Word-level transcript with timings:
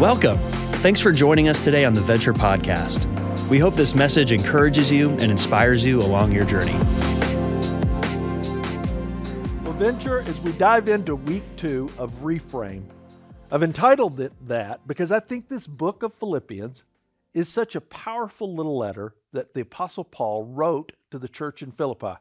Welcome. 0.00 0.36
Thanks 0.82 1.00
for 1.00 1.10
joining 1.10 1.48
us 1.48 1.64
today 1.64 1.86
on 1.86 1.94
the 1.94 2.02
Venture 2.02 2.34
Podcast. 2.34 3.06
We 3.48 3.58
hope 3.58 3.76
this 3.76 3.94
message 3.94 4.30
encourages 4.30 4.92
you 4.92 5.08
and 5.12 5.22
inspires 5.22 5.86
you 5.86 6.00
along 6.00 6.32
your 6.32 6.44
journey. 6.44 6.74
Well, 9.62 9.72
Venture, 9.72 10.18
as 10.18 10.38
we 10.42 10.52
dive 10.52 10.88
into 10.88 11.16
week 11.16 11.44
two 11.56 11.88
of 11.96 12.12
Reframe, 12.20 12.84
I've 13.50 13.62
entitled 13.62 14.20
it 14.20 14.34
that 14.46 14.86
because 14.86 15.10
I 15.10 15.18
think 15.18 15.48
this 15.48 15.66
book 15.66 16.02
of 16.02 16.12
Philippians 16.12 16.84
is 17.32 17.48
such 17.48 17.74
a 17.74 17.80
powerful 17.80 18.54
little 18.54 18.76
letter 18.76 19.14
that 19.32 19.54
the 19.54 19.62
Apostle 19.62 20.04
Paul 20.04 20.44
wrote 20.44 20.92
to 21.10 21.18
the 21.18 21.26
church 21.26 21.62
in 21.62 21.72
Philippi. 21.72 22.16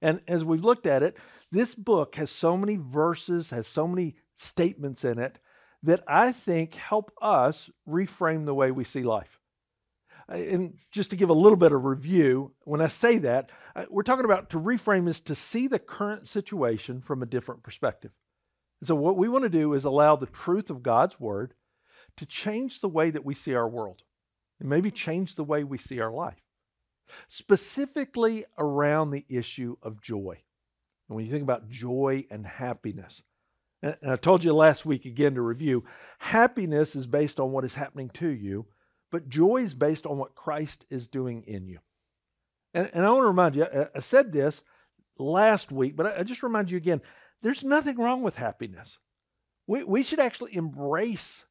And 0.00 0.22
as 0.26 0.42
we've 0.42 0.64
looked 0.64 0.86
at 0.86 1.02
it, 1.02 1.18
this 1.52 1.74
book 1.74 2.14
has 2.14 2.30
so 2.30 2.56
many 2.56 2.76
verses, 2.76 3.50
has 3.50 3.66
so 3.66 3.86
many 3.86 4.14
statements 4.38 5.04
in 5.04 5.18
it 5.18 5.38
that 5.82 6.02
I 6.08 6.32
think 6.32 6.74
help 6.74 7.12
us 7.22 7.70
reframe 7.88 8.44
the 8.44 8.54
way 8.54 8.70
we 8.70 8.84
see 8.84 9.02
life. 9.02 9.38
And 10.28 10.74
just 10.90 11.10
to 11.10 11.16
give 11.16 11.30
a 11.30 11.34
little 11.34 11.56
bit 11.56 11.72
of 11.72 11.84
review, 11.84 12.52
when 12.64 12.82
I 12.82 12.88
say 12.88 13.18
that, 13.18 13.50
we're 13.88 14.02
talking 14.02 14.26
about 14.26 14.50
to 14.50 14.60
reframe 14.60 15.08
is 15.08 15.20
to 15.20 15.34
see 15.34 15.68
the 15.68 15.78
current 15.78 16.28
situation 16.28 17.00
from 17.00 17.22
a 17.22 17.26
different 17.26 17.62
perspective. 17.62 18.10
And 18.80 18.88
so, 18.88 18.94
what 18.94 19.16
we 19.16 19.28
want 19.28 19.44
to 19.44 19.48
do 19.48 19.72
is 19.72 19.84
allow 19.84 20.16
the 20.16 20.26
truth 20.26 20.68
of 20.68 20.82
God's 20.82 21.18
word 21.18 21.54
to 22.18 22.26
change 22.26 22.80
the 22.80 22.88
way 22.88 23.10
that 23.10 23.24
we 23.24 23.34
see 23.34 23.54
our 23.54 23.68
world 23.68 24.02
and 24.60 24.68
maybe 24.68 24.90
change 24.90 25.34
the 25.34 25.44
way 25.44 25.64
we 25.64 25.78
see 25.78 26.00
our 26.00 26.12
life, 26.12 26.42
specifically 27.28 28.44
around 28.58 29.10
the 29.10 29.24
issue 29.28 29.76
of 29.82 30.02
joy. 30.02 30.42
And 31.08 31.16
when 31.16 31.24
you 31.24 31.30
think 31.30 31.42
about 31.42 31.70
joy 31.70 32.26
and 32.30 32.46
happiness, 32.46 33.22
and 33.82 33.96
I 34.06 34.16
told 34.16 34.42
you 34.42 34.52
last 34.52 34.84
week 34.84 35.04
again 35.04 35.34
to 35.34 35.42
review, 35.42 35.84
happiness 36.18 36.96
is 36.96 37.06
based 37.06 37.38
on 37.38 37.52
what 37.52 37.64
is 37.64 37.74
happening 37.74 38.10
to 38.14 38.28
you, 38.28 38.66
but 39.10 39.28
joy 39.28 39.58
is 39.58 39.74
based 39.74 40.06
on 40.06 40.18
what 40.18 40.34
Christ 40.34 40.84
is 40.90 41.06
doing 41.06 41.44
in 41.46 41.66
you. 41.66 41.78
And, 42.74 42.90
and 42.92 43.06
I 43.06 43.10
want 43.10 43.22
to 43.22 43.28
remind 43.28 43.56
you, 43.56 43.66
I, 43.94 44.00
said 44.00 44.32
this 44.32 44.62
last 45.18 45.70
week, 45.70 45.96
but 45.96 46.18
I, 46.18 46.22
just 46.22 46.42
remind 46.42 46.70
you 46.70 46.76
again 46.76 47.00
there's 47.42 47.64
nothing 47.64 47.96
wrong 47.96 48.22
with 48.22 48.36
happiness. 48.36 48.98
We, 49.66 49.84
we 49.84 50.02
should 50.02 50.20
actually 50.20 50.56
embrace 50.56 51.44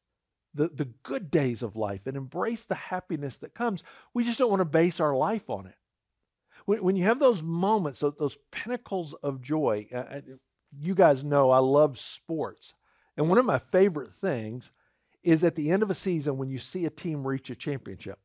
the, 0.54 0.68
the 0.68 0.88
good 1.02 1.30
days 1.30 1.62
of 1.62 1.76
life 1.76 2.06
and 2.06 2.16
embrace 2.16 2.64
the 2.66 2.74
happiness 2.74 3.38
that 3.38 3.54
comes. 3.54 3.82
We 4.12 4.24
just 4.24 4.38
don't 4.38 4.50
want 4.50 4.60
to 4.60 4.66
base 4.66 5.00
our 5.00 5.16
life 5.16 5.48
on 5.48 5.66
it. 5.66 5.76
When, 6.66 6.82
when 6.82 6.96
you 6.96 7.04
have 7.04 7.20
those 7.20 7.42
moments, 7.42 8.00
those 8.00 8.36
pinnacles 8.52 9.14
of 9.22 9.40
joy, 9.40 9.88
uh, 9.94 10.20
you 10.76 10.94
guys 10.94 11.24
know 11.24 11.50
I 11.50 11.58
love 11.58 11.98
sports. 11.98 12.74
And 13.16 13.28
one 13.28 13.38
of 13.38 13.44
my 13.44 13.58
favorite 13.58 14.12
things 14.12 14.70
is 15.22 15.44
at 15.44 15.54
the 15.54 15.70
end 15.70 15.82
of 15.82 15.90
a 15.90 15.94
season 15.94 16.38
when 16.38 16.48
you 16.48 16.58
see 16.58 16.86
a 16.86 16.90
team 16.90 17.26
reach 17.26 17.50
a 17.50 17.54
championship. 17.54 18.18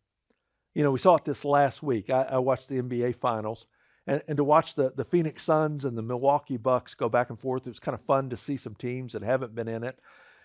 You 0.74 0.84
know, 0.84 0.92
we 0.92 1.00
saw 1.00 1.16
it 1.16 1.26
this 1.26 1.46
last 1.46 1.84
week. 1.84 2.10
I, 2.10 2.24
I 2.24 2.38
watched 2.38 2.68
the 2.68 2.82
NBA 2.82 3.16
finals. 3.18 3.66
And, 4.06 4.22
and, 4.28 4.38
to 4.38 4.44
watch 4.44 4.76
the, 4.76 4.92
the 4.96 5.06
Phoenix 5.06 5.44
Suns 5.44 5.86
and 5.86 5.98
the 5.98 6.02
Milwaukee 6.02 6.58
Bucks 6.58 6.94
go 6.94 7.08
back 7.08 7.30
and 7.30 7.40
forth, 7.40 7.66
it 7.66 7.70
was 7.70 7.80
kind 7.80 7.96
of 7.96 8.04
fun 8.06 8.30
to 8.32 8.38
see 8.38 8.58
some 8.58 8.76
teams 8.76 9.14
that 9.14 9.22
haven't 9.22 9.56
been 9.56 9.70
in 9.70 9.84
it. 9.84 9.98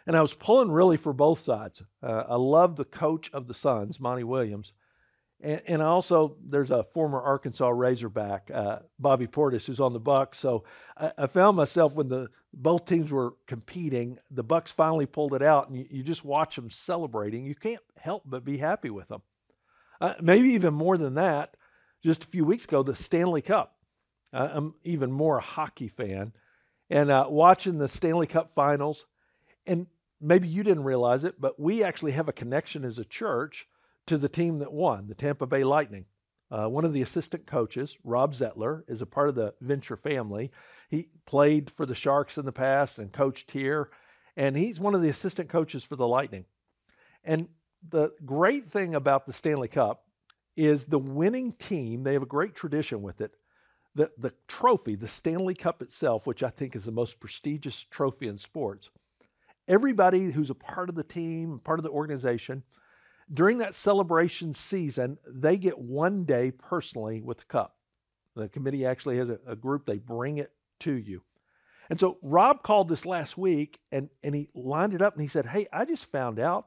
And 0.07 0.17
I 0.17 0.21
was 0.21 0.33
pulling 0.33 0.71
really 0.71 0.97
for 0.97 1.13
both 1.13 1.41
sides. 1.41 1.83
Uh, 2.03 2.25
I 2.29 2.37
love 2.37 2.77
the 2.77 2.85
coach 2.85 3.31
of 3.33 3.49
the 3.49 3.55
Suns, 3.55 3.99
Monty 3.99 4.23
Williams. 4.23 4.73
And, 5.41 5.63
and 5.67 5.83
also, 5.83 6.37
there's 6.45 6.71
a 6.71 6.83
former 6.83 7.21
Arkansas 7.21 7.69
Razorback, 7.69 8.51
uh, 8.53 8.81
Bobby 8.99 9.27
Portis, 9.27 9.67
who's 9.67 9.81
on 9.81 9.93
the 9.93 10.01
Bucks. 10.01 10.39
So 10.39 10.65
I, 10.97 11.13
I, 11.17 11.27
found 11.27 11.57
myself 11.57 11.95
when 11.95 12.09
the 12.09 12.29
both 12.53 12.87
teams 12.87 13.13
were 13.13 13.35
competing, 13.47 14.19
the 14.31 14.43
Bucks 14.43 14.73
finally 14.73 15.07
pulled 15.07 15.35
it 15.35 15.43
out, 15.43 15.69
and 15.69 15.79
you, 15.79 15.87
you 15.91 16.03
just 16.03 16.25
watch 16.25 16.57
them 16.57 16.71
celebrating. 16.71 17.45
You 17.47 17.55
can't 17.55 17.83
help 17.97 18.25
but 18.27 18.45
be 18.45 18.59
happy 18.59 18.91
with 18.91 19.09
them. 19.09 19.23
Uh, 20.01 20.15
maybe 20.21 20.51
even 20.51 20.75
more 20.75 20.99
than 20.99 21.15
that. 21.15 21.57
Just 22.03 22.25
a 22.25 22.29
few 22.29 22.45
weeks 22.45 22.65
ago, 22.65 22.83
the 22.83 22.95
Stanley 22.95 23.43
Cup. 23.43 23.77
Uh, 24.33 24.49
I'm 24.53 24.75
even 24.85 25.11
more 25.11 25.39
a 25.39 25.43
hockey 25.43 25.89
fan, 25.89 26.33
and 26.91 27.11
uh, 27.11 27.27
watching 27.29 27.79
the 27.79 27.89
Stanley 27.89 28.27
Cup 28.27 28.51
Finals, 28.51 29.07
and 29.67 29.87
maybe 30.21 30.49
you 30.49 30.63
didn't 30.63 30.85
realize 30.85 31.25
it, 31.25 31.41
but 31.41 31.59
we 31.59 31.83
actually 31.83 32.13
have 32.13 32.29
a 32.29 32.33
connection 32.33 32.85
as 32.85 32.99
a 32.99 33.05
church 33.05 33.67
to 34.09 34.19
the 34.19 34.29
team 34.29 34.59
that 34.59 34.73
won, 34.73 35.07
the 35.07 35.15
Tampa 35.15 35.47
Bay 35.47 35.65
Lightning. 35.65 36.07
Uh, 36.51 36.67
one 36.67 36.85
of 36.85 36.95
the 36.95 37.03
assistant 37.03 37.47
coaches, 37.47 37.97
Rob 38.05 38.33
Zettler, 38.33 38.83
is 38.89 39.03
a 39.03 39.07
part 39.07 39.29
of 39.29 39.35
the 39.35 39.55
Venture 39.61 39.97
family. 39.97 40.51
He 40.89 41.09
played 41.27 41.71
for 41.71 41.85
the 41.85 41.95
Sharks 41.95 42.39
in 42.39 42.47
the 42.47 42.53
past 42.53 42.99
and 42.99 43.13
coached 43.13 43.51
here, 43.51 43.91
and 44.37 44.57
he's 44.57 44.81
one 44.81 44.95
of 44.95 45.03
the 45.03 45.11
assistant 45.11 45.51
coaches 45.51 45.85
for 45.85 45.97
the 45.97 46.07
Lightning. 46.07 46.47
And 47.23 47.49
the 47.87 48.13
great 48.25 48.71
thing 48.71 48.95
about 48.95 49.27
the 49.27 49.33
Stanley 49.33 49.69
Cup 49.69 50.05
is 50.57 50.87
the 50.87 50.99
winning 50.99 51.53
team, 51.53 52.03
they 52.03 52.15
have 52.15 52.23
a 52.23 52.27
great 52.27 52.55
tradition 52.55 53.03
with 53.03 53.21
it. 53.21 53.33
The, 53.95 54.11
the 54.17 54.33
trophy, 54.47 54.95
the 54.95 55.09
Stanley 55.09 55.55
Cup 55.55 55.83
itself, 55.83 56.27
which 56.27 56.43
I 56.43 56.51
think 56.51 56.75
is 56.75 56.85
the 56.85 56.93
most 56.93 57.21
prestigious 57.21 57.85
trophy 57.91 58.29
in 58.29 58.39
sports, 58.39 58.91
everybody 59.67 60.31
who's 60.31 60.51
a 60.51 60.55
part 60.55 60.89
of 60.89 60.95
the 60.95 61.05
team, 61.05 61.61
part 61.63 61.79
of 61.79 61.83
the 61.83 61.91
organization, 61.91 62.63
during 63.33 63.59
that 63.59 63.75
celebration 63.75 64.55
season, 64.55 65.19
they 65.27 65.57
get 65.57 65.79
one 65.79 66.25
day 66.25 66.51
personally 66.51 67.21
with 67.21 67.39
the 67.39 67.45
cup. 67.45 67.77
The 68.35 68.49
committee 68.49 68.87
actually 68.87 69.19
has 69.19 69.31
a, 69.31 69.39
a 69.47 69.57
group, 69.57 69.87
they 69.87 69.99
bring 69.99 70.39
it 70.39 70.53
to 70.81 70.93
you. 70.93 71.23
And 71.91 71.99
so 71.99 72.19
Rob 72.23 72.63
called 72.63 72.89
this 72.89 73.07
last 73.07 73.39
week 73.39 73.81
and, 73.91 74.11
and 74.23 74.35
he 74.35 74.49
lined 74.55 74.95
it 74.95 75.03
up 75.03 75.15
and 75.15 75.23
he 75.23 75.29
said, 75.29 75.47
Hey, 75.47 75.67
I 75.73 75.85
just 75.85 76.11
found 76.13 76.39
out 76.39 76.67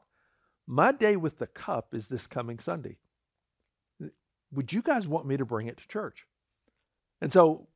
my 0.66 0.92
day 0.92 1.16
with 1.16 1.38
the 1.38 1.46
cup 1.46 1.94
is 1.94 2.08
this 2.08 2.26
coming 2.26 2.58
Sunday. 2.58 2.96
Would 4.52 4.72
you 4.72 4.82
guys 4.82 5.08
want 5.08 5.26
me 5.26 5.36
to 5.36 5.44
bring 5.44 5.68
it 5.68 5.78
to 5.78 5.88
church? 5.88 6.26
And 7.20 7.32
so 7.32 7.68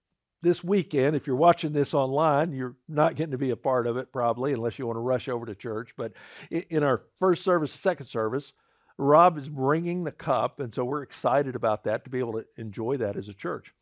this 0.42 0.62
weekend, 0.62 1.16
if 1.16 1.26
you're 1.26 1.36
watching 1.36 1.72
this 1.72 1.94
online, 1.94 2.52
you're 2.52 2.76
not 2.88 3.16
getting 3.16 3.32
to 3.32 3.38
be 3.38 3.50
a 3.50 3.56
part 3.56 3.86
of 3.86 3.96
it 3.96 4.12
probably, 4.12 4.52
unless 4.52 4.78
you 4.78 4.86
want 4.86 4.96
to 4.96 5.00
rush 5.00 5.28
over 5.28 5.46
to 5.46 5.54
church. 5.54 5.94
But 5.96 6.12
in 6.50 6.82
our 6.82 7.02
first 7.18 7.42
service, 7.42 7.72
second 7.72 8.06
service, 8.06 8.52
Rob 8.98 9.36
is 9.36 9.48
bringing 9.48 10.04
the 10.04 10.12
cup, 10.12 10.60
and 10.60 10.72
so 10.72 10.84
we're 10.84 11.02
excited 11.02 11.54
about 11.54 11.84
that 11.84 12.04
to 12.04 12.10
be 12.10 12.18
able 12.18 12.32
to 12.34 12.44
enjoy 12.56 12.96
that 12.98 13.16
as 13.16 13.28
a 13.28 13.34
church. 13.34 13.74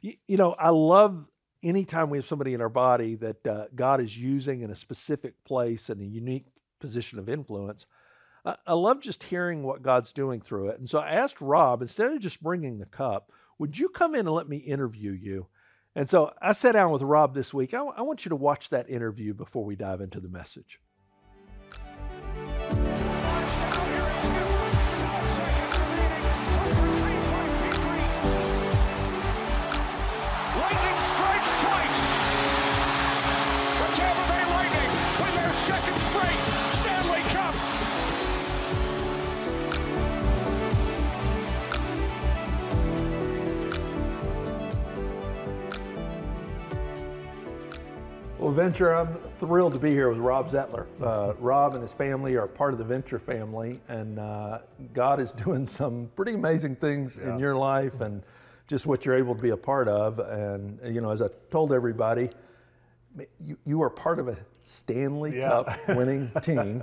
You, 0.00 0.14
you 0.26 0.36
know, 0.36 0.52
I 0.52 0.70
love 0.70 1.26
anytime 1.62 2.10
we 2.10 2.18
have 2.18 2.26
somebody 2.26 2.54
in 2.54 2.60
our 2.60 2.68
body 2.68 3.14
that 3.16 3.46
uh, 3.46 3.64
God 3.74 4.00
is 4.00 4.16
using 4.16 4.62
in 4.62 4.70
a 4.70 4.76
specific 4.76 5.44
place 5.44 5.88
and 5.88 6.00
a 6.00 6.04
unique 6.04 6.46
position 6.80 7.18
of 7.18 7.28
influence. 7.28 7.86
I, 8.44 8.56
I 8.66 8.72
love 8.72 9.00
just 9.00 9.22
hearing 9.22 9.62
what 9.62 9.82
God's 9.82 10.12
doing 10.12 10.40
through 10.40 10.70
it. 10.70 10.78
And 10.78 10.88
so 10.88 10.98
I 10.98 11.12
asked 11.12 11.40
Rob, 11.40 11.82
instead 11.82 12.12
of 12.12 12.20
just 12.20 12.42
bringing 12.42 12.78
the 12.78 12.86
cup, 12.86 13.30
would 13.58 13.78
you 13.78 13.88
come 13.88 14.14
in 14.14 14.26
and 14.26 14.34
let 14.34 14.48
me 14.48 14.56
interview 14.56 15.12
you? 15.12 15.46
And 15.94 16.08
so 16.08 16.32
I 16.40 16.52
sat 16.54 16.72
down 16.72 16.90
with 16.90 17.02
Rob 17.02 17.34
this 17.34 17.52
week. 17.52 17.74
I 17.74 17.82
want 17.82 18.24
you 18.24 18.30
to 18.30 18.36
watch 18.36 18.70
that 18.70 18.88
interview 18.88 19.34
before 19.34 19.64
we 19.64 19.76
dive 19.76 20.00
into 20.00 20.20
the 20.20 20.28
message. 20.28 20.80
Venture, 48.52 48.94
I'm 48.94 49.16
thrilled 49.38 49.72
to 49.72 49.78
be 49.78 49.90
here 49.90 50.08
with 50.10 50.18
Rob 50.18 50.46
Zettler. 50.48 50.86
Uh, 51.02 51.34
Rob 51.38 51.74
and 51.74 51.82
his 51.82 51.92
family 51.92 52.36
are 52.36 52.46
part 52.46 52.72
of 52.72 52.78
the 52.78 52.84
Venture 52.84 53.18
family, 53.18 53.80
and 53.88 54.18
uh, 54.18 54.58
God 54.92 55.20
is 55.20 55.32
doing 55.44 55.64
some 55.64 56.10
pretty 56.14 56.34
amazing 56.34 56.76
things 56.76 57.18
yeah. 57.20 57.32
in 57.32 57.38
your 57.38 57.56
life 57.56 58.00
and 58.00 58.22
just 58.66 58.86
what 58.86 59.04
you're 59.04 59.16
able 59.16 59.34
to 59.34 59.42
be 59.42 59.50
a 59.50 59.56
part 59.56 59.88
of. 59.88 60.18
And, 60.18 60.78
you 60.94 61.00
know, 61.00 61.10
as 61.10 61.22
I 61.22 61.28
told 61.50 61.72
everybody, 61.72 62.30
you, 63.38 63.58
you 63.64 63.82
are 63.82 63.90
part 63.90 64.18
of 64.18 64.28
a 64.28 64.36
Stanley 64.62 65.36
yeah. 65.36 65.48
Cup 65.48 65.88
winning 65.88 66.30
team 66.42 66.82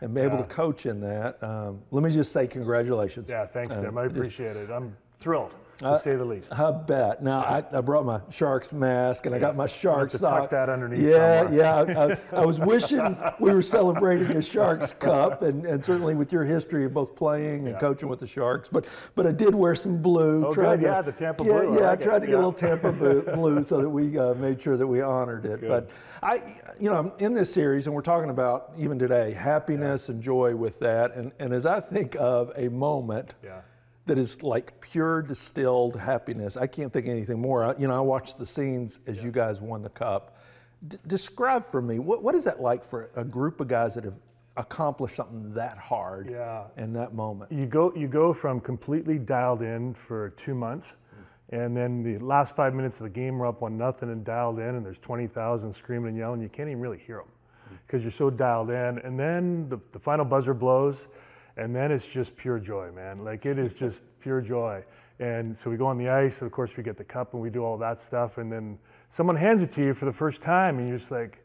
and 0.00 0.14
be 0.14 0.20
able 0.20 0.36
yeah. 0.36 0.42
to 0.42 0.48
coach 0.48 0.86
in 0.86 1.00
that. 1.00 1.42
Um, 1.42 1.80
let 1.90 2.02
me 2.02 2.10
just 2.10 2.32
say 2.32 2.46
congratulations. 2.46 3.28
Yeah, 3.28 3.46
thanks, 3.46 3.74
Tim. 3.74 3.98
I 3.98 4.04
appreciate 4.04 4.54
just, 4.54 4.70
it. 4.70 4.72
I'm 4.72 4.96
thrilled. 5.20 5.54
To 5.78 5.86
uh, 5.86 5.98
say 5.98 6.16
the 6.16 6.24
least. 6.24 6.52
I 6.52 6.72
bet. 6.72 7.22
Now 7.22 7.40
I, 7.40 7.62
I 7.72 7.80
brought 7.80 8.04
my 8.04 8.20
Sharks 8.30 8.72
mask 8.72 9.26
and 9.26 9.32
yeah. 9.32 9.36
I 9.36 9.40
got 9.40 9.56
my 9.56 9.66
Sharks 9.66 10.12
to 10.12 10.18
sock. 10.18 10.40
Tuck 10.42 10.50
that 10.50 10.68
underneath. 10.68 11.02
Yeah, 11.02 11.44
somewhere. 11.44 11.88
yeah. 11.88 12.16
I, 12.32 12.40
I, 12.40 12.44
was 12.44 12.58
wishing 12.58 13.16
we 13.38 13.52
were 13.52 13.62
celebrating 13.62 14.36
a 14.36 14.42
Sharks 14.42 14.92
Cup, 14.98 15.42
and, 15.42 15.64
and 15.64 15.84
certainly 15.84 16.16
with 16.16 16.32
your 16.32 16.44
history 16.44 16.84
of 16.84 16.94
both 16.94 17.14
playing 17.14 17.66
and 17.66 17.74
yeah. 17.74 17.78
coaching 17.78 18.08
with 18.08 18.18
the 18.18 18.26
Sharks. 18.26 18.68
But 18.68 18.86
but 19.14 19.26
I 19.26 19.32
did 19.32 19.54
wear 19.54 19.76
some 19.76 20.02
blue. 20.02 20.46
Oh, 20.46 20.52
good. 20.52 20.80
To, 20.80 20.86
yeah, 20.86 21.00
the 21.00 21.12
Tampa 21.12 21.44
yeah, 21.44 21.60
blue. 21.60 21.78
Yeah, 21.78 21.90
I, 21.90 21.92
I 21.92 21.96
tried 21.96 22.20
to 22.20 22.26
get 22.26 22.34
a 22.34 22.38
little 22.38 22.52
Tampa 22.52 22.92
blue 23.34 23.62
so 23.62 23.80
that 23.80 23.88
we 23.88 24.18
uh, 24.18 24.34
made 24.34 24.60
sure 24.60 24.76
that 24.76 24.86
we 24.86 25.00
honored 25.00 25.44
it. 25.44 25.60
Good. 25.60 25.68
But 25.68 25.90
I, 26.22 26.56
you 26.80 26.90
know, 26.90 27.12
in 27.18 27.34
this 27.34 27.52
series, 27.52 27.86
and 27.86 27.94
we're 27.94 28.02
talking 28.02 28.30
about 28.30 28.72
even 28.76 28.98
today 28.98 29.32
happiness 29.32 30.08
and 30.08 30.20
joy 30.20 30.56
with 30.56 30.80
that. 30.80 31.14
And 31.14 31.30
and 31.38 31.52
as 31.52 31.66
I 31.66 31.78
think 31.80 32.16
of 32.18 32.50
a 32.56 32.68
moment. 32.68 33.34
Yeah 33.44 33.60
that 34.08 34.18
is 34.18 34.42
like 34.42 34.80
pure 34.80 35.22
distilled 35.22 35.94
happiness. 35.96 36.56
I 36.56 36.66
can't 36.66 36.92
think 36.92 37.06
of 37.06 37.12
anything 37.12 37.40
more. 37.40 37.64
I, 37.64 37.74
you 37.78 37.86
know, 37.86 37.96
I 37.96 38.00
watched 38.00 38.38
the 38.38 38.46
scenes 38.46 38.98
as 39.06 39.18
yeah. 39.18 39.24
you 39.24 39.30
guys 39.30 39.60
won 39.60 39.82
the 39.82 39.90
cup. 39.90 40.36
D- 40.88 40.96
describe 41.06 41.64
for 41.64 41.80
me 41.80 41.98
what, 41.98 42.22
what 42.22 42.34
is 42.34 42.44
that 42.44 42.60
like 42.60 42.84
for 42.84 43.10
a 43.16 43.24
group 43.24 43.60
of 43.60 43.68
guys 43.68 43.94
that 43.94 44.04
have 44.04 44.14
accomplished 44.56 45.16
something 45.16 45.52
that 45.54 45.78
hard 45.78 46.28
yeah. 46.30 46.64
in 46.76 46.92
that 46.94 47.14
moment? 47.14 47.52
You 47.52 47.66
go 47.66 47.92
you 47.94 48.08
go 48.08 48.32
from 48.32 48.60
completely 48.60 49.18
dialed 49.18 49.62
in 49.62 49.94
for 49.94 50.30
two 50.30 50.54
months, 50.54 50.92
and 51.50 51.76
then 51.76 52.02
the 52.02 52.18
last 52.24 52.56
five 52.56 52.74
minutes 52.74 53.00
of 53.00 53.04
the 53.04 53.10
game, 53.10 53.38
we're 53.38 53.46
up 53.46 53.60
one 53.60 53.76
nothing 53.76 54.10
and 54.10 54.24
dialed 54.24 54.58
in, 54.58 54.74
and 54.74 54.84
there's 54.84 54.98
twenty 54.98 55.26
thousand 55.26 55.74
screaming 55.74 56.08
and 56.08 56.18
yelling. 56.18 56.40
You 56.40 56.48
can't 56.48 56.68
even 56.68 56.80
really 56.80 56.98
hear 56.98 57.18
them 57.18 57.28
because 57.86 58.02
you're 58.02 58.12
so 58.12 58.30
dialed 58.30 58.70
in. 58.70 58.98
And 58.98 59.18
then 59.18 59.68
the, 59.68 59.78
the 59.92 59.98
final 59.98 60.24
buzzer 60.24 60.54
blows 60.54 61.08
and 61.58 61.74
then 61.74 61.90
it's 61.90 62.06
just 62.06 62.34
pure 62.36 62.58
joy, 62.58 62.90
man. 62.92 63.24
Like 63.24 63.44
it 63.44 63.58
is 63.58 63.74
just 63.74 64.02
pure 64.20 64.40
joy. 64.40 64.82
And 65.20 65.56
so 65.62 65.68
we 65.68 65.76
go 65.76 65.86
on 65.86 65.98
the 65.98 66.08
ice, 66.08 66.40
and 66.40 66.46
of 66.46 66.52
course 66.52 66.70
we 66.76 66.84
get 66.84 66.96
the 66.96 67.04
cup 67.04 67.34
and 67.34 67.42
we 67.42 67.50
do 67.50 67.64
all 67.64 67.76
that 67.78 67.98
stuff, 67.98 68.38
and 68.38 68.50
then 68.50 68.78
someone 69.10 69.34
hands 69.34 69.62
it 69.62 69.72
to 69.72 69.82
you 69.82 69.92
for 69.92 70.04
the 70.04 70.12
first 70.12 70.40
time, 70.40 70.78
and 70.78 70.88
you're 70.88 70.98
just 70.98 71.10
like, 71.10 71.44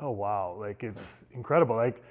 oh 0.00 0.10
wow, 0.10 0.56
like 0.58 0.82
it's 0.82 1.06
incredible. 1.30 1.76
Like 1.76 2.02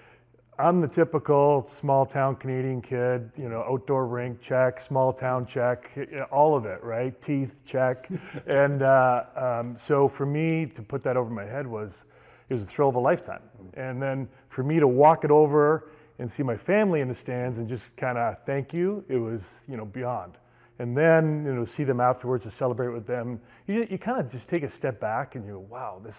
I'm 0.58 0.80
the 0.80 0.88
typical 0.88 1.70
small 1.70 2.06
town 2.06 2.38
Canadian 2.38 2.82
kid, 2.82 3.30
you 3.38 3.50
know, 3.50 3.66
outdoor 3.70 4.08
rink 4.08 4.40
check, 4.42 4.80
small 4.80 5.12
town 5.12 5.46
check, 5.46 5.92
all 6.32 6.56
of 6.56 6.66
it, 6.66 6.82
right? 6.82 7.22
Teeth 7.22 7.64
check, 7.66 8.10
and 8.48 8.82
uh, 8.82 9.24
um, 9.36 9.78
so 9.78 10.08
for 10.08 10.26
me 10.26 10.66
to 10.66 10.82
put 10.82 11.04
that 11.04 11.18
over 11.18 11.30
my 11.30 11.44
head 11.44 11.68
was 11.68 12.06
it 12.48 12.54
was 12.54 12.64
a 12.64 12.68
thrill 12.68 12.88
of 12.90 12.96
a 12.96 13.00
lifetime. 13.00 13.42
And 13.74 14.02
then 14.02 14.30
for 14.48 14.64
me 14.64 14.80
to 14.80 14.88
walk 14.88 15.26
it 15.26 15.32
over 15.32 15.92
and 16.20 16.30
see 16.30 16.44
my 16.44 16.56
family 16.56 17.02
in 17.02 17.08
the 17.08 17.16
stands 17.16 17.58
and 17.58 17.68
just 17.68 17.96
kind 17.98 18.18
of 18.18 18.38
thank 18.46 18.74
you, 18.74 19.04
it 19.10 19.18
was, 19.18 19.42
you 19.68 19.78
know, 19.78 19.86
beyond. 19.86 20.38
And 20.80 20.96
then, 20.96 21.46
you 21.46 21.54
know, 21.54 21.66
see 21.66 21.84
them 21.84 22.00
afterwards 22.02 22.44
to 22.44 22.52
celebrate 22.52 22.90
with 22.90 23.08
them. 23.08 23.40
You, 23.68 23.88
you 23.90 23.98
kind 23.98 24.20
of 24.20 24.32
just 24.32 24.50
take 24.50 24.64
a 24.64 24.70
step 24.70 25.00
back 25.00 25.36
and 25.36 25.46
you 25.46 25.54
go, 25.54 25.60
wow, 25.60 26.02
this, 26.04 26.18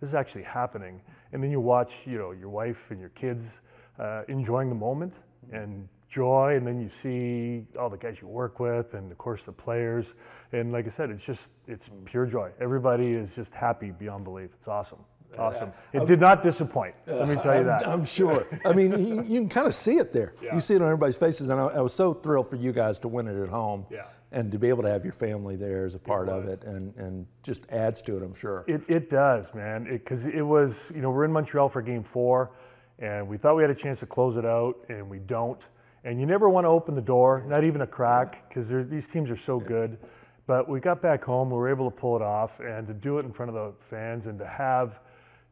this 0.00 0.08
is 0.08 0.14
actually 0.14 0.42
happening. 0.42 1.00
And 1.32 1.42
then 1.42 1.50
you 1.50 1.60
watch, 1.60 2.02
you 2.06 2.18
know, 2.18 2.32
your 2.32 2.50
wife 2.50 2.90
and 2.90 3.00
your 3.00 3.08
kids 3.10 3.60
uh, 3.98 4.22
enjoying 4.28 4.68
the 4.68 4.74
moment 4.74 5.14
and 5.52 5.88
joy. 6.10 6.56
And 6.56 6.66
then 6.66 6.80
you 6.80 6.90
see 6.90 7.66
all 7.78 7.88
the 7.88 7.96
guys 7.96 8.18
you 8.20 8.28
work 8.28 8.60
with 8.60 8.92
and 8.94 9.10
of 9.10 9.18
course 9.18 9.42
the 9.42 9.52
players. 9.52 10.14
And 10.52 10.70
like 10.70 10.86
I 10.86 10.90
said, 10.90 11.10
it's 11.10 11.24
just, 11.24 11.50
it's 11.66 11.88
pure 12.04 12.26
joy. 12.26 12.50
Everybody 12.60 13.12
is 13.12 13.34
just 13.34 13.54
happy 13.54 13.90
beyond 13.90 14.24
belief. 14.24 14.50
It's 14.58 14.68
awesome. 14.68 15.00
Awesome. 15.38 15.72
It 15.92 16.06
did 16.06 16.20
not 16.20 16.42
disappoint. 16.42 16.94
Let 17.06 17.28
me 17.28 17.36
tell 17.36 17.56
you 17.56 17.64
that. 17.64 17.86
I'm, 17.86 17.92
I'm 18.00 18.04
sure. 18.04 18.46
I 18.64 18.72
mean, 18.72 18.92
you, 18.92 19.22
you, 19.22 19.40
can 19.40 19.48
kind 19.48 19.66
of 19.66 19.74
see 19.74 19.98
it 19.98 20.12
there. 20.12 20.34
Yeah. 20.42 20.54
You 20.54 20.60
see 20.60 20.74
it 20.74 20.82
on 20.82 20.88
everybody's 20.88 21.16
faces, 21.16 21.48
and 21.48 21.60
I, 21.60 21.64
I, 21.66 21.80
was 21.80 21.92
so 21.92 22.14
thrilled 22.14 22.48
for 22.48 22.56
you 22.56 22.72
guys 22.72 22.98
to 23.00 23.08
win 23.08 23.28
it 23.28 23.40
at 23.42 23.48
home. 23.48 23.86
Yeah. 23.90 24.06
And 24.32 24.50
to 24.50 24.58
be 24.58 24.68
able 24.68 24.82
to 24.82 24.90
have 24.90 25.04
your 25.04 25.12
family 25.12 25.54
there 25.54 25.84
as 25.84 25.94
a 25.94 25.98
part 25.98 26.28
it 26.28 26.32
of 26.32 26.48
it, 26.48 26.64
and, 26.64 26.92
and 26.96 27.26
just 27.44 27.62
adds 27.70 28.02
to 28.02 28.16
it, 28.16 28.22
I'm 28.22 28.34
sure. 28.34 28.64
It, 28.66 28.82
it 28.88 29.08
does, 29.08 29.46
man. 29.54 29.84
Because 29.84 30.24
it, 30.26 30.34
it 30.34 30.42
was, 30.42 30.90
you 30.92 31.02
know, 31.02 31.10
we're 31.10 31.24
in 31.24 31.32
Montreal 31.32 31.68
for 31.68 31.82
Game 31.82 32.02
Four, 32.02 32.50
and 32.98 33.28
we 33.28 33.36
thought 33.36 33.54
we 33.54 33.62
had 33.62 33.70
a 33.70 33.76
chance 33.76 34.00
to 34.00 34.06
close 34.06 34.36
it 34.36 34.44
out, 34.44 34.74
and 34.88 35.08
we 35.08 35.18
don't. 35.20 35.60
And 36.04 36.20
you 36.20 36.26
never 36.26 36.50
want 36.50 36.64
to 36.64 36.68
open 36.68 36.94
the 36.94 37.00
door, 37.00 37.44
not 37.46 37.64
even 37.64 37.80
a 37.80 37.86
crack, 37.86 38.48
because 38.48 38.68
these 38.90 39.08
teams 39.08 39.30
are 39.30 39.36
so 39.36 39.58
good. 39.58 39.98
But 40.46 40.68
we 40.68 40.78
got 40.78 41.00
back 41.00 41.24
home, 41.24 41.48
we 41.48 41.56
were 41.56 41.70
able 41.70 41.90
to 41.90 41.96
pull 41.96 42.16
it 42.16 42.22
off, 42.22 42.60
and 42.60 42.86
to 42.86 42.92
do 42.92 43.18
it 43.18 43.24
in 43.24 43.32
front 43.32 43.48
of 43.48 43.54
the 43.54 43.72
fans, 43.86 44.26
and 44.26 44.38
to 44.38 44.46
have 44.46 45.00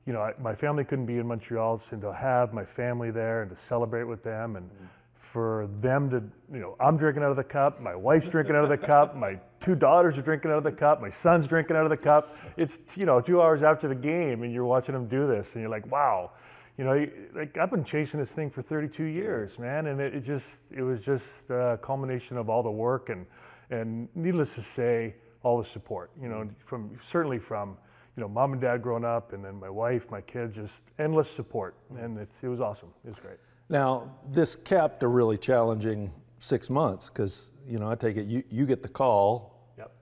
you 0.07 0.13
know, 0.13 0.33
my 0.41 0.55
family 0.55 0.85
couldn't 0.85 1.07
be 1.07 1.19
in 1.19 1.27
Montreal, 1.27 1.81
so 1.89 1.97
to 1.97 2.13
have 2.13 2.53
my 2.53 2.65
family 2.65 3.11
there 3.11 3.43
and 3.43 3.51
to 3.51 3.57
celebrate 3.57 4.05
with 4.05 4.23
them 4.25 4.57
and 4.57 4.69
mm-hmm. 4.69 4.85
for 5.15 5.69
them 5.81 6.11
to, 6.11 6.23
you 6.53 6.61
know, 6.61 6.77
I'm 6.81 6.97
drinking 6.97 7.23
out 7.23 7.31
of 7.31 7.37
the 7.37 7.45
cup, 7.45 7.81
my 7.81 7.95
wife's 7.95 8.29
drinking 8.29 8.57
out 8.57 8.65
of 8.65 8.71
the 8.71 8.85
cup, 8.85 9.15
my 9.15 9.39
two 9.61 9.75
daughters 9.75 10.19
are 10.19 10.23
drinking 10.23 10.51
out 10.51 10.59
of 10.59 10.65
the 10.65 10.73
cup, 10.73 11.01
my 11.01 11.11
son's 11.11 11.47
drinking 11.47 11.77
out 11.77 11.85
of 11.85 11.91
the 11.91 11.97
cup. 11.97 12.29
It's, 12.57 12.79
you 12.97 13.07
know, 13.07 13.21
two 13.21 13.41
hours 13.41 13.63
after 13.63 13.87
the 13.87 13.95
game 13.95 14.43
and 14.43 14.53
you're 14.53 14.65
watching 14.65 14.95
them 14.95 15.07
do 15.07 15.27
this 15.29 15.55
and 15.55 15.63
you're 15.63 15.71
like, 15.71 15.91
wow. 15.91 16.33
You 16.79 16.85
know, 16.85 17.07
like 17.37 17.57
I've 17.59 17.71
been 17.71 17.85
chasing 17.85 18.19
this 18.19 18.33
thing 18.33 18.51
for 18.51 18.63
32 18.63 19.05
years, 19.05 19.59
man, 19.59 19.87
and 19.89 20.01
it, 20.01 20.15
it 20.15 20.25
just, 20.25 20.61
it 20.71 20.83
was 20.83 21.01
just 21.01 21.51
a 21.51 21.79
culmination 21.83 22.39
of 22.39 22.49
all 22.49 22.63
the 22.63 22.71
work 22.71 23.11
and, 23.11 23.27
and 23.71 24.09
needless 24.15 24.55
to 24.55 24.63
say, 24.63 25.15
all 25.43 25.59
the 25.61 25.69
support, 25.69 26.11
you 26.21 26.29
know, 26.29 26.49
from 26.65 26.99
certainly 27.11 27.39
from 27.39 27.77
you 28.17 28.21
know, 28.21 28.29
mom 28.29 28.53
and 28.53 28.61
dad 28.61 28.83
growing 28.83 29.05
up, 29.05 29.33
and 29.33 29.45
then 29.45 29.59
my 29.59 29.71
wife, 29.71 30.11
my 30.11 30.21
kids, 30.21 30.55
just 30.55 30.83
endless 30.99 31.31
support, 31.31 31.75
and 31.99 32.19
it 32.19 32.49
was 32.49 32.61
awesome. 32.61 32.91
It 33.05 33.09
was 33.09 33.17
great. 33.17 33.39
Now, 33.69 34.15
this 34.31 34.55
kept 34.55 35.03
a 35.03 35.09
really 35.09 35.39
challenging 35.39 36.13
six 36.39 36.69
months 36.69 37.09
because 37.09 37.53
you 37.67 37.79
know 37.79 37.91
I 37.91 37.95
take 37.95 38.17
it 38.17 38.27
you 38.27 38.43
you 38.51 38.67
get 38.67 38.83
the 38.83 38.89
call, 38.89 39.73
yep. 39.79 39.93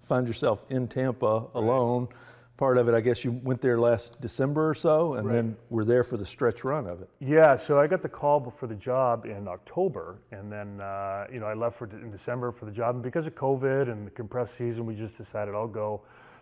find 0.00 0.26
yourself 0.26 0.64
in 0.70 0.88
Tampa 0.88 1.46
alone. 1.54 2.06
Right. 2.06 2.16
Part 2.56 2.76
of 2.76 2.88
it, 2.88 2.94
I 2.94 3.00
guess, 3.00 3.22
you 3.22 3.30
went 3.30 3.60
there 3.60 3.78
last 3.78 4.20
December 4.20 4.68
or 4.68 4.74
so, 4.74 5.14
and 5.14 5.28
right. 5.28 5.34
then 5.34 5.56
we're 5.70 5.84
there 5.84 6.02
for 6.02 6.16
the 6.16 6.26
stretch 6.26 6.64
run 6.64 6.88
of 6.88 7.00
it. 7.00 7.08
Yeah, 7.20 7.56
so 7.56 7.78
I 7.78 7.86
got 7.86 8.02
the 8.02 8.08
call 8.08 8.52
for 8.58 8.66
the 8.66 8.74
job 8.74 9.26
in 9.26 9.46
October, 9.46 10.18
and 10.32 10.50
then 10.50 10.80
uh, 10.80 11.26
you 11.32 11.38
know 11.38 11.46
I 11.46 11.54
left 11.54 11.76
for 11.78 11.84
in 11.84 12.10
December 12.10 12.50
for 12.50 12.64
the 12.64 12.72
job, 12.72 12.96
and 12.96 13.04
because 13.04 13.28
of 13.28 13.36
COVID 13.36 13.92
and 13.92 14.04
the 14.04 14.10
compressed 14.10 14.56
season, 14.56 14.86
we 14.86 14.96
just 14.96 15.16
decided 15.16 15.54
I'll 15.54 15.68
go 15.68 16.00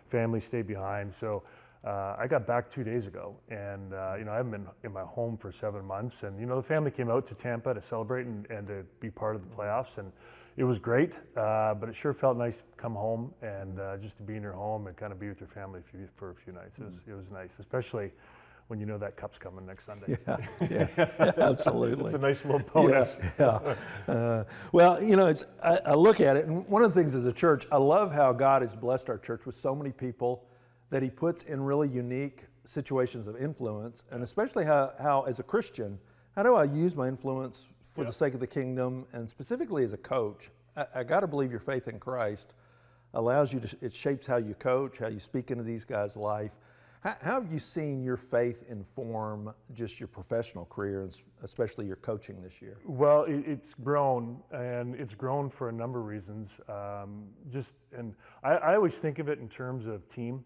family 0.09 0.39
stayed 0.39 0.67
behind. 0.67 1.13
So 1.19 1.43
uh, 1.85 2.15
I 2.19 2.27
got 2.27 2.45
back 2.47 2.71
two 2.73 2.83
days 2.83 3.05
ago, 3.05 3.35
and 3.49 3.93
uh, 3.93 4.15
you 4.17 4.25
know 4.25 4.31
I 4.31 4.37
haven't 4.37 4.51
been 4.51 4.67
in 4.83 4.91
my 4.91 5.03
home 5.03 5.37
for 5.37 5.51
seven 5.51 5.85
months. 5.85 6.23
And 6.23 6.39
you 6.39 6.45
know 6.45 6.55
the 6.55 6.67
family 6.67 6.91
came 6.91 7.09
out 7.09 7.27
to 7.27 7.35
Tampa 7.35 7.73
to 7.73 7.81
celebrate 7.81 8.25
and, 8.25 8.45
and 8.49 8.67
to 8.67 8.83
be 8.99 9.09
part 9.09 9.35
of 9.35 9.41
the 9.41 9.55
playoffs, 9.55 9.97
and 9.97 10.11
it 10.57 10.63
was 10.63 10.79
great. 10.79 11.13
Uh, 11.37 11.75
but 11.75 11.87
it 11.87 11.95
sure 11.95 12.13
felt 12.13 12.35
nice 12.37 12.55
to 12.57 12.63
come 12.77 12.95
home 12.95 13.31
and 13.41 13.79
uh, 13.79 13.97
just 13.97 14.17
to 14.17 14.23
be 14.23 14.35
in 14.35 14.41
your 14.41 14.53
home 14.53 14.87
and 14.87 14.97
kind 14.97 15.13
of 15.13 15.19
be 15.19 15.29
with 15.29 15.39
your 15.39 15.49
family 15.49 15.81
for, 15.89 15.97
for 16.15 16.31
a 16.31 16.35
few 16.35 16.51
nights. 16.51 16.75
It 16.77 16.83
was, 16.83 16.93
mm. 16.93 17.11
it 17.11 17.15
was 17.15 17.25
nice, 17.31 17.51
especially 17.59 18.11
when 18.67 18.79
you 18.79 18.85
know 18.85 18.97
that 18.97 19.15
cup's 19.15 19.37
coming 19.37 19.65
next 19.65 19.85
Sunday. 19.85 20.17
Yeah, 20.27 20.37
yeah, 20.69 21.31
absolutely. 21.37 22.05
it's 22.05 22.15
a 22.15 22.17
nice 22.17 22.43
little 22.43 22.59
bonus. 22.73 23.17
Yeah. 23.39 23.75
yeah. 24.07 24.13
Uh, 24.13 24.43
well, 24.71 25.01
you 25.01 25.15
know, 25.15 25.27
it's, 25.27 25.45
I, 25.63 25.79
I, 25.85 25.93
look 25.93 26.19
at 26.19 26.35
it, 26.35 26.45
and 26.45 26.67
one 26.67 26.83
of 26.83 26.93
the 26.93 26.99
things 26.99 27.15
as 27.15 27.25
a 27.25 27.31
church, 27.31 27.65
I 27.71 27.77
love 27.77 28.13
how 28.13 28.33
God 28.33 28.61
has 28.61 28.75
blessed 28.75 29.09
our 29.09 29.17
church 29.17 29.45
with 29.45 29.55
so 29.55 29.73
many 29.73 29.91
people 29.91 30.45
that 30.89 31.01
He 31.01 31.09
puts 31.09 31.43
in 31.43 31.61
really 31.61 31.87
unique 31.87 32.45
situations 32.65 33.27
of 33.27 33.41
influence, 33.41 34.03
and 34.11 34.21
especially 34.21 34.65
how, 34.65 34.91
how 34.99 35.21
as 35.23 35.39
a 35.39 35.43
Christian, 35.43 35.97
how 36.35 36.43
do 36.43 36.55
I 36.55 36.65
use 36.65 36.95
my 36.95 37.07
influence 37.07 37.67
for 37.81 38.01
yeah. 38.01 38.07
the 38.07 38.13
sake 38.13 38.33
of 38.33 38.41
the 38.41 38.47
kingdom, 38.47 39.05
and 39.13 39.29
specifically 39.29 39.83
as 39.83 39.93
a 39.93 39.97
coach? 39.97 40.51
I, 40.75 40.85
I 40.95 41.03
got 41.03 41.21
to 41.21 41.27
believe 41.27 41.51
your 41.51 41.61
faith 41.61 41.87
in 41.87 41.99
Christ 41.99 42.53
allows 43.13 43.53
you 43.53 43.61
to, 43.61 43.77
it 43.81 43.93
shapes 43.93 44.27
how 44.27 44.37
you 44.37 44.53
coach, 44.55 44.97
how 44.97 45.07
you 45.07 45.19
speak 45.19 45.51
into 45.51 45.63
these 45.63 45.85
guys' 45.85 46.17
life. 46.17 46.51
How, 47.01 47.15
how, 47.21 47.41
have 47.41 47.51
you 47.51 47.59
seen 47.59 48.03
your 48.03 48.17
faith 48.17 48.63
inform 48.69 49.53
just 49.73 49.99
your 49.99 50.07
professional 50.07 50.65
career, 50.65 51.03
and 51.03 51.21
especially 51.43 51.85
your 51.85 51.97
coaching 51.97 52.41
this 52.41 52.61
year? 52.61 52.77
Well, 52.85 53.23
it, 53.23 53.43
it's 53.45 53.73
grown, 53.83 54.37
and 54.51 54.95
it's 54.95 55.13
grown 55.13 55.49
for 55.49 55.69
a 55.69 55.71
number 55.71 55.99
of 55.99 56.05
reasons. 56.05 56.49
Um, 56.67 57.25
just 57.51 57.73
and 57.95 58.13
I, 58.43 58.53
I, 58.53 58.75
always 58.75 58.95
think 58.95 59.19
of 59.19 59.29
it 59.29 59.39
in 59.39 59.47
terms 59.47 59.85
of 59.85 60.07
team. 60.13 60.43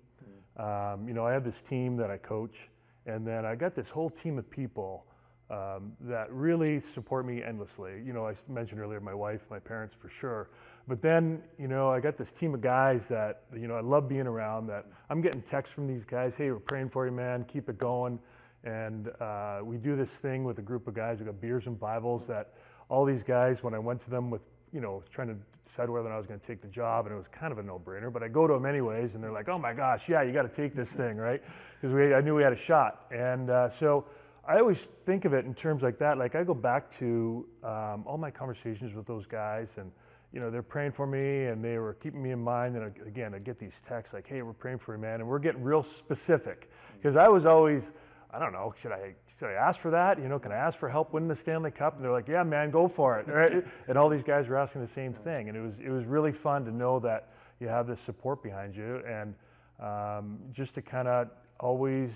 Mm. 0.60 0.94
Um, 0.94 1.08
you 1.08 1.14
know, 1.14 1.26
I 1.26 1.32
have 1.32 1.46
this 1.46 1.62
team 1.62 1.96
that 1.98 2.12
I 2.12 2.18
coach, 2.18 2.70
and 3.06 3.26
then 3.26 3.46
I 3.46 3.56
got 3.56 3.74
this 3.74 3.90
whole 3.90 4.10
team 4.10 4.38
of 4.38 4.50
people 4.50 5.06
um, 5.52 5.92
that 6.02 6.32
really 6.32 6.80
support 6.80 7.26
me 7.26 7.44
endlessly. 7.44 8.02
You 8.06 8.14
know, 8.14 8.26
I 8.26 8.34
mentioned 8.48 8.80
earlier 8.80 9.02
my 9.02 9.14
wife, 9.14 9.42
my 9.50 9.60
parents 9.60 9.94
for 10.00 10.10
sure. 10.10 10.50
But 10.88 11.02
then, 11.02 11.44
you 11.60 11.68
know, 11.68 11.90
I 11.90 12.00
got 12.00 12.18
this 12.18 12.32
team 12.32 12.54
of 12.54 12.62
guys 12.62 13.08
that, 13.10 13.44
you 13.54 13.68
know, 13.68 13.76
I 13.76 13.82
love 13.82 14.08
being 14.08 14.28
around 14.28 14.68
that 14.68 14.86
I'm 15.10 15.22
getting 15.22 15.42
texts 15.42 15.76
from 15.76 15.88
these 15.88 16.06
guys, 16.06 16.36
hey, 16.36 16.52
we're 16.52 16.60
praying 16.60 16.90
for 16.90 17.06
you, 17.06 17.12
man, 17.12 17.44
keep 17.44 17.70
it 17.70 17.78
going. 17.78 18.18
And 18.64 19.10
uh, 19.20 19.60
we 19.64 19.78
do 19.78 19.96
this 19.96 20.10
thing 20.10 20.44
with 20.44 20.58
a 20.60 20.62
group 20.62 20.88
of 20.88 20.94
guys, 20.94 21.20
we 21.20 21.26
got 21.26 21.42
beers 21.42 21.68
and 21.68 21.80
Bibles 21.80 22.28
that 22.28 22.54
all 22.90 23.06
these 23.06 23.24
guys, 23.24 23.62
when 23.62 23.74
I 23.74 23.80
went 23.80 24.02
to 24.04 24.10
them 24.10 24.30
with, 24.30 24.42
you 24.72 24.82
know, 24.82 25.04
trying 25.12 25.28
to 25.30 25.36
decide 25.68 25.90
whether 25.90 26.12
I 26.12 26.18
was 26.18 26.28
going 26.28 26.40
to 26.40 26.46
take 26.46 26.62
the 26.62 26.68
job, 26.68 27.06
and 27.06 27.16
it 27.16 27.18
was 27.18 27.28
kind 27.28 27.52
of 27.52 27.58
a 27.58 27.64
no-brainer, 27.64 28.12
but 28.12 28.24
I 28.24 28.28
go 28.28 28.48
to 28.48 28.54
them 28.54 28.66
anyways, 28.66 29.16
and 29.16 29.24
they're 29.24 29.32
like, 29.32 29.50
oh 29.50 29.58
my 29.58 29.74
gosh, 29.74 30.10
yeah, 30.10 30.22
you 30.22 30.34
got 30.34 30.44
to 30.44 30.56
take 30.56 30.76
this 30.76 30.90
thing, 30.90 31.18
right? 31.18 31.42
Because 31.80 31.96
I 31.96 32.22
knew 32.22 32.36
we 32.36 32.44
had 32.44 32.54
a 32.54 32.58
shot. 32.58 33.06
And 33.12 33.50
uh, 33.50 33.70
so, 33.70 34.06
I 34.52 34.60
always 34.60 34.90
think 35.06 35.24
of 35.24 35.34
it 35.34 35.46
in 35.46 35.54
terms 35.54 35.82
like 35.82 35.98
that. 36.00 36.18
Like 36.18 36.36
I 36.36 36.44
go 36.44 36.54
back 36.54 36.98
to 37.00 37.48
um, 37.64 38.04
all 38.06 38.18
my 38.18 38.32
conversations 38.32 38.94
with 38.94 39.08
those 39.08 39.26
guys, 39.26 39.70
and 39.78 39.92
you 40.34 40.42
know, 40.42 40.52
they're 40.52 40.62
praying 40.62 40.92
for 40.92 41.08
me 41.08 41.46
and 41.46 41.64
they 41.64 41.78
were 41.78 41.94
keeping 41.94 42.22
me 42.22 42.32
in 42.32 42.40
mind. 42.40 42.76
And 42.76 42.94
again, 43.06 43.34
I 43.34 43.40
get 43.40 43.60
these 43.60 43.80
texts 43.88 44.14
like, 44.14 44.28
hey, 44.28 44.42
we're 44.42 44.54
praying 44.54 44.80
for 44.80 44.96
you, 44.96 45.02
man. 45.02 45.22
And 45.22 45.28
we're 45.28 45.40
getting 45.40 45.64
real 45.64 45.86
specific 46.00 46.70
because 46.98 47.16
I 47.16 47.28
was 47.30 47.46
always, 47.46 47.92
I 48.34 48.40
don't 48.40 48.52
know, 48.52 48.74
should 48.82 48.92
I 48.92 49.16
should 49.40 49.50
I 49.50 49.54
ask 49.54 49.80
for 49.80 49.92
that? 49.92 50.20
You 50.20 50.28
know, 50.28 50.38
can 50.38 50.52
I 50.52 50.56
ask 50.56 50.78
for 50.78 50.88
help 50.88 51.14
winning 51.14 51.30
the 51.30 51.36
Stanley 51.36 51.72
Cup? 51.72 51.96
And 51.96 52.04
they're 52.04 52.12
like, 52.12 52.28
yeah, 52.28 52.44
man, 52.44 52.72
go 52.72 52.88
for 52.88 53.20
it. 53.20 53.28
Right? 53.32 53.66
and 53.88 53.98
all 53.98 54.10
these 54.10 54.24
guys 54.24 54.48
were 54.48 54.58
asking 54.58 54.82
the 54.82 54.94
same 54.94 55.14
thing. 55.14 55.48
And 55.48 55.58
it 55.58 55.62
was, 55.62 55.74
it 55.84 55.90
was 55.90 56.06
really 56.06 56.32
fun 56.32 56.66
to 56.66 56.72
know 56.72 57.00
that 57.00 57.30
you 57.60 57.68
have 57.68 57.88
this 57.88 58.00
support 58.02 58.44
behind 58.44 58.76
you 58.76 59.02
and 59.08 59.34
um, 59.80 60.40
just 60.52 60.76
to 60.76 60.82
kind 60.82 61.08
of 61.08 61.30
always 61.60 62.12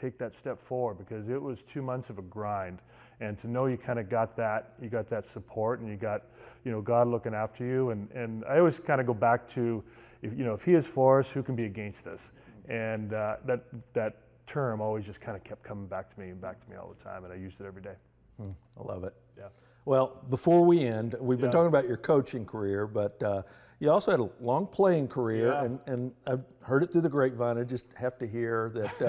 take 0.00 0.18
that 0.18 0.36
step 0.36 0.60
forward 0.66 0.98
because 0.98 1.28
it 1.28 1.40
was 1.40 1.58
two 1.72 1.82
months 1.82 2.10
of 2.10 2.18
a 2.18 2.22
grind. 2.22 2.78
And 3.20 3.40
to 3.40 3.48
know 3.48 3.66
you 3.66 3.78
kind 3.78 3.98
of 3.98 4.10
got 4.10 4.36
that, 4.36 4.74
you 4.80 4.88
got 4.88 5.08
that 5.10 5.30
support 5.32 5.80
and 5.80 5.88
you 5.88 5.96
got, 5.96 6.24
you 6.64 6.70
know, 6.70 6.82
God 6.82 7.08
looking 7.08 7.34
after 7.34 7.64
you. 7.64 7.90
And, 7.90 8.10
and 8.12 8.44
I 8.44 8.58
always 8.58 8.78
kind 8.78 9.00
of 9.00 9.06
go 9.06 9.14
back 9.14 9.48
to, 9.54 9.82
if, 10.22 10.36
you 10.36 10.44
know, 10.44 10.54
if 10.54 10.64
he 10.64 10.74
is 10.74 10.86
for 10.86 11.20
us, 11.20 11.28
who 11.28 11.42
can 11.42 11.56
be 11.56 11.64
against 11.64 12.06
us? 12.06 12.20
And 12.68 13.14
uh, 13.14 13.36
that, 13.46 13.64
that 13.94 14.16
term 14.46 14.80
always 14.80 15.04
just 15.04 15.20
kind 15.20 15.36
of 15.36 15.44
kept 15.44 15.62
coming 15.62 15.86
back 15.86 16.12
to 16.12 16.20
me 16.20 16.30
and 16.30 16.40
back 16.40 16.62
to 16.62 16.70
me 16.70 16.76
all 16.76 16.94
the 16.96 17.04
time, 17.04 17.24
and 17.24 17.32
I 17.32 17.36
used 17.36 17.60
it 17.60 17.66
every 17.66 17.82
day. 17.82 17.94
Hmm, 18.38 18.50
I 18.78 18.82
love 18.82 19.04
it. 19.04 19.14
Yeah. 19.36 19.48
Well, 19.86 20.20
before 20.28 20.64
we 20.64 20.84
end, 20.84 21.14
we've 21.20 21.38
been 21.38 21.46
Yeah. 21.46 21.52
talking 21.52 21.68
about 21.68 21.86
your 21.86 21.96
coaching 21.96 22.44
career, 22.44 22.88
but 22.88 23.22
uh, 23.22 23.42
you 23.78 23.88
also 23.88 24.10
had 24.10 24.18
a 24.18 24.28
long 24.40 24.66
playing 24.66 25.06
career, 25.06 25.46
Yeah. 25.52 25.62
and, 25.64 25.78
and 25.86 26.12
I've 26.26 26.42
heard 26.62 26.82
it 26.82 26.90
through 26.90 27.02
the 27.02 27.08
grapevine. 27.08 27.56
I 27.56 27.62
just 27.62 27.92
have 27.94 28.18
to 28.18 28.26
hear 28.26 28.72
that 28.74 29.00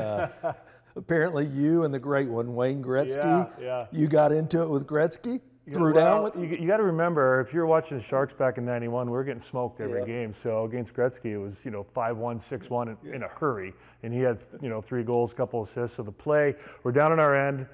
uh, 0.44 0.54
apparently 0.96 1.48
you 1.48 1.84
and 1.84 1.92
the 1.92 1.98
great 2.00 2.30
one, 2.30 2.54
Wayne 2.54 2.84
Gretzky, 2.84 3.50
Yeah, 3.60 3.66
yeah. 3.66 3.86
you 3.92 4.08
got 4.08 4.32
into 4.32 4.62
it 4.62 4.70
with 4.70 4.86
Gretzky, 4.86 5.42
You 5.66 5.74
threw 5.74 5.94
down 5.94 6.22
with 6.22 6.36
you, 6.36 6.44
you 6.46 6.68
got 6.68 6.78
to 6.78 6.84
remember 6.84 7.42
if 7.42 7.52
you're 7.56 7.66
watching 7.66 7.98
the 7.98 8.04
Sharks 8.04 8.34
back 8.34 8.60
in 8.60 8.66
'91, 8.66 9.08
we 9.08 9.12
were 9.14 9.24
getting 9.24 9.42
smoked 9.42 9.82
every 9.82 10.06
game. 10.06 10.36
So 10.44 10.64
against 10.66 10.94
Gretzky, 10.94 11.32
it 11.32 11.38
was 11.40 11.56
you 11.66 11.72
know 11.72 11.84
five-one, 11.96 12.40
six-one 12.40 12.96
in, 13.04 13.16
in 13.16 13.24
a 13.24 13.28
hurry, 13.28 13.74
and 14.04 14.14
he 14.14 14.20
had 14.20 14.38
you 14.62 14.70
know 14.70 14.80
three 14.82 15.04
goals, 15.04 15.34
couple 15.34 15.64
assists. 15.64 15.98
So 15.98 16.04
the 16.04 16.12
play, 16.12 16.56
we're 16.84 16.92
down 16.92 17.12
on 17.12 17.20
our 17.20 17.36
end. 17.36 17.66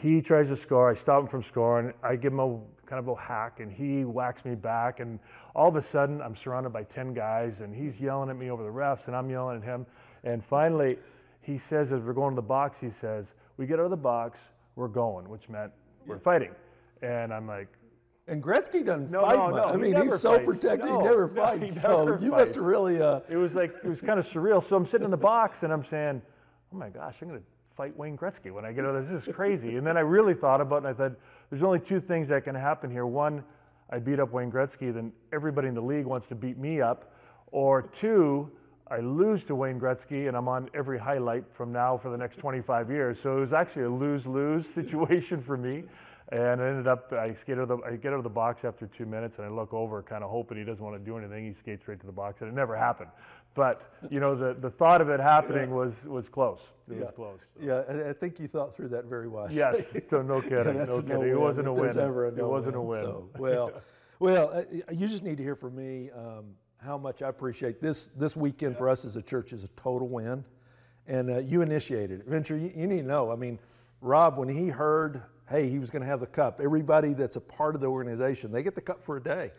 He 0.00 0.22
tries 0.22 0.48
to 0.48 0.56
score. 0.56 0.90
I 0.90 0.94
stop 0.94 1.22
him 1.22 1.28
from 1.28 1.42
scoring. 1.42 1.92
I 2.02 2.16
give 2.16 2.32
him 2.32 2.40
a 2.40 2.58
kind 2.86 2.98
of 2.98 3.08
a 3.08 3.14
hack, 3.14 3.60
and 3.60 3.70
he 3.70 4.04
whacks 4.04 4.44
me 4.44 4.54
back. 4.54 5.00
And 5.00 5.18
all 5.54 5.68
of 5.68 5.76
a 5.76 5.82
sudden, 5.82 6.20
I'm 6.22 6.34
surrounded 6.34 6.70
by 6.72 6.84
ten 6.84 7.12
guys, 7.12 7.60
and 7.60 7.74
he's 7.74 8.00
yelling 8.00 8.30
at 8.30 8.36
me 8.36 8.50
over 8.50 8.62
the 8.62 8.70
refs, 8.70 9.06
and 9.06 9.14
I'm 9.16 9.28
yelling 9.30 9.58
at 9.58 9.64
him. 9.64 9.86
And 10.24 10.44
finally, 10.44 10.98
he 11.40 11.58
says, 11.58 11.92
as 11.92 12.02
we're 12.02 12.12
going 12.12 12.32
to 12.32 12.36
the 12.36 12.42
box, 12.42 12.78
he 12.80 12.90
says, 12.90 13.26
"We 13.56 13.66
get 13.66 13.78
out 13.78 13.84
of 13.84 13.90
the 13.90 13.96
box, 13.96 14.38
we're 14.76 14.88
going," 14.88 15.28
which 15.28 15.48
meant 15.48 15.72
we're 16.06 16.18
fighting. 16.18 16.52
And 17.02 17.32
I'm 17.34 17.46
like, 17.46 17.68
And 18.28 18.42
Gretzky 18.42 18.84
doesn't 18.84 19.10
No, 19.10 19.22
fight 19.22 19.36
no, 19.36 19.50
much. 19.50 19.56
no, 19.56 19.64
I 19.72 19.76
mean, 19.76 20.00
he's 20.02 20.20
so 20.20 20.34
fights. 20.34 20.44
protected, 20.46 20.88
No, 20.88 21.00
he 21.00 21.04
never 21.06 21.28
no, 21.34 21.46
he 21.52 21.58
fights. 21.60 21.80
so 21.82 22.04
never 22.04 22.18
you 22.24 22.30
must 22.30 22.54
have 22.54 22.64
really. 22.64 23.00
Uh, 23.02 23.20
it 23.28 23.36
was 23.36 23.54
like 23.54 23.72
it 23.84 23.88
was 23.88 24.00
kind 24.00 24.18
of 24.20 24.26
surreal. 24.26 24.62
So 24.66 24.76
I'm 24.76 24.86
sitting 24.86 25.04
in 25.04 25.10
the 25.10 25.16
box 25.16 25.64
and 25.64 25.72
I'm 25.72 25.84
saying, 25.84 26.22
"Oh 26.72 26.76
my 26.76 26.88
gosh, 26.88 27.16
I'm 27.20 27.28
going 27.28 27.40
to 27.40 27.46
fight 27.76 27.96
Wayne 27.96 28.16
Gretzky 28.16 28.52
when 28.52 28.64
I 28.64 28.72
get 28.72 28.84
out 28.84 29.08
this. 29.08 29.26
Is 29.26 29.34
crazy." 29.34 29.76
and 29.76 29.86
then 29.86 29.96
I 29.96 30.00
really 30.00 30.34
thought 30.34 30.60
about 30.60 30.84
it 30.84 30.86
and 30.86 30.88
I 30.88 30.92
thought, 30.92 31.16
"There's 31.50 31.62
only 31.62 31.80
two 31.80 32.00
things 32.00 32.28
that 32.28 32.44
can 32.44 32.54
happen 32.54 32.90
here. 32.90 33.06
One, 33.06 33.44
I 33.90 33.98
beat 33.98 34.20
up 34.20 34.32
Wayne 34.32 34.50
Gretzky, 34.50 34.92
then 34.92 35.12
everybody 35.32 35.68
in 35.68 35.74
the 35.74 35.82
league 35.82 36.06
wants 36.06 36.26
to 36.28 36.34
beat 36.34 36.58
me 36.58 36.80
up, 36.80 37.12
or 37.50 37.82
two, 37.82 38.50
I 38.92 38.98
lose 38.98 39.42
to 39.44 39.54
Wayne 39.54 39.80
Gretzky 39.80 40.28
and 40.28 40.36
I'm 40.36 40.48
on 40.48 40.68
every 40.74 40.98
highlight 40.98 41.44
from 41.54 41.72
now 41.72 41.96
for 41.96 42.10
the 42.10 42.16
next 42.16 42.36
25 42.38 42.90
years. 42.90 43.18
So 43.22 43.38
it 43.38 43.40
was 43.40 43.52
actually 43.54 43.84
a 43.84 43.90
lose-lose 43.90 44.66
situation 44.74 45.42
for 45.42 45.56
me. 45.56 45.84
And 46.30 46.62
I 46.62 46.68
ended 46.68 46.86
up, 46.86 47.12
I, 47.12 47.34
skate 47.34 47.58
out 47.58 47.62
of 47.62 47.68
the, 47.68 47.76
I 47.86 47.96
get 47.96 48.12
out 48.12 48.18
of 48.18 48.22
the 48.22 48.30
box 48.30 48.64
after 48.64 48.86
two 48.86 49.06
minutes 49.06 49.36
and 49.38 49.46
I 49.46 49.50
look 49.50 49.72
over 49.72 50.02
kind 50.02 50.24
of 50.24 50.30
hoping 50.30 50.56
he 50.58 50.64
doesn't 50.64 50.82
want 50.82 50.96
to 50.96 51.04
do 51.04 51.16
anything. 51.18 51.46
He 51.46 51.52
skates 51.52 51.86
right 51.88 52.00
to 52.00 52.06
the 52.06 52.12
box 52.12 52.40
and 52.40 52.50
it 52.50 52.54
never 52.54 52.76
happened. 52.76 53.10
But, 53.54 53.82
you 54.10 54.18
know, 54.20 54.34
the, 54.34 54.54
the 54.54 54.70
thought 54.70 55.00
of 55.00 55.10
it 55.10 55.20
happening 55.20 55.74
was, 55.74 55.92
was 56.04 56.28
close. 56.28 56.60
It 56.90 56.98
was 56.98 57.12
close. 57.14 57.40
yeah, 57.60 57.82
I- 58.08 58.12
think 58.12 58.38
you 58.38 58.48
thought 58.48 58.74
through 58.74 58.88
that 58.88 59.04
very 59.06 59.28
wisely. 59.28 59.58
Yes, 59.58 59.96
so 60.10 60.22
no 60.22 60.40
kidding, 60.40 60.78
no 60.78 61.00
kidding. 61.00 61.22
It 61.22 61.32
no-win, 61.32 61.40
wasn't 61.40 61.68
a 61.68 61.72
win. 61.72 61.98
ever 61.98 62.26
a 62.26 62.34
It 62.34 62.46
wasn't 62.46 62.74
a 62.74 62.78
no-win. 62.78 63.00
So, 63.00 63.28
well, 63.38 63.72
well, 64.18 64.50
uh, 64.54 64.92
you 64.92 65.08
just 65.08 65.22
need 65.22 65.36
to 65.38 65.42
hear 65.42 65.56
from 65.56 65.76
me 65.76 66.10
um, 66.10 66.44
how 66.78 66.98
much 66.98 67.22
I 67.22 67.28
appreciate 67.28 67.80
this. 67.80 68.10
This 68.16 68.36
weekend 68.36 68.76
for 68.76 68.88
us 68.88 69.04
as 69.04 69.16
a 69.16 69.22
church 69.22 69.52
is 69.52 69.64
a 69.64 69.68
total 69.68 70.08
win, 70.08 70.44
and 71.06 71.30
uh, 71.30 71.38
you 71.38 71.62
initiated 71.62 72.20
it. 72.20 72.26
Venture, 72.26 72.56
you, 72.56 72.72
you 72.74 72.86
need 72.86 73.02
to 73.02 73.06
know. 73.06 73.30
I 73.30 73.36
mean, 73.36 73.58
Rob, 74.00 74.36
when 74.36 74.48
he 74.48 74.68
heard, 74.68 75.22
hey, 75.48 75.68
he 75.68 75.78
was 75.78 75.90
going 75.90 76.02
to 76.02 76.08
have 76.08 76.20
the 76.20 76.26
cup, 76.26 76.60
everybody 76.62 77.14
that's 77.14 77.36
a 77.36 77.40
part 77.40 77.74
of 77.74 77.80
the 77.80 77.86
organization, 77.86 78.52
they 78.52 78.62
get 78.62 78.74
the 78.74 78.80
cup 78.80 79.02
for 79.02 79.16
a 79.16 79.22
day. 79.22 79.52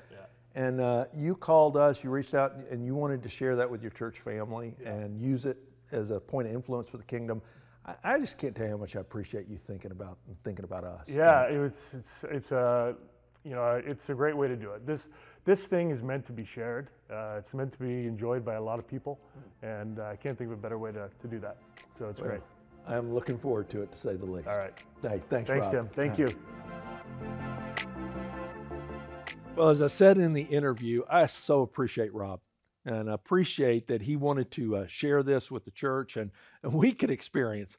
And 0.55 0.79
uh, 0.79 1.05
you 1.15 1.35
called 1.35 1.77
us, 1.77 2.03
you 2.03 2.09
reached 2.11 2.35
out, 2.35 2.55
and 2.69 2.85
you 2.85 2.93
wanted 2.95 3.23
to 3.23 3.29
share 3.29 3.55
that 3.55 3.69
with 3.69 3.81
your 3.81 3.91
church 3.91 4.19
family 4.19 4.75
and 4.85 5.19
use 5.19 5.45
it 5.45 5.57
as 5.91 6.11
a 6.11 6.19
point 6.19 6.47
of 6.47 6.53
influence 6.53 6.89
for 6.89 6.97
the 6.97 7.03
kingdom. 7.03 7.41
I, 7.85 7.95
I 8.03 8.19
just 8.19 8.37
can't 8.37 8.55
tell 8.55 8.65
you 8.65 8.71
how 8.71 8.77
much 8.77 8.95
I 8.95 8.99
appreciate 8.99 9.47
you 9.47 9.57
thinking 9.57 9.91
about 9.91 10.17
thinking 10.43 10.65
about 10.65 10.83
us. 10.83 11.09
Yeah, 11.09 11.49
it 11.49 11.57
was, 11.57 11.89
it's, 11.97 12.23
it's 12.29 12.51
a, 12.51 12.95
you 13.43 13.51
know, 13.51 13.81
it's 13.83 14.09
a 14.09 14.13
great 14.13 14.37
way 14.37 14.47
to 14.47 14.55
do 14.55 14.71
it. 14.71 14.85
This, 14.85 15.07
this 15.43 15.65
thing 15.67 15.89
is 15.89 16.01
meant 16.03 16.25
to 16.27 16.31
be 16.31 16.45
shared. 16.45 16.89
Uh, 17.11 17.35
it's 17.37 17.53
meant 17.53 17.73
to 17.73 17.79
be 17.79 18.07
enjoyed 18.07 18.45
by 18.45 18.55
a 18.55 18.61
lot 18.61 18.79
of 18.79 18.87
people, 18.87 19.19
and 19.61 19.99
uh, 19.99 20.05
I 20.05 20.15
can't 20.15 20.37
think 20.37 20.51
of 20.51 20.57
a 20.57 20.61
better 20.61 20.77
way 20.77 20.91
to, 20.91 21.09
to 21.21 21.27
do 21.27 21.39
that. 21.39 21.57
So 21.97 22.09
it's 22.09 22.21
great. 22.21 22.41
I'm 22.87 23.13
looking 23.13 23.37
forward 23.37 23.69
to 23.69 23.81
it, 23.81 23.91
to 23.91 23.97
say 23.97 24.15
the 24.15 24.25
least. 24.25 24.47
All 24.47 24.57
right. 24.57 24.73
Hey, 25.01 25.21
thanks, 25.29 25.49
Thanks, 25.49 25.65
Rob. 25.65 25.71
Tim. 25.71 25.87
Thank 25.89 26.19
All 26.19 26.27
you. 26.27 27.52
Well, 29.55 29.69
as 29.69 29.83
I 29.83 29.87
said 29.87 30.17
in 30.17 30.33
the 30.33 30.41
interview, 30.41 31.03
I 31.07 31.27
so 31.27 31.61
appreciate 31.61 32.11
Rob 32.11 32.39
and 32.85 33.07
appreciate 33.07 33.87
that 33.87 34.01
he 34.01 34.15
wanted 34.15 34.49
to 34.51 34.77
uh, 34.77 34.87
share 34.87 35.21
this 35.21 35.51
with 35.51 35.63
the 35.63 35.71
church 35.71 36.17
and, 36.17 36.31
and 36.63 36.73
we 36.73 36.91
could 36.91 37.11
experience 37.11 37.77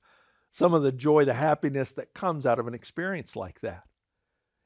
some 0.52 0.72
of 0.72 0.84
the 0.84 0.92
joy, 0.92 1.24
the 1.24 1.34
happiness 1.34 1.90
that 1.92 2.14
comes 2.14 2.46
out 2.46 2.60
of 2.60 2.68
an 2.68 2.74
experience 2.74 3.34
like 3.34 3.60
that. 3.62 3.82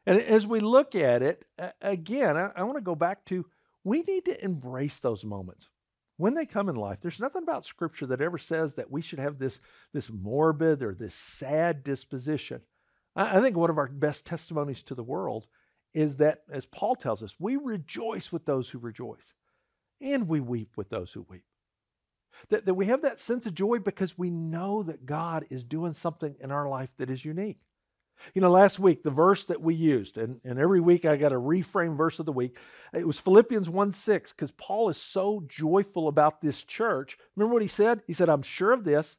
And 0.07 0.21
as 0.21 0.47
we 0.47 0.61
look 0.61 0.95
at 0.95 1.23
it, 1.23 1.47
again, 1.81 2.37
I, 2.37 2.51
I 2.55 2.63
want 2.65 2.77
to 2.77 2.83
go 2.83 2.95
back 2.95 3.25
to 3.27 3.47
we 3.85 4.03
need 4.03 4.27
to 4.27 4.45
embrace 4.45 5.01
those 5.01 5.25
moments 5.25 5.71
when 6.19 6.35
they 6.35 6.45
come 6.45 6.69
in 6.69 6.77
life. 6.77 6.99
There's 7.01 7.21
nothing 7.21 7.43
about 7.43 7.65
Scripture 7.65 8.07
that 8.09 8.21
ever 8.21 8.37
says 8.37 8.75
that 8.75 8.91
we 8.91 9.01
should 9.01 9.19
have 9.19 9.39
this, 9.39 9.61
this 9.95 10.11
morbid 10.11 10.83
or 10.83 10.95
this 10.95 11.15
sad 11.15 11.85
disposition. 11.85 12.61
I, 13.17 13.39
I 13.39 13.41
think 13.41 13.57
one 13.57 13.71
of 13.71 13.79
our 13.79 13.89
best 13.89 14.27
testimonies 14.27 14.83
to 14.85 14.95
the 14.95 15.03
world 15.03 15.47
is 15.95 16.17
that, 16.17 16.43
as 16.51 16.67
Paul 16.67 16.95
tells 16.95 17.23
us, 17.23 17.35
we 17.39 17.57
rejoice 17.57 18.31
with 18.31 18.45
those 18.45 18.69
who 18.69 18.79
rejoice 18.79 19.35
and 20.01 20.29
we 20.29 20.41
weep 20.41 20.77
with 20.77 20.91
those 20.91 21.13
who 21.13 21.27
weep. 21.29 21.45
That, 22.51 22.67
that 22.67 22.75
we 22.75 22.87
have 22.87 23.03
that 23.03 23.19
sense 23.19 23.47
of 23.47 23.55
joy 23.55 23.79
because 23.79 24.17
we 24.17 24.31
know 24.31 24.85
that 24.85 25.07
God 25.07 25.47
is 25.51 25.65
doing 25.65 25.93
something 25.93 26.37
in 26.41 26.53
our 26.53 26.69
life 26.69 26.91
that 26.99 27.11
is 27.11 27.25
unique. 27.25 27.59
You 28.35 28.43
know, 28.43 28.51
last 28.51 28.79
week, 28.79 29.03
the 29.03 29.11
verse 29.11 29.45
that 29.47 29.61
we 29.61 29.75
used, 29.75 30.19
and, 30.19 30.41
and 30.45 30.59
every 30.59 30.81
week 30.81 31.05
I 31.05 31.17
got 31.17 31.33
a 31.33 31.37
reframe 31.41 31.97
verse 31.97 32.19
of 32.19 32.27
the 32.27 32.33
week, 32.33 32.59
it 32.93 33.07
was 33.07 33.19
Philippians 33.19 33.69
1 33.69 33.93
6, 33.93 34.33
because 34.33 34.51
Paul 34.53 34.89
is 34.89 34.97
so 34.97 35.45
joyful 35.49 36.09
about 36.09 36.41
this 36.41 36.65
church. 36.65 37.17
Remember 37.37 37.53
what 37.53 37.63
he 37.63 37.69
said? 37.69 38.03
He 38.07 38.15
said, 38.15 38.29
I'm 38.29 38.43
sure 38.43 38.73
of 38.73 38.85
this, 38.85 39.19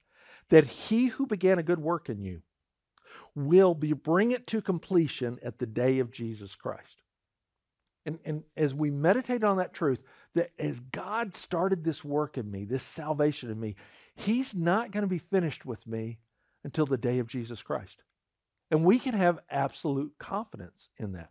that 0.50 0.66
he 0.66 1.08
who 1.08 1.26
began 1.26 1.60
a 1.60 1.64
good 1.64 1.80
work 1.80 2.10
in 2.10 2.22
you 2.22 2.42
will 3.36 3.74
be 3.74 3.94
bring 3.94 4.32
it 4.32 4.48
to 4.48 4.62
completion 4.62 5.40
at 5.44 5.60
the 5.60 5.66
day 5.66 6.00
of 6.00 6.12
Jesus 6.12 6.56
Christ. 6.56 7.02
And, 8.06 8.20
and 8.26 8.44
as 8.58 8.74
we 8.74 8.90
meditate 8.90 9.44
on 9.44 9.58
that 9.58 9.74
truth, 9.74 10.00
that 10.36 10.52
as 10.58 10.80
God 10.80 11.36
started 11.36 11.84
this 11.84 12.04
work 12.04 12.38
in 12.38 12.50
me, 12.50 12.66
this 12.66 12.84
salvation 12.84 13.52
in 13.52 13.60
me, 13.60 13.76
He's 14.16 14.54
not 14.54 14.92
going 14.92 15.04
to 15.04 15.08
be 15.08 15.20
finished 15.20 15.66
with 15.66 15.86
me 15.88 16.18
until 16.64 16.86
the 16.86 16.98
day 16.98 17.20
of 17.20 17.28
Jesus 17.28 17.62
Christ. 17.62 18.04
And 18.72 18.84
we 18.84 19.00
can 19.00 19.14
have 19.14 19.40
absolute 19.50 20.14
confidence 20.20 20.90
in 20.98 21.14
that. 21.14 21.30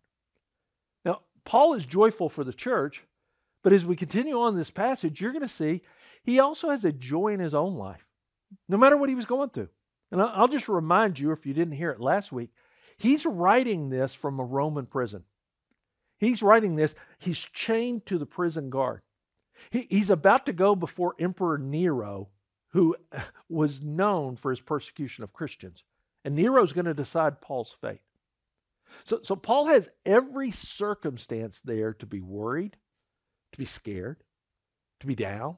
Now, 1.04 1.20
Paul 1.44 1.74
is 1.74 1.86
joyful 1.86 2.28
for 2.28 2.44
the 2.44 2.52
church, 2.52 3.04
but 3.62 3.72
as 3.72 3.86
we 3.86 3.96
continue 3.96 4.40
on 4.40 4.56
this 4.56 4.70
passage, 4.70 5.20
you're 5.20 5.32
going 5.32 5.42
to 5.42 5.48
see 5.48 5.82
he 6.22 6.40
also 6.40 6.70
has 6.70 6.84
a 6.84 6.92
joy 6.92 7.28
in 7.28 7.40
his 7.40 7.54
own 7.54 7.74
life, 7.74 8.04
no 8.68 8.76
matter 8.76 8.96
what 8.96 9.08
he 9.08 9.14
was 9.14 9.26
going 9.26 9.50
through. 9.50 9.68
And 10.10 10.22
I'll 10.22 10.48
just 10.48 10.68
remind 10.68 11.18
you, 11.18 11.32
if 11.32 11.44
you 11.44 11.52
didn't 11.52 11.76
hear 11.76 11.90
it 11.90 12.00
last 12.00 12.32
week, 12.32 12.50
he's 12.96 13.26
writing 13.26 13.90
this 13.90 14.14
from 14.14 14.40
a 14.40 14.44
Roman 14.44 14.86
prison. 14.86 15.24
He's 16.18 16.42
writing 16.42 16.76
this, 16.76 16.94
he's 17.18 17.38
chained 17.38 18.06
to 18.06 18.18
the 18.18 18.26
prison 18.26 18.70
guard. 18.70 19.02
He, 19.70 19.86
he's 19.90 20.10
about 20.10 20.46
to 20.46 20.52
go 20.52 20.74
before 20.74 21.14
Emperor 21.18 21.58
Nero, 21.58 22.28
who 22.70 22.96
was 23.48 23.82
known 23.82 24.36
for 24.36 24.50
his 24.50 24.60
persecution 24.60 25.24
of 25.24 25.32
Christians. 25.32 25.84
And 26.24 26.34
Nero's 26.34 26.72
going 26.72 26.86
to 26.86 26.94
decide 26.94 27.40
Paul's 27.40 27.74
fate. 27.80 28.00
So, 29.04 29.20
so 29.22 29.36
Paul 29.36 29.66
has 29.66 29.88
every 30.04 30.50
circumstance 30.50 31.60
there 31.60 31.94
to 31.94 32.06
be 32.06 32.20
worried, 32.20 32.76
to 33.52 33.58
be 33.58 33.64
scared, 33.64 34.22
to 35.00 35.06
be 35.06 35.14
down. 35.14 35.56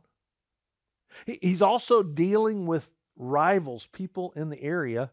He- 1.27 1.39
He's 1.41 1.63
also 1.63 2.03
dealing 2.03 2.67
with 2.67 2.89
rivals, 3.21 3.87
people 3.93 4.33
in 4.35 4.49
the 4.49 4.63
area 4.63 5.11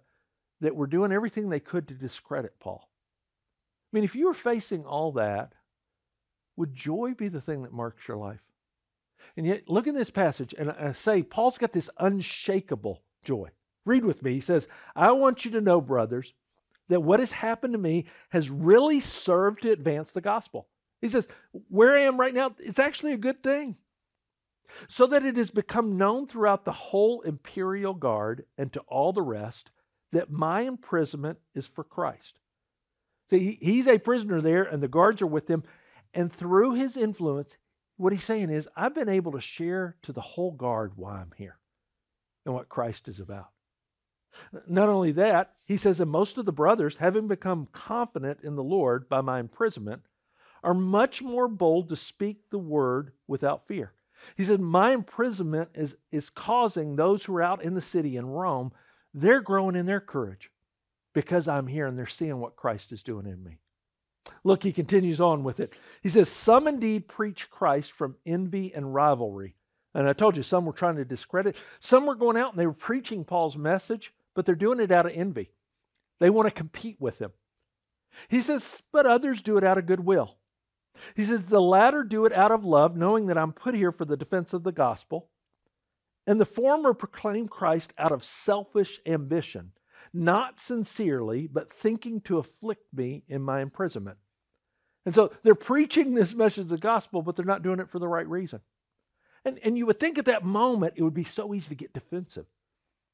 that 0.62 0.76
were 0.76 0.88
doing 0.88 1.12
everything 1.12 1.50
they 1.50 1.60
could 1.60 1.88
to 1.88 1.94
discredit 1.94 2.60
Paul. 2.60 2.90
I 2.90 3.90
mean, 3.96 4.04
if 4.04 4.16
you 4.16 4.26
were 4.26 4.34
facing 4.34 4.86
all 4.86 5.12
that, 5.14 5.54
would 6.56 6.74
joy 6.74 7.14
be 7.14 7.28
the 7.28 7.42
thing 7.42 7.64
that 7.64 7.74
marks 7.74 8.08
your 8.08 8.18
life? 8.18 8.42
And 9.36 9.46
yet, 9.46 9.70
look 9.70 9.88
in 9.88 9.96
this 9.96 10.10
passage, 10.10 10.56
and 10.58 10.72
I 10.72 10.94
say, 10.94 11.22
Paul's 11.22 11.58
got 11.58 11.74
this 11.74 11.90
unshakable 12.00 13.04
joy. 13.24 13.50
Read 13.86 14.04
with 14.04 14.24
me. 14.24 14.34
He 14.34 14.42
says, 14.42 14.68
I 14.96 15.12
want 15.12 15.46
you 15.46 15.52
to 15.52 15.62
know, 15.62 15.80
brothers, 15.82 16.34
that 16.90 17.04
what 17.04 17.20
has 17.20 17.32
happened 17.32 17.74
to 17.74 17.80
me 17.80 18.06
has 18.30 18.50
really 18.50 19.00
served 19.00 19.62
to 19.62 19.72
advance 19.72 20.12
the 20.12 20.22
gospel. 20.22 20.68
He 21.02 21.08
says, 21.08 21.28
Where 21.70 21.96
I 21.96 22.04
am 22.04 22.20
right 22.20 22.34
now, 22.34 22.56
it's 22.60 22.80
actually 22.80 23.14
a 23.14 23.18
good 23.18 23.44
thing. 23.44 23.78
So 24.88 25.08
that 25.08 25.26
it 25.26 25.38
has 25.38 25.50
become 25.50 25.98
known 25.98 26.28
throughout 26.28 26.66
the 26.66 26.72
whole 26.72 27.22
imperial 27.22 27.94
guard 27.94 28.46
and 28.58 28.72
to 28.74 28.82
all 28.82 29.14
the 29.14 29.22
rest 29.22 29.72
that 30.12 30.32
my 30.32 30.62
imprisonment 30.62 31.40
is 31.54 31.68
for 31.68 31.84
Christ. 31.84 32.40
See, 33.30 33.58
he's 33.62 33.88
a 33.88 33.98
prisoner 33.98 34.40
there, 34.42 34.64
and 34.64 34.82
the 34.82 34.88
guards 34.88 35.22
are 35.22 35.28
with 35.28 35.50
him. 35.50 35.64
And 36.14 36.32
through 36.32 36.76
his 36.76 36.96
influence, 36.96 37.58
what 37.98 38.14
he's 38.14 38.24
saying 38.24 38.50
is, 38.50 38.70
I've 38.76 38.96
been 38.96 39.10
able 39.10 39.34
to 39.34 39.42
share 39.42 39.98
to 40.04 40.14
the 40.14 40.22
whole 40.22 40.52
guard 40.52 40.94
why 40.96 41.18
I'm 41.20 41.34
here 41.36 41.58
and 42.46 42.54
what 42.54 42.70
Christ 42.70 43.08
is 43.08 43.20
about. 43.20 43.50
Not 44.68 44.88
only 44.88 45.12
that, 45.14 45.54
he 45.66 45.78
says 45.78 45.98
that 45.98 46.06
most 46.06 46.38
of 46.38 46.46
the 46.46 46.52
brothers, 46.52 46.98
having 46.98 47.28
become 47.28 47.68
confident 47.72 48.40
in 48.44 48.56
the 48.56 48.64
Lord 48.64 49.10
by 49.10 49.22
my 49.22 49.40
imprisonment, 49.40 50.04
are 50.64 50.74
much 50.74 51.22
more 51.22 51.48
bold 51.48 51.90
to 51.90 51.96
speak 51.96 52.50
the 52.50 52.60
word 52.60 53.12
without 53.28 53.68
fear. 53.68 53.94
He 54.36 54.44
said, 54.44 54.60
My 54.60 54.92
imprisonment 54.92 55.70
is, 55.74 55.96
is 56.12 56.30
causing 56.30 56.96
those 56.96 57.24
who 57.24 57.36
are 57.36 57.44
out 57.44 57.64
in 57.64 57.74
the 57.74 57.82
city 57.82 58.18
in 58.18 58.26
Rome, 58.26 58.72
they're 59.14 59.42
growing 59.42 59.76
in 59.76 59.86
their 59.86 60.02
courage 60.02 60.52
because 61.14 61.48
I'm 61.48 61.68
here 61.68 61.88
and 61.88 61.98
they're 61.98 62.06
seeing 62.06 62.40
what 62.40 62.56
Christ 62.56 62.92
is 62.92 63.04
doing 63.04 63.26
in 63.26 63.44
me. 63.44 63.58
Look, 64.44 64.64
he 64.64 64.72
continues 64.72 65.20
on 65.22 65.44
with 65.44 65.60
it. 65.60 65.74
He 66.02 66.10
says, 66.10 66.30
Some 66.30 66.68
indeed 66.68 67.08
preach 67.08 67.50
Christ 67.50 67.92
from 67.92 68.16
envy 68.26 68.74
and 68.74 68.94
rivalry. 68.94 69.56
And 69.94 70.08
I 70.08 70.14
told 70.14 70.38
you, 70.38 70.44
some 70.44 70.66
were 70.66 70.74
trying 70.74 70.98
to 70.98 71.06
discredit. 71.06 71.56
Some 71.80 72.06
were 72.06 72.16
going 72.16 72.38
out 72.38 72.52
and 72.52 72.60
they 72.60 72.68
were 72.68 72.74
preaching 72.74 73.24
Paul's 73.24 73.58
message, 73.58 74.14
but 74.36 74.46
they're 74.46 74.54
doing 74.54 74.80
it 74.80 74.92
out 74.92 75.08
of 75.08 75.12
envy. 75.16 75.50
They 76.20 76.30
want 76.30 76.48
to 76.48 76.54
compete 76.54 76.98
with 77.00 77.20
him. 77.20 77.32
He 78.28 78.42
says, 78.42 78.84
But 78.92 79.06
others 79.06 79.42
do 79.42 79.58
it 79.58 79.64
out 79.64 79.78
of 79.78 79.86
goodwill. 79.86 80.37
He 81.16 81.26
says, 81.26 81.42
The 81.46 81.62
latter 81.62 82.04
do 82.04 82.26
it 82.26 82.34
out 82.34 82.52
of 82.52 82.66
love, 82.66 82.96
knowing 82.96 83.28
that 83.28 83.38
I'm 83.38 83.54
put 83.54 83.76
here 83.76 83.92
for 83.92 84.06
the 84.06 84.18
defense 84.18 84.54
of 84.54 84.64
the 84.64 84.72
gospel. 84.72 85.30
And 86.26 86.42
the 86.42 86.46
former 86.46 86.94
proclaim 86.94 87.48
Christ 87.48 87.94
out 87.98 88.12
of 88.12 88.24
selfish 88.24 89.00
ambition, 89.06 89.72
not 90.14 90.60
sincerely, 90.60 91.48
but 91.48 91.72
thinking 91.72 92.20
to 92.22 92.38
afflict 92.38 92.84
me 92.94 93.24
in 93.28 93.42
my 93.42 93.62
imprisonment. 93.62 94.18
And 95.06 95.16
so 95.16 95.32
they're 95.42 95.56
preaching 95.56 96.14
this 96.14 96.34
message 96.34 96.64
of 96.64 96.70
the 96.70 96.78
gospel, 96.78 97.22
but 97.22 97.38
they're 97.38 97.46
not 97.46 97.64
doing 97.64 97.80
it 97.80 97.90
for 97.90 97.98
the 97.98 98.10
right 98.10 98.28
reason. 98.28 98.60
And, 99.46 99.58
and 99.64 99.78
you 99.78 99.86
would 99.86 100.02
think 100.02 100.18
at 100.18 100.26
that 100.26 100.44
moment 100.44 100.96
it 100.98 101.04
would 101.04 101.14
be 101.14 101.24
so 101.24 101.54
easy 101.54 101.70
to 101.70 101.76
get 101.76 101.94
defensive. 101.94 102.46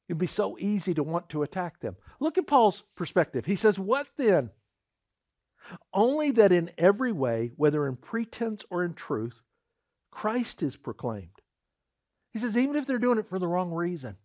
It'd 0.09 0.17
be 0.17 0.25
so 0.25 0.57
easy 0.57 0.95
to 0.95 1.03
want 1.03 1.29
to 1.29 1.43
attack 1.43 1.79
them. 1.79 1.95
Look 2.19 2.39
at 2.39 2.47
Paul's 2.47 2.81
perspective. 2.95 3.45
He 3.45 3.55
says, 3.55 3.77
What 3.77 4.07
then? 4.17 4.49
Only 5.93 6.32
that 6.32 6.51
in 6.51 6.72
every 6.77 7.12
way, 7.12 7.51
whether 7.55 7.88
in 7.88 7.96
pretense 7.96 8.63
or 8.70 8.84
in 8.84 8.93
truth, 8.93 9.41
Christ 10.12 10.62
is 10.62 10.75
proclaimed. 10.75 11.41
He 12.34 12.39
says, 12.39 12.58
even 12.58 12.75
if 12.75 12.86
they're 12.86 13.00
doing 13.00 13.20
it 13.20 13.27
for 13.27 13.39
the 13.39 13.48
wrong 13.48 13.72
reason, 13.72 14.17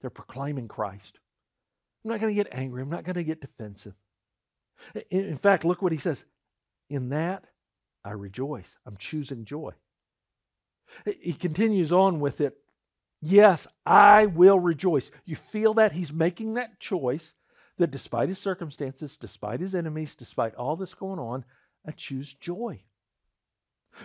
they're 0.00 0.10
proclaiming 0.10 0.68
Christ. 0.68 1.18
I'm 2.04 2.10
not 2.10 2.20
going 2.20 2.34
to 2.34 2.42
get 2.42 2.52
angry. 2.52 2.82
I'm 2.82 2.90
not 2.90 3.04
going 3.04 3.14
to 3.14 3.24
get 3.24 3.40
defensive. 3.40 3.94
In 5.10 5.38
fact, 5.38 5.64
look 5.64 5.82
what 5.82 5.92
he 5.92 5.98
says. 5.98 6.24
In 6.90 7.10
that, 7.10 7.44
I 8.04 8.10
rejoice. 8.10 8.76
I'm 8.84 8.96
choosing 8.96 9.44
joy. 9.44 9.72
He 11.20 11.32
continues 11.32 11.92
on 11.92 12.20
with 12.20 12.40
it. 12.40 12.56
Yes, 13.20 13.68
I 13.86 14.26
will 14.26 14.58
rejoice. 14.58 15.10
You 15.24 15.36
feel 15.36 15.74
that? 15.74 15.92
He's 15.92 16.12
making 16.12 16.54
that 16.54 16.80
choice 16.80 17.34
that 17.78 17.90
despite 17.90 18.28
his 18.28 18.38
circumstances, 18.38 19.16
despite 19.16 19.60
his 19.60 19.74
enemies, 19.74 20.14
despite 20.14 20.54
all 20.54 20.76
that's 20.76 20.94
going 20.94 21.18
on, 21.18 21.44
I 21.86 21.92
choose 21.92 22.34
joy. 22.34 22.82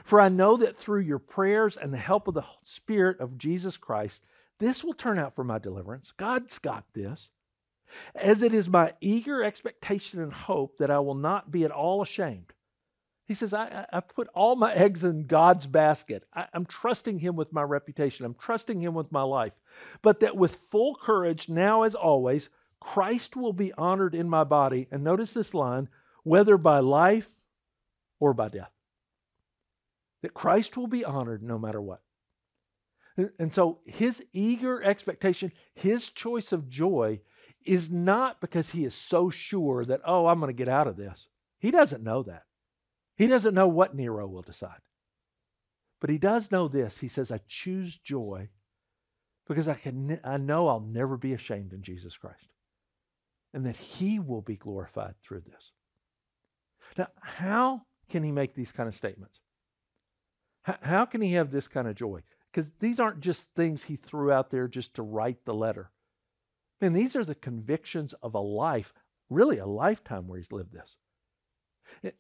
For 0.03 0.19
I 0.19 0.29
know 0.29 0.57
that 0.57 0.77
through 0.77 1.01
your 1.01 1.19
prayers 1.19 1.77
and 1.77 1.93
the 1.93 1.97
help 1.97 2.27
of 2.27 2.33
the 2.33 2.45
Spirit 2.63 3.19
of 3.19 3.37
Jesus 3.37 3.77
Christ, 3.77 4.21
this 4.59 4.83
will 4.83 4.93
turn 4.93 5.19
out 5.19 5.35
for 5.35 5.43
my 5.43 5.59
deliverance. 5.59 6.11
God's 6.17 6.59
got 6.59 6.85
this. 6.93 7.29
As 8.15 8.43
it 8.43 8.53
is 8.53 8.67
my 8.67 8.93
eager 8.99 9.43
expectation 9.43 10.21
and 10.21 10.33
hope 10.33 10.77
that 10.77 10.91
I 10.91 10.99
will 10.99 11.15
not 11.15 11.51
be 11.51 11.63
at 11.63 11.71
all 11.71 12.01
ashamed. 12.01 12.53
He 13.27 13.33
says, 13.33 13.53
I, 13.53 13.85
I 13.91 13.99
put 13.99 14.29
all 14.33 14.55
my 14.55 14.73
eggs 14.73 15.03
in 15.03 15.27
God's 15.27 15.67
basket. 15.67 16.23
I, 16.33 16.47
I'm 16.53 16.65
trusting 16.65 17.19
Him 17.19 17.35
with 17.35 17.51
my 17.51 17.61
reputation. 17.61 18.25
I'm 18.25 18.35
trusting 18.35 18.81
Him 18.81 18.93
with 18.93 19.11
my 19.11 19.21
life. 19.21 19.53
But 20.01 20.21
that 20.21 20.37
with 20.37 20.55
full 20.69 20.95
courage, 20.95 21.49
now 21.49 21.83
as 21.83 21.93
always, 21.93 22.49
Christ 22.79 23.35
will 23.35 23.53
be 23.53 23.73
honored 23.73 24.15
in 24.15 24.29
my 24.29 24.43
body. 24.43 24.87
And 24.91 25.03
notice 25.03 25.33
this 25.33 25.53
line 25.53 25.89
whether 26.23 26.57
by 26.57 26.79
life 26.79 27.29
or 28.19 28.33
by 28.33 28.49
death. 28.49 28.71
That 30.21 30.33
Christ 30.33 30.75
will 30.75 30.87
be 30.87 31.05
honored 31.05 31.43
no 31.43 31.57
matter 31.57 31.81
what. 31.81 32.01
And 33.39 33.51
so 33.53 33.79
his 33.85 34.23
eager 34.31 34.83
expectation, 34.83 35.51
his 35.73 36.09
choice 36.09 36.51
of 36.51 36.69
joy, 36.69 37.21
is 37.65 37.89
not 37.89 38.41
because 38.41 38.69
he 38.69 38.85
is 38.85 38.93
so 38.93 39.29
sure 39.29 39.83
that, 39.85 40.01
oh, 40.05 40.27
I'm 40.27 40.39
going 40.39 40.49
to 40.49 40.57
get 40.57 40.69
out 40.69 40.87
of 40.87 40.97
this. 40.97 41.27
He 41.59 41.71
doesn't 41.71 42.03
know 42.03 42.23
that. 42.23 42.43
He 43.15 43.25
doesn't 43.25 43.55
know 43.55 43.67
what 43.67 43.95
Nero 43.95 44.27
will 44.27 44.43
decide. 44.43 44.81
But 45.99 46.11
he 46.11 46.19
does 46.19 46.51
know 46.51 46.67
this. 46.67 46.99
He 46.99 47.07
says, 47.07 47.31
I 47.31 47.39
choose 47.47 47.97
joy 47.97 48.49
because 49.47 49.67
I, 49.67 49.73
can, 49.73 50.19
I 50.23 50.37
know 50.37 50.67
I'll 50.67 50.79
never 50.79 51.17
be 51.17 51.33
ashamed 51.33 51.73
in 51.73 51.81
Jesus 51.81 52.15
Christ 52.15 52.47
and 53.53 53.65
that 53.65 53.77
he 53.77 54.19
will 54.19 54.41
be 54.41 54.55
glorified 54.55 55.15
through 55.21 55.41
this. 55.41 55.71
Now, 56.97 57.07
how 57.21 57.81
can 58.09 58.23
he 58.23 58.31
make 58.31 58.53
these 58.53 58.71
kind 58.71 58.87
of 58.87 58.95
statements? 58.95 59.39
How 60.63 61.05
can 61.05 61.21
he 61.21 61.33
have 61.33 61.51
this 61.51 61.67
kind 61.67 61.87
of 61.87 61.95
joy? 61.95 62.21
Because 62.51 62.71
these 62.79 62.99
aren't 62.99 63.21
just 63.21 63.47
things 63.55 63.83
he 63.83 63.95
threw 63.95 64.31
out 64.31 64.49
there 64.49 64.67
just 64.67 64.93
to 64.95 65.01
write 65.01 65.37
the 65.45 65.53
letter. 65.53 65.91
Man, 66.81 66.93
these 66.93 67.15
are 67.15 67.25
the 67.25 67.35
convictions 67.35 68.13
of 68.21 68.35
a 68.35 68.39
life, 68.39 68.93
really 69.29 69.57
a 69.59 69.65
lifetime 69.65 70.27
where 70.27 70.39
he's 70.39 70.51
lived 70.51 70.73
this. 70.73 70.95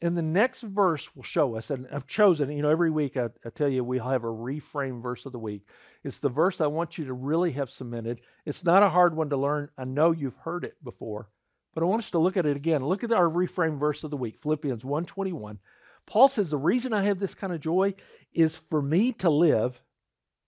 And 0.01 0.17
the 0.17 0.21
next 0.21 0.61
verse 0.61 1.15
will 1.15 1.23
show 1.23 1.55
us, 1.55 1.69
and 1.69 1.87
I've 1.91 2.07
chosen, 2.07 2.51
you 2.51 2.61
know, 2.61 2.69
every 2.69 2.89
week 2.89 3.17
I, 3.17 3.29
I, 3.45 3.49
tell 3.49 3.69
you 3.69 3.83
we'll 3.83 4.03
have 4.03 4.23
a 4.23 4.27
reframe 4.27 5.01
verse 5.01 5.25
of 5.25 5.31
the 5.31 5.39
week. 5.39 5.67
It's 6.03 6.19
the 6.19 6.29
verse 6.29 6.61
I 6.61 6.67
want 6.67 6.97
you 6.97 7.05
to 7.05 7.13
really 7.13 7.51
have 7.51 7.69
cemented. 7.69 8.21
It's 8.45 8.63
not 8.63 8.83
a 8.83 8.89
hard 8.89 9.15
one 9.15 9.29
to 9.29 9.37
learn. 9.37 9.69
I 9.77 9.85
know 9.85 10.11
you've 10.11 10.37
heard 10.37 10.63
it 10.63 10.75
before, 10.83 11.29
but 11.73 11.83
I 11.83 11.85
want 11.85 12.03
us 12.03 12.11
to 12.11 12.19
look 12.19 12.37
at 12.37 12.45
it 12.45 12.57
again. 12.57 12.85
Look 12.85 13.03
at 13.03 13.11
our 13.11 13.29
reframe 13.29 13.79
verse 13.79 14.03
of 14.03 14.11
the 14.11 14.17
week, 14.17 14.39
Philippians 14.41 14.83
121. 14.83 15.59
Paul 16.07 16.27
says, 16.27 16.49
The 16.49 16.57
reason 16.57 16.93
I 16.93 17.03
have 17.03 17.19
this 17.19 17.35
kind 17.35 17.53
of 17.53 17.59
joy 17.59 17.93
is 18.33 18.55
for 18.69 18.81
me 18.81 19.11
to 19.13 19.29
live 19.29 19.79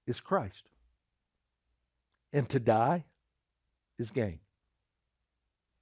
is 0.08 0.20
Christ, 0.20 0.64
and 2.34 2.50
to 2.50 2.60
die 2.60 3.06
is 4.00 4.10
gain. 4.12 4.40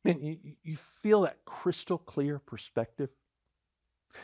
And 0.03 0.21
you, 0.21 0.37
you 0.63 0.77
feel 1.01 1.21
that 1.21 1.37
crystal 1.45 1.97
clear 1.97 2.39
perspective? 2.39 3.09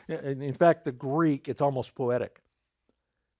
In 0.07 0.53
fact, 0.53 0.85
the 0.85 0.91
Greek, 0.91 1.47
it's 1.47 1.61
almost 1.61 1.95
poetic. 1.95 2.41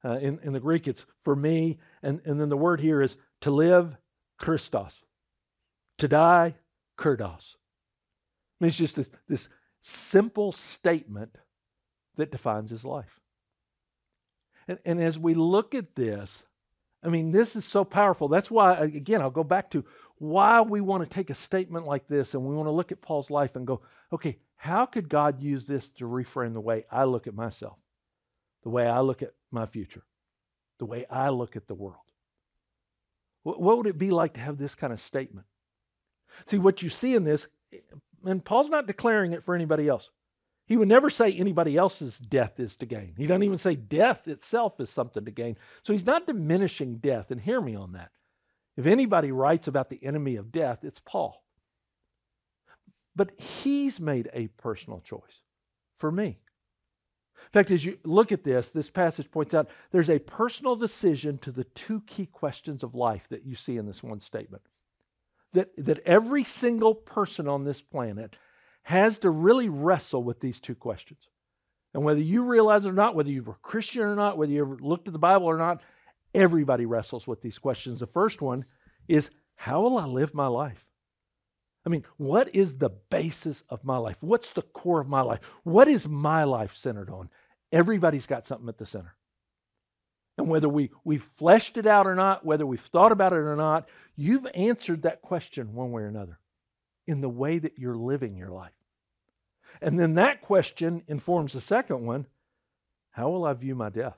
Uh, 0.05 0.17
in, 0.17 0.39
in 0.43 0.53
the 0.53 0.59
Greek, 0.59 0.87
it's 0.87 1.05
for 1.23 1.35
me, 1.35 1.79
and, 2.01 2.21
and 2.25 2.39
then 2.39 2.49
the 2.49 2.57
word 2.57 2.81
here 2.81 3.01
is 3.01 3.17
to 3.41 3.51
live, 3.51 3.95
Christos. 4.37 5.01
To 5.99 6.07
die, 6.07 6.55
kerdos. 6.97 7.55
I 8.59 8.65
mean, 8.65 8.67
it's 8.67 8.77
just 8.77 8.95
this, 8.95 9.09
this 9.27 9.47
simple 9.81 10.51
statement 10.51 11.37
that 12.17 12.31
defines 12.31 12.69
his 12.69 12.83
life. 12.83 13.19
And, 14.67 14.79
and 14.85 15.01
as 15.01 15.17
we 15.17 15.33
look 15.33 15.75
at 15.75 15.95
this, 15.95 16.43
I 17.03 17.09
mean, 17.09 17.31
this 17.31 17.55
is 17.55 17.65
so 17.65 17.83
powerful. 17.83 18.27
That's 18.27 18.49
why, 18.49 18.75
again, 18.75 19.21
I'll 19.21 19.29
go 19.29 19.43
back 19.43 19.69
to 19.71 19.83
why 20.17 20.61
we 20.61 20.79
want 20.79 21.03
to 21.03 21.09
take 21.09 21.29
a 21.29 21.35
statement 21.35 21.85
like 21.85 22.07
this 22.07 22.33
and 22.33 22.43
we 22.43 22.55
want 22.55 22.67
to 22.67 22.71
look 22.71 22.91
at 22.91 23.01
Paul's 23.01 23.29
life 23.29 23.55
and 23.55 23.67
go, 23.67 23.81
okay, 24.13 24.37
how 24.63 24.85
could 24.85 25.09
God 25.09 25.41
use 25.41 25.67
this 25.67 25.89
to 25.97 26.05
reframe 26.05 26.53
the 26.53 26.61
way 26.61 26.85
I 26.89 27.03
look 27.03 27.27
at 27.27 27.35
myself, 27.35 27.77
the 28.63 28.69
way 28.69 28.87
I 28.87 29.01
look 29.01 29.21
at 29.21 29.33
my 29.51 29.65
future, 29.65 30.03
the 30.79 30.85
way 30.85 31.05
I 31.09 31.31
look 31.31 31.57
at 31.57 31.67
the 31.67 31.75
world? 31.75 31.97
What 33.43 33.77
would 33.77 33.87
it 33.87 33.97
be 33.97 34.09
like 34.09 34.35
to 34.35 34.39
have 34.39 34.57
this 34.57 34.73
kind 34.73 34.93
of 34.93 35.01
statement? 35.01 35.47
See, 36.47 36.59
what 36.59 36.81
you 36.81 36.87
see 36.87 37.13
in 37.13 37.25
this, 37.25 37.45
and 38.23 38.45
Paul's 38.45 38.69
not 38.69 38.87
declaring 38.87 39.33
it 39.33 39.43
for 39.43 39.53
anybody 39.53 39.89
else. 39.89 40.09
He 40.65 40.77
would 40.77 40.87
never 40.87 41.09
say 41.09 41.33
anybody 41.33 41.75
else's 41.75 42.17
death 42.17 42.57
is 42.57 42.77
to 42.77 42.85
gain. 42.85 43.15
He 43.17 43.27
doesn't 43.27 43.43
even 43.43 43.57
say 43.57 43.75
death 43.75 44.29
itself 44.29 44.79
is 44.79 44.89
something 44.89 45.25
to 45.25 45.31
gain. 45.31 45.57
So 45.81 45.91
he's 45.91 46.05
not 46.05 46.25
diminishing 46.25 46.99
death, 46.99 47.31
and 47.31 47.41
hear 47.41 47.59
me 47.59 47.75
on 47.75 47.91
that. 47.93 48.11
If 48.77 48.85
anybody 48.85 49.33
writes 49.33 49.67
about 49.67 49.89
the 49.89 50.01
enemy 50.01 50.37
of 50.37 50.53
death, 50.53 50.85
it's 50.85 51.01
Paul. 51.03 51.42
But 53.15 53.39
he's 53.39 53.99
made 53.99 54.29
a 54.33 54.47
personal 54.47 55.01
choice 55.01 55.41
for 55.97 56.11
me. 56.11 56.39
In 57.37 57.51
fact, 57.51 57.71
as 57.71 57.85
you 57.85 57.97
look 58.03 58.31
at 58.31 58.43
this, 58.43 58.71
this 58.71 58.89
passage 58.89 59.29
points 59.29 59.53
out 59.53 59.69
there's 59.91 60.09
a 60.09 60.19
personal 60.19 60.75
decision 60.75 61.37
to 61.39 61.51
the 61.51 61.65
two 61.65 62.01
key 62.07 62.25
questions 62.25 62.83
of 62.83 62.95
life 62.95 63.27
that 63.29 63.45
you 63.45 63.55
see 63.55 63.77
in 63.77 63.85
this 63.85 64.01
one 64.01 64.19
statement. 64.19 64.63
That, 65.53 65.69
that 65.77 65.99
every 65.99 66.43
single 66.43 66.95
person 66.95 67.47
on 67.47 67.63
this 67.63 67.79
planet 67.79 68.35
has 68.83 69.19
to 69.19 69.29
really 69.29 69.69
wrestle 69.69 70.23
with 70.23 70.39
these 70.39 70.59
two 70.59 70.73
questions. 70.73 71.27
And 71.93 72.03
whether 72.03 72.19
you 72.19 72.43
realize 72.43 72.85
it 72.85 72.89
or 72.89 72.93
not, 72.93 73.13
whether 73.13 73.29
you're 73.29 73.51
a 73.51 73.55
Christian 73.61 74.01
or 74.01 74.15
not, 74.15 74.37
whether 74.37 74.51
you 74.51 74.61
ever 74.61 74.77
looked 74.81 75.07
at 75.07 75.13
the 75.13 75.19
Bible 75.19 75.45
or 75.45 75.57
not, 75.57 75.81
everybody 76.33 76.85
wrestles 76.85 77.27
with 77.27 77.41
these 77.41 77.59
questions. 77.59 77.99
The 77.99 78.07
first 78.07 78.41
one 78.41 78.65
is 79.07 79.29
how 79.55 79.81
will 79.81 79.97
I 79.97 80.05
live 80.05 80.33
my 80.33 80.47
life? 80.47 80.83
I 81.85 81.89
mean, 81.89 82.05
what 82.17 82.55
is 82.55 82.77
the 82.77 82.89
basis 82.89 83.63
of 83.69 83.83
my 83.83 83.97
life? 83.97 84.17
What's 84.21 84.53
the 84.53 84.61
core 84.61 85.01
of 85.01 85.07
my 85.07 85.21
life? 85.21 85.39
What 85.63 85.87
is 85.87 86.07
my 86.07 86.45
life 86.45 86.75
centered 86.75 87.09
on? 87.09 87.29
Everybody's 87.71 88.25
got 88.25 88.45
something 88.45 88.69
at 88.69 88.77
the 88.77 88.85
center. 88.85 89.15
And 90.37 90.47
whether 90.47 90.69
we, 90.69 90.91
we've 91.03 91.27
fleshed 91.37 91.77
it 91.77 91.85
out 91.85 92.07
or 92.07 92.15
not, 92.15 92.45
whether 92.45 92.65
we've 92.65 92.79
thought 92.79 93.11
about 93.11 93.33
it 93.33 93.37
or 93.37 93.55
not, 93.55 93.87
you've 94.15 94.47
answered 94.55 95.03
that 95.03 95.21
question 95.21 95.73
one 95.73 95.91
way 95.91 96.03
or 96.03 96.07
another 96.07 96.39
in 97.05 97.21
the 97.21 97.29
way 97.29 97.59
that 97.59 97.77
you're 97.77 97.97
living 97.97 98.37
your 98.37 98.49
life. 98.49 98.71
And 99.81 99.99
then 99.99 100.15
that 100.15 100.41
question 100.41 101.03
informs 101.07 101.53
the 101.53 101.61
second 101.61 102.05
one 102.05 102.27
how 103.11 103.29
will 103.29 103.45
I 103.45 103.53
view 103.53 103.75
my 103.75 103.89
death? 103.89 104.17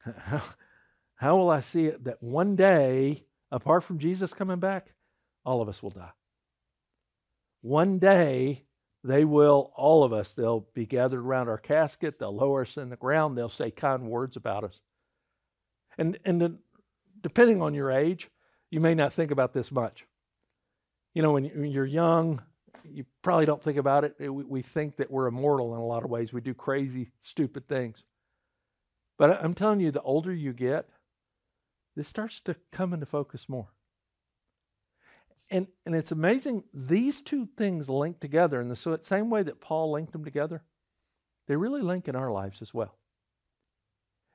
How, 0.00 0.42
how 1.14 1.36
will 1.36 1.50
I 1.50 1.60
see 1.60 1.86
it 1.86 2.02
that 2.04 2.20
one 2.20 2.56
day, 2.56 3.24
apart 3.52 3.84
from 3.84 3.98
Jesus 3.98 4.32
coming 4.32 4.58
back, 4.58 4.92
all 5.44 5.60
of 5.60 5.68
us 5.68 5.82
will 5.82 5.90
die? 5.90 6.10
One 7.60 7.98
day, 7.98 8.64
they 9.04 9.24
will, 9.24 9.72
all 9.76 10.04
of 10.04 10.12
us, 10.12 10.32
they'll 10.32 10.66
be 10.74 10.86
gathered 10.86 11.20
around 11.20 11.48
our 11.48 11.58
casket, 11.58 12.18
they'll 12.18 12.34
lower 12.34 12.62
us 12.62 12.76
in 12.76 12.90
the 12.90 12.96
ground, 12.96 13.36
they'll 13.36 13.48
say 13.48 13.70
kind 13.70 14.08
words 14.08 14.36
about 14.36 14.64
us. 14.64 14.80
And, 15.96 16.18
and 16.24 16.40
the, 16.40 16.58
depending 17.22 17.62
on 17.62 17.74
your 17.74 17.90
age, 17.90 18.30
you 18.70 18.80
may 18.80 18.94
not 18.94 19.12
think 19.12 19.30
about 19.30 19.52
this 19.52 19.72
much. 19.72 20.04
You 21.14 21.22
know, 21.22 21.32
when 21.32 21.44
you're 21.44 21.86
young, 21.86 22.42
you 22.84 23.04
probably 23.22 23.46
don't 23.46 23.62
think 23.62 23.78
about 23.78 24.04
it. 24.04 24.14
We 24.30 24.62
think 24.62 24.96
that 24.96 25.10
we're 25.10 25.26
immortal 25.26 25.74
in 25.74 25.80
a 25.80 25.86
lot 25.86 26.04
of 26.04 26.10
ways. 26.10 26.32
We 26.32 26.40
do 26.40 26.54
crazy, 26.54 27.10
stupid 27.22 27.66
things. 27.66 28.04
But 29.18 29.42
I'm 29.42 29.54
telling 29.54 29.80
you, 29.80 29.90
the 29.90 30.02
older 30.02 30.32
you 30.32 30.52
get, 30.52 30.88
this 31.96 32.08
starts 32.08 32.40
to 32.42 32.54
come 32.70 32.92
into 32.92 33.06
focus 33.06 33.48
more. 33.48 33.68
And, 35.50 35.66
and 35.86 35.94
it's 35.94 36.12
amazing, 36.12 36.64
these 36.74 37.20
two 37.20 37.48
things 37.56 37.88
link 37.88 38.20
together 38.20 38.60
in 38.60 38.68
the 38.68 38.98
same 39.02 39.30
way 39.30 39.42
that 39.42 39.60
Paul 39.60 39.92
linked 39.92 40.12
them 40.12 40.24
together. 40.24 40.62
They 41.46 41.56
really 41.56 41.80
link 41.80 42.06
in 42.06 42.16
our 42.16 42.30
lives 42.30 42.60
as 42.60 42.74
well. 42.74 42.96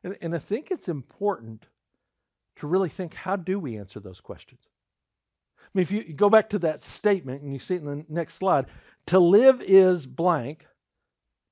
And, 0.04 0.17
and 0.21 0.36
I 0.36 0.39
think 0.39 0.71
it's 0.71 0.89
important 0.89 1.67
to 2.58 2.67
really 2.67 2.89
think 2.89 3.13
how 3.13 3.36
do 3.36 3.60
we 3.60 3.78
answer 3.78 3.99
those 3.99 4.21
questions? 4.21 4.62
I 5.60 5.69
mean, 5.73 5.84
if 5.84 5.91
you 5.91 6.13
go 6.13 6.30
back 6.30 6.49
to 6.49 6.60
that 6.60 6.84
statement 6.84 7.41
and 7.41 7.54
you 7.54 7.60
see 7.60 7.76
it 7.76 7.84
in 7.84 7.86
the 7.86 8.06
next 8.10 8.36
slide, 8.36 8.65
to 9.08 9.19
live 9.19 9.62
is 9.62 10.06
blank, 10.06 10.65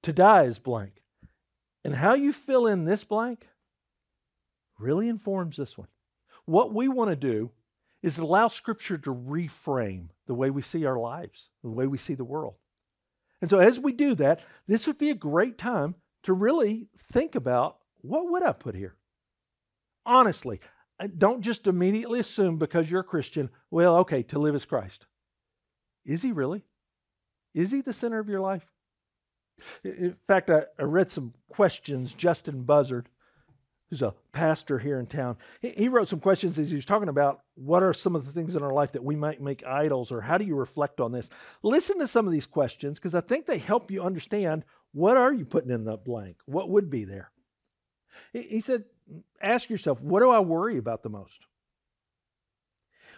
to 0.04 0.14
die 0.14 0.44
is 0.44 0.60
blank. 0.60 1.02
And 1.84 1.96
how 1.96 2.14
you 2.14 2.34
fill 2.34 2.68
in 2.68 2.86
this 2.86 3.04
blank 3.04 3.48
really 4.78 5.08
informs 5.08 5.58
this 5.58 5.78
one. 5.78 5.88
What 6.46 6.74
we 6.74 6.88
want 6.88 7.10
to 7.12 7.16
do 7.16 7.52
is 8.02 8.18
allow 8.18 8.48
Scripture 8.48 8.98
to 8.98 9.14
reframe 9.14 10.08
the 10.28 10.34
way 10.34 10.50
we 10.50 10.62
see 10.62 10.86
our 10.86 10.98
lives, 10.98 11.50
the 11.64 11.70
way 11.70 11.88
we 11.88 11.98
see 11.98 12.16
the 12.16 12.24
world. 12.24 12.56
And 13.42 13.50
so, 13.50 13.60
as 13.60 13.80
we 13.80 13.92
do 13.92 14.16
that, 14.16 14.42
this 14.68 14.88
would 14.88 14.98
be 14.98 15.10
a 15.10 15.16
great 15.16 15.58
time 15.58 15.96
to 16.24 16.34
really 16.34 16.88
think 17.12 17.36
about 17.36 17.78
what 18.02 18.30
would 18.30 18.44
I 18.44 18.52
put 18.54 18.76
here? 18.76 18.96
Honestly, 20.06 20.60
uh, 21.00 21.08
don't 21.16 21.42
just 21.42 21.68
immediately 21.68 22.20
assume 22.20 22.58
because 22.58 22.90
you're 22.90 23.02
a 23.02 23.06
Christian, 23.06 23.50
well, 23.70 23.98
okay, 23.98 24.24
to 24.24 24.40
live 24.40 24.56
as 24.56 24.66
Christ. 24.66 25.06
Is 26.06 26.22
he 26.22 26.32
really? 26.32 26.64
Is 27.54 27.72
he 27.72 27.82
the 27.82 27.94
center 27.94 28.20
of 28.20 28.30
your 28.30 28.40
life? 28.40 28.66
In 29.84 30.16
fact, 30.28 30.50
I, 30.50 30.64
I 30.80 30.84
read 30.84 31.12
some 31.12 31.34
questions. 31.50 32.14
Justin 32.14 32.64
Buzzard, 32.64 33.10
who's 33.92 34.02
a 34.02 34.14
pastor 34.32 34.80
here 34.80 35.00
in 35.00 35.06
town, 35.06 35.38
he, 35.62 35.72
he 35.72 35.88
wrote 35.90 36.08
some 36.08 36.22
questions 36.22 36.58
as 36.58 36.70
he 36.70 36.78
was 36.78 36.86
talking 36.86 37.10
about 37.10 37.42
what 37.56 37.84
are 37.84 37.94
some 37.94 38.16
of 38.16 38.26
the 38.26 38.32
things 38.32 38.56
in 38.56 38.64
our 38.64 38.72
life 38.72 38.94
that 38.94 39.04
we 39.04 39.18
might 39.18 39.42
make 39.42 39.66
idols, 39.66 40.14
or 40.14 40.22
how 40.22 40.38
do 40.38 40.46
you 40.46 40.56
reflect 40.56 41.02
on 41.02 41.12
this? 41.12 41.30
Listen 41.62 42.00
to 42.00 42.08
some 42.08 42.26
of 42.26 42.32
these 42.32 42.46
questions 42.46 42.98
because 42.98 43.14
I 43.14 43.22
think 43.22 43.46
they 43.46 43.58
help 43.58 43.92
you 43.92 44.02
understand 44.02 44.64
what 44.94 45.18
are 45.18 45.34
you 45.34 45.44
putting 45.44 45.72
in 45.72 45.84
the 45.84 45.98
blank? 45.98 46.38
What 46.46 46.70
would 46.70 46.90
be 46.90 47.04
there? 47.04 47.32
He, 48.32 48.44
he 48.44 48.62
said, 48.62 48.86
ask 49.42 49.70
yourself, 49.70 50.00
what 50.00 50.22
do 50.22 50.30
I 50.30 50.40
worry 50.40 50.78
about 50.78 51.04
the 51.04 51.10
most? 51.10 51.46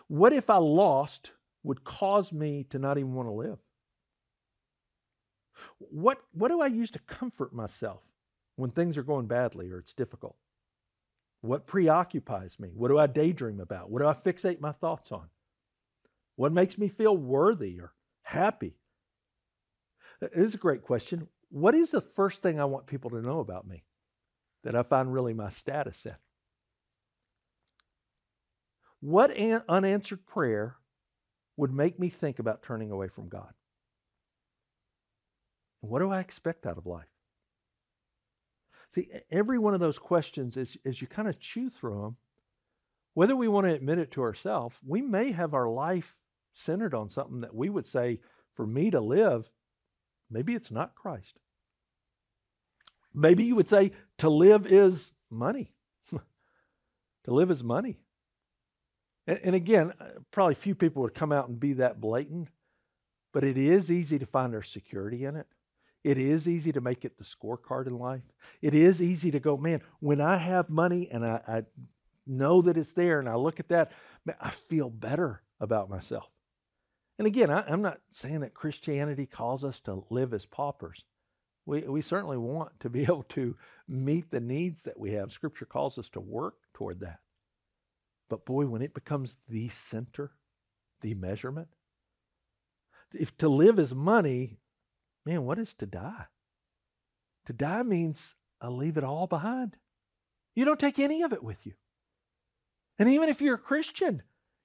What 0.07 0.33
if 0.33 0.49
I 0.49 0.57
lost 0.57 1.31
would 1.61 1.83
cause 1.83 2.33
me 2.33 2.65
to 2.71 2.79
not 2.79 2.97
even 2.97 3.13
want 3.13 3.27
to 3.27 3.33
live? 3.33 3.59
What, 5.77 6.17
what 6.33 6.47
do 6.47 6.61
I 6.61 6.67
use 6.67 6.89
to 6.91 6.99
comfort 6.99 7.53
myself 7.53 8.01
when 8.55 8.71
things 8.71 8.97
are 8.97 9.03
going 9.03 9.27
badly 9.27 9.69
or 9.69 9.77
it's 9.77 9.93
difficult? 9.93 10.35
What 11.43 11.67
preoccupies 11.67 12.57
me? 12.57 12.69
What 12.73 12.87
do 12.87 12.97
I 12.97 13.05
daydream 13.05 13.59
about? 13.59 13.91
What 13.91 14.01
do 14.01 14.07
I 14.07 14.13
fixate 14.13 14.61
my 14.61 14.71
thoughts 14.71 15.11
on? 15.11 15.27
What 16.37 16.53
makes 16.53 16.77
me 16.77 16.87
feel 16.87 17.17
worthy 17.17 17.81
or 17.81 17.91
happy? 18.21 18.77
Uh, 20.21 20.27
it 20.27 20.41
is 20.41 20.55
a 20.55 20.57
great 20.57 20.83
question. 20.83 21.27
What 21.49 21.75
is 21.75 21.91
the 21.91 21.99
first 21.99 22.41
thing 22.41 22.61
I 22.61 22.65
want 22.65 22.87
people 22.87 23.09
to 23.09 23.21
know 23.21 23.41
about 23.41 23.67
me 23.67 23.83
that 24.63 24.73
I 24.73 24.83
find 24.83 25.13
really 25.13 25.33
my 25.33 25.49
status 25.49 26.05
in? 26.05 26.15
What 29.01 29.35
an 29.35 29.63
unanswered 29.67 30.25
prayer 30.25 30.77
would 31.57 31.73
make 31.73 31.99
me 31.99 32.07
think 32.07 32.39
about 32.39 32.63
turning 32.63 32.89
away 32.89 33.09
from 33.09 33.27
God? 33.27 33.53
What 35.81 35.99
do 35.99 36.09
I 36.09 36.21
expect 36.21 36.65
out 36.65 36.77
of 36.77 36.85
life? 36.85 37.12
See, 38.93 39.09
every 39.31 39.57
one 39.57 39.73
of 39.73 39.79
those 39.79 39.97
questions, 39.97 40.55
as, 40.55 40.77
as 40.85 41.01
you 41.01 41.07
kind 41.07 41.27
of 41.27 41.39
chew 41.39 41.69
through 41.69 42.01
them, 42.01 42.17
whether 43.15 43.35
we 43.35 43.47
want 43.47 43.67
to 43.67 43.73
admit 43.73 43.97
it 43.97 44.11
to 44.11 44.21
ourselves, 44.21 44.75
we 44.85 45.01
may 45.01 45.31
have 45.31 45.53
our 45.53 45.67
life 45.67 46.15
centered 46.53 46.93
on 46.93 47.09
something 47.09 47.41
that 47.41 47.55
we 47.55 47.69
would 47.69 47.87
say, 47.87 48.19
for 48.55 48.67
me 48.67 48.91
to 48.91 48.99
live, 48.99 49.49
maybe 50.29 50.53
it's 50.53 50.69
not 50.69 50.95
Christ. 50.95 51.39
Maybe 53.13 53.43
you 53.43 53.55
would 53.55 53.69
say, 53.69 53.91
to 54.19 54.29
live 54.29 54.67
is 54.67 55.11
money. 55.29 55.71
to 56.11 56.21
live 57.33 57.49
is 57.49 57.63
money. 57.63 57.97
And, 59.25 59.39
and 59.43 59.55
again, 59.55 59.93
uh, 59.99 60.05
probably 60.31 60.55
few 60.55 60.75
people 60.75 61.01
would 61.01 61.15
come 61.15 61.31
out 61.31 61.47
and 61.47 61.59
be 61.59 61.73
that 61.73 61.99
blatant, 61.99 62.49
but 63.31 63.43
it 63.43 63.57
is 63.57 63.89
easy 63.89 64.19
to 64.19 64.25
find 64.27 64.53
our 64.53 64.63
security 64.63 65.25
in 65.25 65.35
it. 65.35 65.47
It 66.03 66.17
is 66.17 66.47
easy 66.47 66.71
to 66.73 66.81
make 66.81 67.05
it 67.05 67.17
the 67.17 67.23
scorecard 67.23 67.87
in 67.87 67.97
life. 67.97 68.23
It 68.61 68.73
is 68.73 69.01
easy 69.01 69.31
to 69.31 69.39
go, 69.39 69.55
man, 69.55 69.81
when 69.99 70.19
I 70.19 70.37
have 70.37 70.69
money 70.69 71.09
and 71.09 71.25
I, 71.25 71.41
I 71.47 71.63
know 72.27 72.61
that 72.63 72.77
it's 72.77 72.93
there 72.93 73.19
and 73.19 73.29
I 73.29 73.35
look 73.35 73.59
at 73.59 73.69
that, 73.69 73.91
man, 74.25 74.35
I 74.39 74.49
feel 74.49 74.89
better 74.89 75.41
about 75.59 75.89
myself. 75.89 76.27
And 77.17 77.27
again, 77.27 77.49
I, 77.49 77.71
am 77.71 77.81
not 77.81 77.99
saying 78.11 78.41
that 78.41 78.53
Christianity 78.53 79.25
calls 79.25 79.63
us 79.63 79.79
to 79.81 80.03
live 80.09 80.33
as 80.33 80.45
paupers. 80.45 81.03
We, 81.65 81.81
we 81.81 82.01
certainly 82.01 82.37
want 82.37 82.77
to 82.81 82.89
be 82.89 83.03
able 83.03 83.23
to 83.29 83.55
meet 83.87 84.29
the 84.29 84.41
needs 84.41 84.81
that 84.83 84.99
we 84.99 85.11
have. 85.13 85.31
Scripture 85.31 85.65
calls 85.65 85.97
us 85.97 86.09
to 86.09 86.19
work 86.19 86.55
toward 86.73 86.99
that. 86.99 87.19
But 88.29 88.45
boy, 88.45 88.65
when 88.65 88.81
it 88.81 88.93
becomes 88.93 89.35
the 89.47 89.69
center, 89.69 90.31
the 91.01 91.13
measurement, 91.13 91.67
if 93.13 93.37
to 93.37 93.47
live 93.47 93.77
is 93.79 93.93
money, 93.93 94.57
Man, 95.25 95.45
what 95.45 95.59
is 95.59 95.73
to 95.75 95.85
die? 95.85 96.25
To 97.45 97.53
die 97.53 97.83
means 97.83 98.35
I 98.61 98.67
leave 98.67 98.97
it 98.97 99.03
all 99.03 99.27
behind. 99.27 99.75
You 100.55 100.65
don't 100.65 100.79
take 100.79 100.99
any 100.99 101.23
of 101.23 101.33
it 101.33 101.43
with 101.43 101.65
you. 101.65 101.73
And 102.99 103.09
even 103.09 103.29
if 103.29 103.41
you're 103.41 103.55
a 103.55 103.59
Christian, 103.59 104.21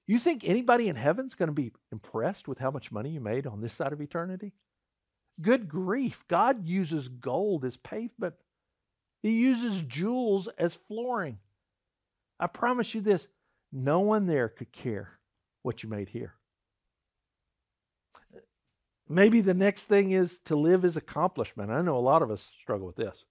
you 0.07 0.19
think 0.19 0.43
anybody 0.43 0.87
in 0.87 0.95
heaven's 0.95 1.35
going 1.35 1.47
to 1.47 1.53
be 1.53 1.71
impressed 1.91 2.47
with 2.47 2.57
how 2.57 2.71
much 2.71 2.91
money 2.91 3.09
you 3.09 3.19
made 3.19 3.47
on 3.47 3.61
this 3.61 3.73
side 3.73 3.93
of 3.93 4.01
eternity? 4.01 4.53
Good 5.41 5.69
grief. 5.69 6.23
God 6.27 6.67
uses 6.67 7.07
gold 7.07 7.65
as 7.65 7.77
pavement, 7.77 8.35
He 9.21 9.31
uses 9.31 9.81
jewels 9.81 10.47
as 10.57 10.79
flooring. 10.87 11.39
I 12.39 12.47
promise 12.47 12.93
you 12.93 13.01
this 13.01 13.27
no 13.71 13.99
one 13.99 14.25
there 14.25 14.49
could 14.49 14.71
care 14.71 15.19
what 15.61 15.83
you 15.83 15.89
made 15.89 16.09
here. 16.09 16.33
Maybe 19.09 19.41
the 19.41 19.55
next 19.55 19.85
thing 19.85 20.11
is 20.11 20.39
to 20.45 20.55
live 20.55 20.85
as 20.85 20.95
accomplishment. 20.95 21.71
I 21.71 21.81
know 21.81 21.97
a 21.97 21.99
lot 21.99 22.21
of 22.21 22.29
us 22.29 22.53
struggle 22.61 22.85
with 22.85 22.95
this. 22.95 23.25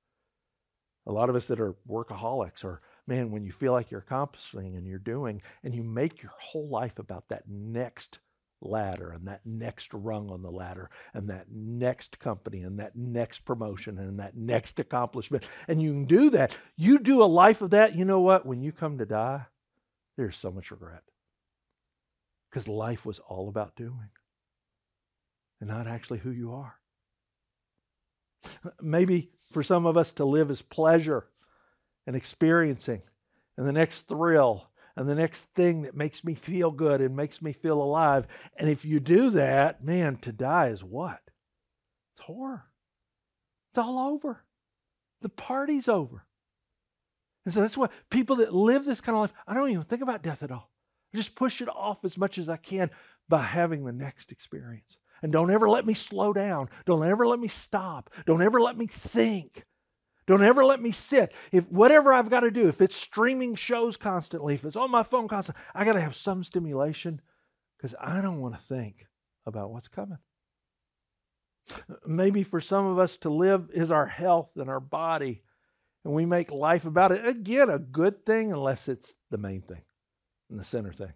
A 1.07 1.13
lot 1.13 1.31
of 1.31 1.37
us 1.37 1.47
that 1.47 1.61
are 1.61 1.77
workaholics 1.89 2.65
or, 2.65 2.83
man, 3.07 3.31
when 3.31 3.45
you 3.45 3.53
feel 3.53 3.73
like 3.73 3.91
you're 3.91 4.01
accomplishing 4.01 4.77
and 4.77 4.87
you're 4.87 4.99
doing, 4.99 5.41
and 5.63 5.75
you 5.75 5.85
make 5.85 6.21
your 6.21 6.33
whole 6.39 6.69
life 6.69 6.99
about 6.99 7.29
that 7.29 7.45
next 7.49 8.19
ladder 8.61 9.13
and 9.13 9.29
that 9.29 9.41
next 9.47 9.95
rung 9.95 10.31
on 10.31 10.43
the 10.43 10.51
ladder 10.51 10.91
and 11.15 11.31
that 11.31 11.47
next 11.51 12.19
company 12.19 12.63
and 12.63 12.81
that 12.81 12.97
next 12.97 13.45
promotion 13.45 13.99
and 13.99 14.19
that 14.19 14.37
next 14.37 14.81
accomplishment. 14.81 15.47
And 15.69 15.81
you 15.81 15.93
can 15.93 16.05
do 16.07 16.31
that. 16.31 16.57
You 16.77 16.99
do 16.99 17.23
a 17.23 17.25
life 17.25 17.63
of 17.63 17.71
that, 17.71 17.95
you 17.95 18.05
know 18.05 18.21
what? 18.21 18.45
When 18.45 18.63
you 18.63 18.73
come 18.73 18.99
to 18.99 19.07
die, 19.07 19.47
there's 20.17 20.37
so 20.37 20.51
much 20.51 20.73
regret. 20.73 21.05
Because 22.51 22.67
life 22.67 23.07
was 23.07 23.21
all 23.21 23.49
about 23.49 23.77
doing 23.77 24.11
and 25.61 25.69
not 25.69 25.87
actually 25.87 26.19
who 26.19 26.31
you 26.31 26.53
are. 26.53 26.75
Maybe 28.81 29.31
for 29.51 29.63
some 29.63 29.87
of 29.87 29.97
us 29.97 30.13
to 30.13 30.25
live 30.25 30.51
is 30.51 30.63
pleasure 30.63 31.27
and 32.07 32.15
experiencing 32.15 33.03
and 33.57 33.67
the 33.67 33.73
next 33.73 34.07
thrill 34.07 34.71
and 34.97 35.09
the 35.09 35.15
next 35.15 35.41
thing 35.55 35.83
that 35.83 35.97
makes 35.97 36.25
me 36.25 36.35
feel 36.35 36.71
good 36.71 37.01
and 37.01 37.15
makes 37.17 37.41
me 37.43 37.53
feel 37.53 37.81
alive. 37.81 38.27
And 38.57 38.69
if 38.69 38.85
you 38.85 39.01
do 39.01 39.31
that, 39.31 39.85
man, 39.85 40.17
to 40.23 40.33
die 40.33 40.69
is 40.69 40.83
what? 40.83 41.21
It's 42.17 42.25
horror. 42.25 42.65
It's 43.71 43.79
all 43.79 43.99
over. 43.99 44.45
The 45.23 45.29
party's 45.29 45.89
over. 45.89 46.25
And 47.45 47.55
so 47.55 47.61
that's 47.61 47.77
why 47.77 47.89
people 48.11 48.37
that 48.37 48.55
live 48.55 48.85
this 48.85 49.01
kind 49.01 49.17
of 49.17 49.23
life, 49.23 49.33
I 49.47 49.55
don't 49.55 49.71
even 49.71 49.85
think 49.85 50.03
about 50.03 50.23
death 50.23 50.43
at 50.43 50.51
all. 50.51 50.71
I 51.13 51.17
just 51.17 51.35
push 51.35 51.61
it 51.61 51.69
off 51.69 52.05
as 52.05 52.19
much 52.19 52.39
as 52.39 52.49
I 52.49 52.57
can 52.57 52.91
by 53.29 53.43
having 53.43 53.85
the 53.85 53.93
next 53.93 54.33
experience. 54.33 54.97
And 55.23 55.33
don't 55.33 55.51
ever 55.51 55.69
let 55.69 55.87
me 55.87 55.95
slow 55.95 56.33
down. 56.33 56.69
Don't 56.87 57.07
ever 57.07 57.27
let 57.27 57.41
me 57.41 57.49
stop. 57.49 58.11
Don't 58.27 58.43
ever 58.43 58.61
let 58.61 58.77
me 58.77 58.87
think. 58.87 59.65
Don't 60.27 60.45
ever 60.45 60.65
let 60.65 60.81
me 60.81 60.93
sit. 60.93 61.33
If 61.53 61.71
whatever 61.71 62.13
I've 62.13 62.29
got 62.29 62.41
to 62.41 62.51
do, 62.51 62.69
if 62.69 62.83
it's 62.83 62.95
streaming 62.95 63.55
shows 63.55 63.97
constantly, 63.97 64.55
if 64.55 64.65
it's 64.65 64.77
on 64.77 64.91
my 64.91 65.03
phone 65.03 65.27
constantly, 65.27 65.63
I 65.75 65.85
got 65.85 65.95
to 65.95 66.01
have 66.01 66.15
some 66.15 66.45
stimulation 66.45 67.23
because 67.77 67.95
I 68.01 68.21
don't 68.21 68.41
want 68.41 68.55
to 68.55 68.61
think 68.61 69.07
about 69.47 69.71
what's 69.71 69.89
coming. 69.89 70.19
Maybe 72.07 72.43
for 72.43 72.61
some 72.61 72.87
of 72.87 72.99
us 72.99 73.17
to 73.19 73.31
live 73.31 73.71
is 73.73 73.91
our 73.91 74.07
health 74.07 74.51
and 74.57 74.69
our 74.69 74.81
body, 74.81 75.43
and 76.05 76.15
we 76.15 76.27
make 76.27 76.51
life 76.51 76.85
about 76.85 77.13
it. 77.13 77.27
Again, 77.27 77.71
a 77.71 77.79
good 77.79 78.27
thing 78.27 78.53
unless 78.53 78.89
it's 78.89 79.15
the 79.31 79.39
main 79.39 79.63
thing 79.63 79.83
and 80.51 80.61
the 80.61 80.65
center 80.65 80.93
thing. 80.93 81.13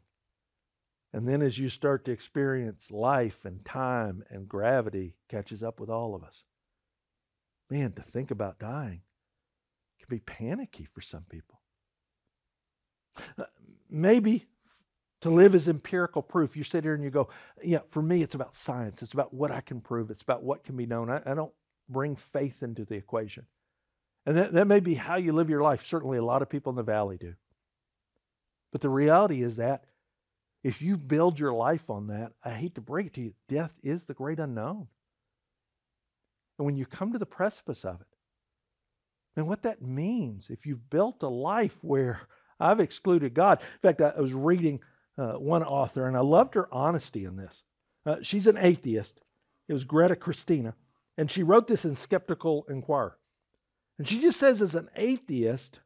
And 1.13 1.29
then 1.29 1.43
as 1.43 1.59
you 1.59 1.69
start 1.69 2.05
to 2.07 2.13
experience 2.13 2.91
life 2.91 3.45
and 3.45 3.65
time 3.65 4.25
and 4.31 4.49
gravity 4.49 5.15
catches 5.29 5.63
up 5.63 5.79
with 5.79 5.91
all 5.91 6.15
of 6.15 6.25
us. 6.25 6.43
Man, 7.71 7.93
to 7.93 8.03
think 8.03 8.31
about 8.31 8.59
dying 8.59 9.03
can 9.99 10.09
be 10.09 10.21
panicky 10.21 10.85
for 10.85 11.01
some 11.01 11.25
people. 11.29 11.61
Uh, 13.39 13.45
maybe 13.91 14.47
to 15.21 15.31
live 15.31 15.55
is 15.55 15.69
empirical 15.69 16.23
proof. 16.23 16.57
You 16.57 16.65
sit 16.65 16.85
here 16.85 16.95
and 16.95 17.05
you 17.05 17.11
go, 17.11 17.29
yeah, 17.63 17.81
for 17.91 18.03
me, 18.03 18.23
it's 18.23 18.35
about 18.35 18.55
science. 18.55 19.03
It's 19.03 19.13
about 19.13 19.33
what 19.33 19.51
I 19.51 19.61
can 19.61 19.81
prove. 19.81 20.11
It's 20.11 20.23
about 20.23 20.43
what 20.43 20.65
can 20.65 20.77
be 20.77 20.87
known. 20.87 21.11
I, 21.11 21.23
I 21.25 21.35
don't 21.35 21.53
bring 21.89 22.17
faith 22.17 22.63
into 22.63 22.85
the 22.85 22.97
equation. 22.97 23.47
And 24.25 24.37
that, 24.37 24.53
that 24.53 24.67
may 24.67 24.81
be 24.81 24.95
how 24.95 25.17
you 25.17 25.33
live 25.33 25.51
your 25.51 25.63
life. 25.63 25.87
Certainly, 25.87 26.19
a 26.19 26.25
lot 26.25 26.43
of 26.43 26.49
people 26.49 26.71
in 26.71 26.77
the 26.77 26.83
valley 26.83 27.19
do. 27.19 27.35
But 28.71 28.81
the 28.81 28.89
reality 28.89 29.43
is 29.43 29.57
that 29.57 29.85
if 30.63 30.81
you 30.81 30.97
build 30.97 31.39
your 31.39 31.53
life 31.53 31.91
on 31.91 32.09
that, 32.09 32.33
I 32.45 32.51
hate 32.51 32.75
to 32.77 32.81
break 32.81 33.09
it 33.09 33.15
to 33.15 33.21
you, 33.21 33.35
death 33.49 33.73
is 33.83 34.05
the 34.05 34.15
great 34.15 34.39
unknown. 34.39 34.89
And 36.59 36.67
when 36.67 36.77
you 36.77 36.87
come 36.87 37.13
to 37.13 37.19
the 37.19 37.27
precipice 37.27 37.85
of 37.85 38.01
it, 38.01 38.07
and 39.35 39.49
what 39.49 39.63
that 39.63 39.83
means, 39.83 40.49
if 40.51 40.67
you've 40.67 40.91
built 40.91 41.23
a 41.23 41.29
life 41.29 41.77
where 41.83 42.21
I've 42.63 42.81
excluded 42.81 43.35
God. 43.35 43.61
In 43.61 43.79
fact, 43.81 44.01
I 44.01 44.21
was 44.21 44.33
reading 44.33 44.81
uh, 45.19 45.33
one 45.33 45.65
author, 45.65 46.07
and 46.07 46.17
I 46.17 46.21
loved 46.21 46.55
her 46.55 46.73
honesty 46.73 47.25
in 47.25 47.37
this. 47.37 47.65
Uh, 48.07 48.17
she's 48.23 48.47
an 48.47 48.57
atheist. 48.57 49.21
It 49.69 49.73
was 49.73 49.85
Greta 49.85 50.17
Christina, 50.17 50.75
and 51.19 51.31
she 51.31 51.43
wrote 51.43 51.67
this 51.67 51.85
in 51.85 51.95
Skeptical 51.95 52.65
Inquirer. 52.69 53.19
And 53.99 54.09
she 54.09 54.21
just 54.21 54.39
says, 54.39 54.63
as 54.63 54.75
an 54.75 54.89
atheist, 54.97 55.81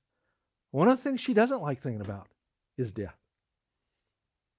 one 0.70 0.88
of 0.88 0.98
the 0.98 1.02
things 1.02 1.20
she 1.20 1.34
doesn't 1.34 1.62
like 1.62 1.82
thinking 1.82 2.00
about 2.00 2.28
is 2.78 2.92
death. 2.92 3.16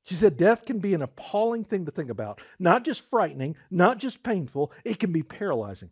She 0.08 0.16
said 0.16 0.38
death 0.38 0.66
can 0.66 0.80
be 0.80 0.94
an 0.94 1.02
appalling 1.02 1.66
thing 1.66 1.84
to 1.84 1.92
think 1.92 2.10
about, 2.10 2.42
not 2.60 2.86
just 2.86 3.10
frightening, 3.10 3.58
not 3.70 3.98
just 3.98 4.24
painful, 4.24 4.72
it 4.86 5.00
can 5.00 5.12
be 5.12 5.22
paralyzing. 5.22 5.90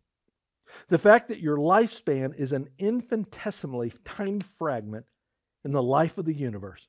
The 0.87 0.97
fact 0.97 1.27
that 1.27 1.41
your 1.41 1.57
lifespan 1.57 2.33
is 2.39 2.53
an 2.53 2.69
infinitesimally 2.79 3.91
tiny 4.05 4.39
fragment 4.57 5.05
in 5.65 5.73
the 5.73 5.83
life 5.83 6.17
of 6.17 6.23
the 6.23 6.33
universe 6.33 6.87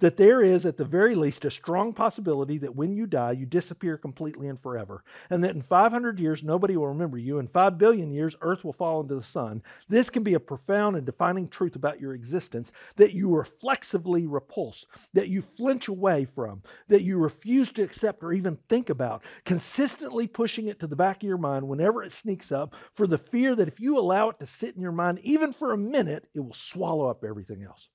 that 0.00 0.16
there 0.16 0.42
is, 0.42 0.66
at 0.66 0.76
the 0.76 0.84
very 0.84 1.14
least, 1.14 1.44
a 1.44 1.50
strong 1.50 1.92
possibility 1.92 2.58
that 2.58 2.74
when 2.74 2.92
you 2.92 3.06
die, 3.06 3.32
you 3.32 3.46
disappear 3.46 3.96
completely 3.96 4.48
and 4.48 4.60
forever, 4.60 5.04
and 5.30 5.42
that 5.44 5.54
in 5.54 5.62
500 5.62 6.18
years, 6.18 6.42
nobody 6.42 6.76
will 6.76 6.88
remember 6.88 7.18
you. 7.18 7.38
In 7.38 7.48
5 7.48 7.78
billion 7.78 8.10
years, 8.10 8.36
Earth 8.40 8.64
will 8.64 8.72
fall 8.72 9.00
into 9.00 9.14
the 9.14 9.22
sun. 9.22 9.62
This 9.88 10.10
can 10.10 10.22
be 10.22 10.34
a 10.34 10.40
profound 10.40 10.96
and 10.96 11.06
defining 11.06 11.48
truth 11.48 11.76
about 11.76 12.00
your 12.00 12.14
existence 12.14 12.72
that 12.96 13.12
you 13.12 13.34
reflexively 13.34 14.26
repulse, 14.26 14.84
that 15.14 15.28
you 15.28 15.42
flinch 15.42 15.88
away 15.88 16.24
from, 16.24 16.62
that 16.88 17.02
you 17.02 17.18
refuse 17.18 17.72
to 17.72 17.82
accept 17.82 18.22
or 18.22 18.32
even 18.32 18.56
think 18.68 18.90
about, 18.90 19.22
consistently 19.44 20.26
pushing 20.26 20.68
it 20.68 20.80
to 20.80 20.86
the 20.86 20.96
back 20.96 21.18
of 21.18 21.28
your 21.28 21.38
mind 21.38 21.66
whenever 21.66 22.02
it 22.02 22.12
sneaks 22.12 22.52
up, 22.52 22.74
for 22.94 23.06
the 23.06 23.18
fear 23.18 23.54
that 23.54 23.68
if 23.68 23.80
you 23.80 23.98
allow 23.98 24.28
it 24.28 24.38
to 24.38 24.46
sit 24.46 24.74
in 24.74 24.82
your 24.82 24.92
mind 24.92 25.18
even 25.22 25.52
for 25.52 25.72
a 25.72 25.78
minute, 25.78 26.26
it 26.34 26.40
will 26.40 26.52
swallow 26.52 27.08
up 27.08 27.24
everything 27.24 27.62
else. 27.62 27.88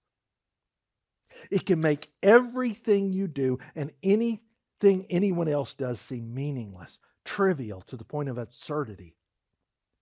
It 1.50 1.66
can 1.66 1.80
make 1.80 2.10
everything 2.22 3.12
you 3.14 3.28
do 3.28 3.60
and 3.76 3.92
anything 4.04 5.06
anyone 5.10 5.48
else 5.48 5.74
does 5.74 6.00
seem 6.00 6.34
meaningless, 6.34 7.00
trivial 7.26 7.82
to 7.88 7.98
the 7.98 8.04
point 8.04 8.30
of 8.30 8.38
absurdity. 8.38 9.16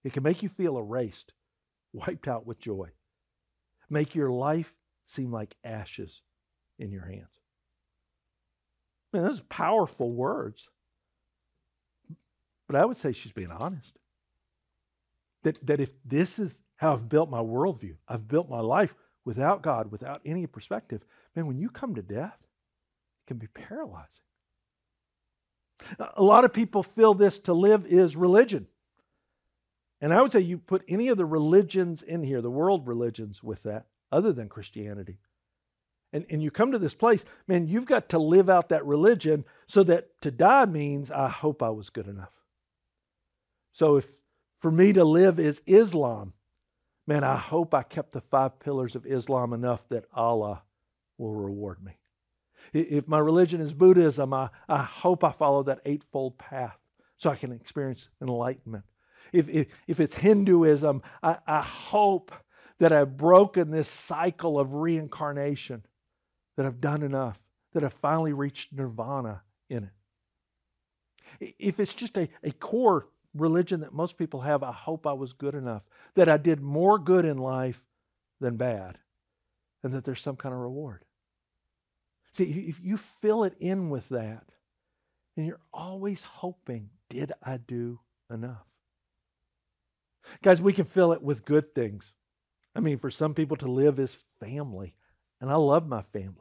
It 0.03 0.13
can 0.13 0.23
make 0.23 0.41
you 0.41 0.49
feel 0.49 0.77
erased, 0.77 1.33
wiped 1.93 2.27
out 2.27 2.45
with 2.45 2.59
joy, 2.59 2.89
make 3.89 4.15
your 4.15 4.31
life 4.31 4.73
seem 5.07 5.31
like 5.31 5.55
ashes 5.63 6.21
in 6.77 6.91
your 6.91 7.05
hands. 7.05 7.27
Man, 9.11 9.23
those 9.23 9.39
are 9.39 9.43
powerful 9.49 10.11
words. 10.11 10.67
But 12.67 12.75
I 12.75 12.85
would 12.85 12.97
say 12.97 13.11
she's 13.11 13.31
being 13.31 13.51
honest. 13.51 13.97
That, 15.43 15.65
that 15.65 15.79
if 15.79 15.91
this 16.05 16.37
is 16.37 16.59
how 16.75 16.93
I've 16.93 17.09
built 17.09 17.29
my 17.29 17.39
worldview, 17.39 17.95
I've 18.07 18.27
built 18.27 18.49
my 18.49 18.59
life 18.59 18.93
without 19.25 19.63
God, 19.63 19.91
without 19.91 20.21
any 20.25 20.45
perspective, 20.45 21.03
man, 21.39 21.47
when 21.47 21.57
you 21.57 21.69
come 21.69 21.95
to 21.95 22.01
death, 22.01 22.35
it 22.37 23.27
can 23.27 23.37
be 23.37 23.47
paralyzing. 23.47 24.09
A 26.17 26.21
lot 26.21 26.43
of 26.43 26.51
people 26.51 26.83
feel 26.83 27.13
this 27.13 27.39
to 27.39 27.53
live 27.53 27.85
is 27.85 28.17
religion. 28.17 28.67
And 30.01 30.13
I 30.13 30.21
would 30.21 30.33
say 30.33 30.41
you 30.41 30.57
put 30.57 30.83
any 30.89 31.07
of 31.07 31.17
the 31.17 31.25
religions 31.25 32.01
in 32.01 32.23
here, 32.23 32.41
the 32.41 32.49
world 32.49 32.87
religions, 32.87 33.41
with 33.41 33.63
that, 33.63 33.85
other 34.11 34.33
than 34.33 34.49
Christianity. 34.49 35.19
And, 36.11 36.25
and 36.29 36.43
you 36.43 36.51
come 36.51 36.73
to 36.73 36.79
this 36.79 36.93
place, 36.93 37.23
man, 37.47 37.67
you've 37.67 37.85
got 37.85 38.09
to 38.09 38.19
live 38.19 38.49
out 38.49 38.69
that 38.69 38.85
religion 38.85 39.45
so 39.67 39.83
that 39.83 40.09
to 40.21 40.31
die 40.31 40.65
means 40.65 41.09
I 41.09 41.29
hope 41.29 41.63
I 41.63 41.69
was 41.69 41.89
good 41.89 42.07
enough. 42.07 42.33
So 43.71 43.95
if 43.97 44.07
for 44.59 44.71
me 44.71 44.91
to 44.91 45.05
live 45.05 45.39
is 45.39 45.61
Islam, 45.65 46.33
man, 47.07 47.23
I 47.23 47.37
hope 47.37 47.73
I 47.73 47.83
kept 47.83 48.11
the 48.11 48.21
five 48.21 48.59
pillars 48.59 48.95
of 48.95 49.05
Islam 49.05 49.53
enough 49.53 49.87
that 49.89 50.05
Allah 50.13 50.63
will 51.19 51.35
reward 51.35 51.83
me. 51.83 51.91
If 52.73 53.07
my 53.07 53.19
religion 53.19 53.61
is 53.61 53.73
Buddhism, 53.73 54.33
I, 54.33 54.49
I 54.67 54.83
hope 54.83 55.23
I 55.23 55.31
follow 55.31 55.63
that 55.63 55.81
eightfold 55.85 56.37
path 56.37 56.77
so 57.17 57.29
I 57.29 57.35
can 57.35 57.51
experience 57.51 58.09
enlightenment. 58.21 58.85
If, 59.31 59.49
if, 59.49 59.67
if 59.87 59.99
it's 59.99 60.15
Hinduism, 60.15 61.03
I, 61.21 61.37
I 61.45 61.61
hope 61.61 62.31
that 62.79 62.91
I've 62.91 63.17
broken 63.17 63.71
this 63.71 63.87
cycle 63.87 64.59
of 64.59 64.73
reincarnation, 64.73 65.83
that 66.57 66.65
I've 66.65 66.81
done 66.81 67.03
enough, 67.03 67.37
that 67.73 67.83
I've 67.83 67.93
finally 67.93 68.33
reached 68.33 68.73
nirvana 68.73 69.41
in 69.69 69.89
it. 71.39 71.55
If 71.59 71.79
it's 71.79 71.93
just 71.93 72.17
a, 72.17 72.29
a 72.43 72.51
core 72.51 73.07
religion 73.35 73.81
that 73.81 73.93
most 73.93 74.17
people 74.17 74.41
have, 74.41 74.63
I 74.63 74.71
hope 74.71 75.05
I 75.05 75.13
was 75.13 75.33
good 75.33 75.55
enough, 75.55 75.83
that 76.15 76.27
I 76.27 76.37
did 76.37 76.61
more 76.61 76.97
good 76.97 77.25
in 77.25 77.37
life 77.37 77.81
than 78.39 78.57
bad, 78.57 78.97
and 79.83 79.93
that 79.93 80.05
there's 80.05 80.21
some 80.21 80.35
kind 80.35 80.53
of 80.53 80.61
reward. 80.61 81.03
See, 82.33 82.67
if 82.69 82.79
you 82.81 82.97
fill 82.97 83.43
it 83.43 83.55
in 83.59 83.89
with 83.89 84.09
that, 84.09 84.43
and 85.35 85.45
you're 85.45 85.61
always 85.73 86.21
hoping, 86.21 86.89
did 87.09 87.31
I 87.41 87.57
do 87.57 87.99
enough? 88.31 88.65
Guys, 90.43 90.61
we 90.61 90.73
can 90.73 90.85
fill 90.85 91.13
it 91.13 91.21
with 91.21 91.45
good 91.45 91.73
things. 91.73 92.11
I 92.75 92.81
mean, 92.81 92.99
for 92.99 93.09
some 93.09 93.33
people 93.33 93.57
to 93.57 93.71
live 93.71 93.99
is 93.99 94.17
family, 94.39 94.95
and 95.41 95.49
I 95.49 95.55
love 95.55 95.87
my 95.87 96.01
family. 96.01 96.35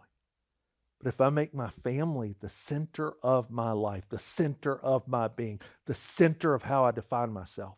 But 1.01 1.09
if 1.09 1.21
I 1.21 1.31
make 1.31 1.55
my 1.55 1.71
family 1.71 2.35
the 2.41 2.49
center 2.49 3.15
of 3.23 3.51
my 3.51 3.71
life, 3.73 4.05
the 4.09 4.19
center 4.19 4.79
of 4.79 5.07
my 5.07 5.29
being, 5.29 5.61
the 5.87 5.95
center 5.95 6.55
of 6.55 6.65
how 6.65 6.85
I 6.85 6.91
define 6.91 7.33
myself, 7.33 7.77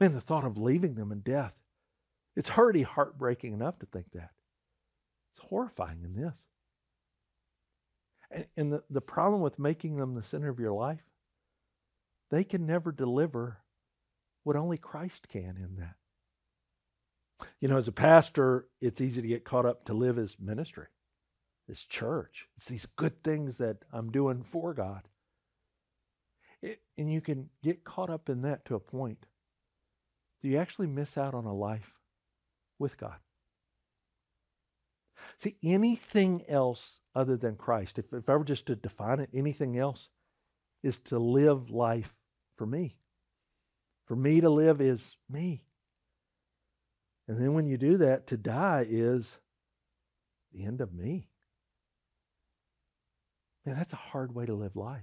man, 0.00 0.14
the 0.14 0.20
thought 0.20 0.44
of 0.44 0.56
leaving 0.56 0.94
them 0.94 1.10
in 1.10 1.20
death, 1.20 1.54
it's 2.36 2.56
already 2.56 2.82
heartbreaking 2.82 3.52
enough 3.52 3.78
to 3.80 3.86
think 3.86 4.06
that. 4.12 4.30
It's 5.34 5.46
horrifying 5.48 6.04
in 6.04 6.14
this. 6.14 6.36
And, 8.34 8.46
and 8.56 8.72
the, 8.72 8.82
the 8.90 9.00
problem 9.00 9.40
with 9.40 9.58
making 9.58 9.96
them 9.96 10.14
the 10.14 10.22
center 10.22 10.50
of 10.50 10.58
your 10.58 10.72
life, 10.72 11.04
they 12.30 12.44
can 12.44 12.66
never 12.66 12.92
deliver 12.92 13.58
what 14.42 14.56
only 14.56 14.76
Christ 14.76 15.28
can 15.28 15.56
in 15.56 15.76
that. 15.78 15.94
You 17.60 17.68
know, 17.68 17.78
as 17.78 17.88
a 17.88 17.92
pastor, 17.92 18.66
it's 18.80 19.00
easy 19.00 19.22
to 19.22 19.28
get 19.28 19.44
caught 19.44 19.66
up 19.66 19.84
to 19.86 19.94
live 19.94 20.18
as 20.18 20.36
ministry, 20.38 20.86
as 21.70 21.80
church. 21.80 22.46
It's 22.56 22.66
these 22.66 22.86
good 22.96 23.22
things 23.22 23.58
that 23.58 23.78
I'm 23.92 24.10
doing 24.10 24.44
for 24.50 24.74
God. 24.74 25.02
It, 26.60 26.80
and 26.98 27.12
you 27.12 27.20
can 27.20 27.48
get 27.62 27.84
caught 27.84 28.10
up 28.10 28.28
in 28.28 28.42
that 28.42 28.64
to 28.66 28.74
a 28.74 28.80
point. 28.80 29.26
You 30.42 30.58
actually 30.58 30.88
miss 30.88 31.16
out 31.16 31.34
on 31.34 31.46
a 31.46 31.54
life 31.54 31.94
with 32.78 32.98
God? 32.98 33.16
See, 35.38 35.56
anything 35.62 36.44
else 36.48 37.00
other 37.14 37.36
than 37.36 37.56
Christ, 37.56 37.98
if, 37.98 38.12
if 38.12 38.28
I 38.28 38.36
were 38.36 38.44
just 38.44 38.66
to 38.66 38.76
define 38.76 39.20
it, 39.20 39.30
anything 39.32 39.78
else 39.78 40.08
is 40.82 40.98
to 41.00 41.18
live 41.18 41.70
life 41.70 42.14
for 42.56 42.66
me. 42.66 42.98
For 44.06 44.16
me 44.16 44.40
to 44.40 44.50
live 44.50 44.80
is 44.80 45.16
me. 45.30 45.64
And 47.26 47.40
then 47.40 47.54
when 47.54 47.66
you 47.66 47.78
do 47.78 47.98
that, 47.98 48.26
to 48.28 48.36
die 48.36 48.86
is 48.88 49.38
the 50.52 50.64
end 50.64 50.80
of 50.80 50.92
me. 50.92 51.28
Man, 53.64 53.76
that's 53.76 53.94
a 53.94 53.96
hard 53.96 54.34
way 54.34 54.44
to 54.44 54.54
live 54.54 54.76
life. 54.76 55.02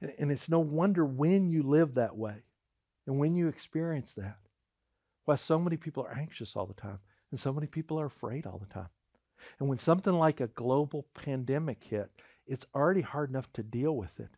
And, 0.00 0.12
and 0.18 0.30
it's 0.30 0.48
no 0.48 0.60
wonder 0.60 1.04
when 1.06 1.48
you 1.48 1.62
live 1.62 1.94
that 1.94 2.16
way 2.16 2.42
and 3.06 3.18
when 3.18 3.34
you 3.34 3.48
experience 3.48 4.12
that, 4.14 4.38
why 5.24 5.36
so 5.36 5.58
many 5.58 5.78
people 5.78 6.04
are 6.04 6.18
anxious 6.18 6.54
all 6.54 6.66
the 6.66 6.74
time 6.74 6.98
and 7.34 7.40
so 7.40 7.52
many 7.52 7.66
people 7.66 8.00
are 8.00 8.06
afraid 8.06 8.46
all 8.46 8.58
the 8.58 8.72
time. 8.72 8.90
And 9.58 9.68
when 9.68 9.76
something 9.76 10.12
like 10.12 10.40
a 10.40 10.46
global 10.46 11.04
pandemic 11.14 11.82
hit, 11.82 12.08
it's 12.46 12.64
already 12.72 13.00
hard 13.00 13.28
enough 13.28 13.52
to 13.54 13.64
deal 13.64 13.96
with 13.96 14.20
it. 14.20 14.30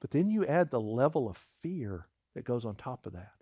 But 0.00 0.12
then 0.12 0.30
you 0.30 0.46
add 0.46 0.70
the 0.70 0.80
level 0.80 1.28
of 1.28 1.44
fear 1.60 2.06
that 2.36 2.44
goes 2.44 2.64
on 2.64 2.76
top 2.76 3.04
of 3.04 3.14
that. 3.14 3.32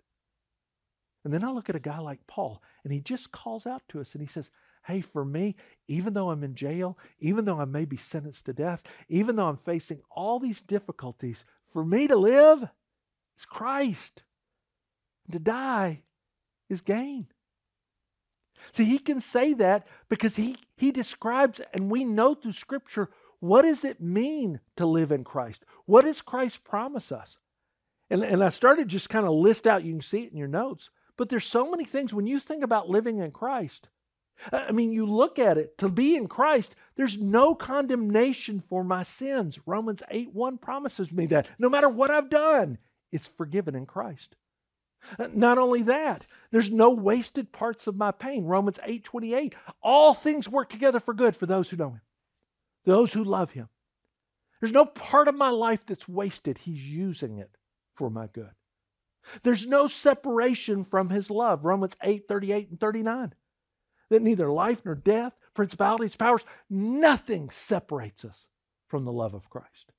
And 1.23 1.31
then 1.31 1.43
I 1.43 1.51
look 1.51 1.69
at 1.69 1.75
a 1.75 1.79
guy 1.79 1.99
like 1.99 2.25
Paul, 2.25 2.63
and 2.83 2.91
he 2.91 2.99
just 2.99 3.31
calls 3.31 3.67
out 3.67 3.83
to 3.89 4.01
us 4.01 4.13
and 4.13 4.23
he 4.23 4.27
says, 4.27 4.49
Hey, 4.87 5.01
for 5.01 5.23
me, 5.23 5.55
even 5.87 6.15
though 6.15 6.31
I'm 6.31 6.43
in 6.43 6.55
jail, 6.55 6.97
even 7.19 7.45
though 7.45 7.59
I 7.59 7.65
may 7.65 7.85
be 7.85 7.97
sentenced 7.97 8.45
to 8.45 8.53
death, 8.53 8.81
even 9.07 9.35
though 9.35 9.49
I'm 9.49 9.57
facing 9.57 10.01
all 10.09 10.39
these 10.39 10.61
difficulties, 10.61 11.45
for 11.67 11.85
me 11.85 12.07
to 12.07 12.15
live 12.15 12.63
is 13.37 13.45
Christ. 13.45 14.23
To 15.31 15.37
die 15.37 16.01
is 16.71 16.81
gain. 16.81 17.27
See, 18.73 18.85
he 18.85 18.99
can 18.99 19.19
say 19.19 19.53
that 19.55 19.87
because 20.09 20.35
he, 20.35 20.55
he 20.75 20.91
describes, 20.91 21.61
and 21.73 21.89
we 21.89 22.03
know 22.03 22.35
through 22.35 22.53
Scripture, 22.53 23.09
what 23.39 23.63
does 23.63 23.83
it 23.83 24.01
mean 24.01 24.59
to 24.77 24.85
live 24.85 25.11
in 25.11 25.23
Christ? 25.23 25.63
What 25.85 26.05
does 26.05 26.21
Christ 26.21 26.63
promise 26.63 27.11
us? 27.11 27.37
And, 28.09 28.23
and 28.23 28.43
I 28.43 28.49
started 28.49 28.87
just 28.87 29.09
kind 29.09 29.25
of 29.25 29.33
list 29.33 29.67
out, 29.67 29.83
you 29.83 29.93
can 29.93 30.01
see 30.01 30.23
it 30.23 30.31
in 30.31 30.37
your 30.37 30.47
notes, 30.47 30.89
but 31.17 31.29
there's 31.29 31.45
so 31.45 31.69
many 31.69 31.85
things 31.85 32.13
when 32.13 32.27
you 32.27 32.39
think 32.39 32.63
about 32.63 32.89
living 32.89 33.19
in 33.19 33.31
Christ. 33.31 33.87
I 34.51 34.71
mean, 34.71 34.91
you 34.91 35.05
look 35.05 35.39
at 35.39 35.57
it, 35.57 35.77
to 35.77 35.89
be 35.89 36.15
in 36.15 36.27
Christ, 36.27 36.75
there's 36.95 37.17
no 37.17 37.55
condemnation 37.55 38.61
for 38.67 38.83
my 38.83 39.03
sins. 39.03 39.59
Romans 39.65 40.03
8 40.09 40.33
1 40.33 40.57
promises 40.57 41.11
me 41.11 41.25
that. 41.27 41.47
No 41.57 41.69
matter 41.69 41.87
what 41.87 42.11
I've 42.11 42.29
done, 42.29 42.77
it's 43.11 43.29
forgiven 43.37 43.75
in 43.75 43.85
Christ. 43.85 44.35
Not 45.33 45.57
only 45.57 45.83
that, 45.83 46.25
there's 46.51 46.71
no 46.71 46.91
wasted 46.91 47.51
parts 47.51 47.87
of 47.87 47.97
my 47.97 48.11
pain. 48.11 48.45
Romans 48.45 48.79
8 48.83 49.03
28. 49.03 49.55
All 49.81 50.13
things 50.13 50.49
work 50.49 50.69
together 50.69 50.99
for 50.99 51.13
good 51.13 51.35
for 51.35 51.45
those 51.45 51.69
who 51.69 51.77
know 51.77 51.89
Him, 51.91 52.01
those 52.85 53.13
who 53.13 53.23
love 53.23 53.51
Him. 53.51 53.69
There's 54.59 54.73
no 54.73 54.85
part 54.85 55.27
of 55.27 55.35
my 55.35 55.49
life 55.49 55.85
that's 55.85 56.07
wasted. 56.07 56.57
He's 56.57 56.83
using 56.83 57.37
it 57.39 57.51
for 57.95 58.09
my 58.09 58.27
good. 58.27 58.51
There's 59.43 59.65
no 59.65 59.87
separation 59.87 60.83
from 60.83 61.09
His 61.09 61.29
love. 61.29 61.65
Romans 61.65 61.95
8 62.01 62.27
38 62.27 62.69
and 62.69 62.79
39. 62.79 63.33
That 64.09 64.21
neither 64.21 64.51
life 64.51 64.85
nor 64.85 64.95
death, 64.95 65.33
principalities, 65.53 66.15
powers, 66.15 66.45
nothing 66.69 67.49
separates 67.49 68.23
us 68.23 68.45
from 68.87 69.03
the 69.03 69.11
love 69.11 69.33
of 69.33 69.49
Christ. 69.49 69.91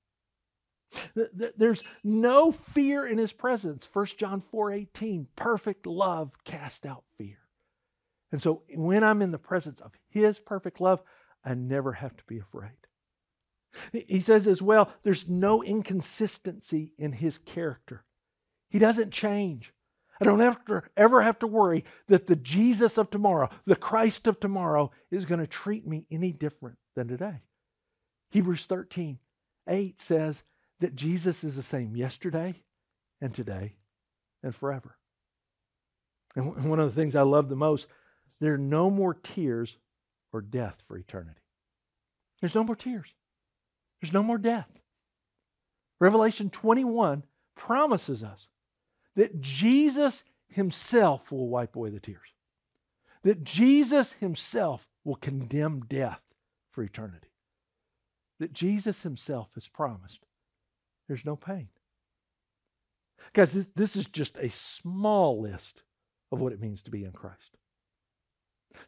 There's 1.56 1.82
no 2.04 2.52
fear 2.52 3.06
in 3.06 3.18
his 3.18 3.32
presence. 3.32 3.88
1 3.92 4.06
John 4.18 4.40
4 4.40 4.72
18, 4.72 5.26
perfect 5.36 5.86
love 5.86 6.32
cast 6.44 6.86
out 6.86 7.04
fear. 7.18 7.38
And 8.32 8.42
so 8.42 8.62
when 8.74 9.04
I'm 9.04 9.22
in 9.22 9.30
the 9.30 9.38
presence 9.38 9.80
of 9.80 9.92
his 10.08 10.38
perfect 10.38 10.80
love, 10.80 11.02
I 11.44 11.54
never 11.54 11.92
have 11.92 12.16
to 12.16 12.24
be 12.24 12.38
afraid. 12.38 12.70
He 13.92 14.20
says 14.20 14.46
as 14.46 14.62
well, 14.62 14.90
there's 15.02 15.28
no 15.28 15.62
inconsistency 15.62 16.92
in 16.98 17.12
his 17.12 17.38
character. 17.38 18.04
He 18.70 18.78
doesn't 18.78 19.12
change. 19.12 19.72
I 20.20 20.24
don't 20.24 20.40
have 20.40 20.64
to, 20.66 20.82
ever 20.96 21.20
have 21.22 21.38
to 21.40 21.46
worry 21.46 21.84
that 22.08 22.26
the 22.26 22.36
Jesus 22.36 22.96
of 22.96 23.10
tomorrow, 23.10 23.50
the 23.66 23.76
Christ 23.76 24.26
of 24.26 24.40
tomorrow, 24.40 24.90
is 25.10 25.26
going 25.26 25.40
to 25.40 25.46
treat 25.46 25.86
me 25.86 26.06
any 26.10 26.32
different 26.32 26.78
than 26.94 27.06
today. 27.08 27.42
Hebrews 28.30 28.64
13, 28.64 29.18
8 29.68 30.00
says, 30.00 30.42
that 30.80 30.96
Jesus 30.96 31.44
is 31.44 31.56
the 31.56 31.62
same 31.62 31.96
yesterday 31.96 32.62
and 33.20 33.34
today 33.34 33.74
and 34.42 34.54
forever. 34.54 34.96
And 36.34 36.68
one 36.68 36.80
of 36.80 36.94
the 36.94 37.00
things 37.00 37.16
I 37.16 37.22
love 37.22 37.48
the 37.48 37.56
most, 37.56 37.86
there 38.40 38.54
are 38.54 38.58
no 38.58 38.90
more 38.90 39.14
tears 39.14 39.76
or 40.32 40.42
death 40.42 40.76
for 40.86 40.98
eternity. 40.98 41.40
There's 42.40 42.54
no 42.54 42.64
more 42.64 42.76
tears. 42.76 43.08
There's 44.00 44.12
no 44.12 44.22
more 44.22 44.38
death. 44.38 44.68
Revelation 45.98 46.50
21 46.50 47.24
promises 47.56 48.22
us 48.22 48.48
that 49.14 49.40
Jesus 49.40 50.24
himself 50.48 51.32
will 51.32 51.48
wipe 51.48 51.74
away 51.74 51.88
the 51.88 52.00
tears. 52.00 52.18
That 53.22 53.42
Jesus 53.42 54.12
himself 54.12 54.86
will 55.04 55.14
condemn 55.14 55.80
death 55.80 56.20
for 56.70 56.82
eternity. 56.82 57.28
That 58.38 58.52
Jesus 58.52 59.02
himself 59.02 59.48
has 59.54 59.68
promised 59.68 60.25
there's 61.08 61.24
no 61.24 61.36
pain. 61.36 61.68
Guys, 63.32 63.52
this, 63.52 63.68
this 63.74 63.96
is 63.96 64.06
just 64.06 64.36
a 64.38 64.50
small 64.50 65.40
list 65.40 65.82
of 66.32 66.40
what 66.40 66.52
it 66.52 66.60
means 66.60 66.82
to 66.84 66.90
be 66.90 67.04
in 67.04 67.12
Christ. 67.12 67.56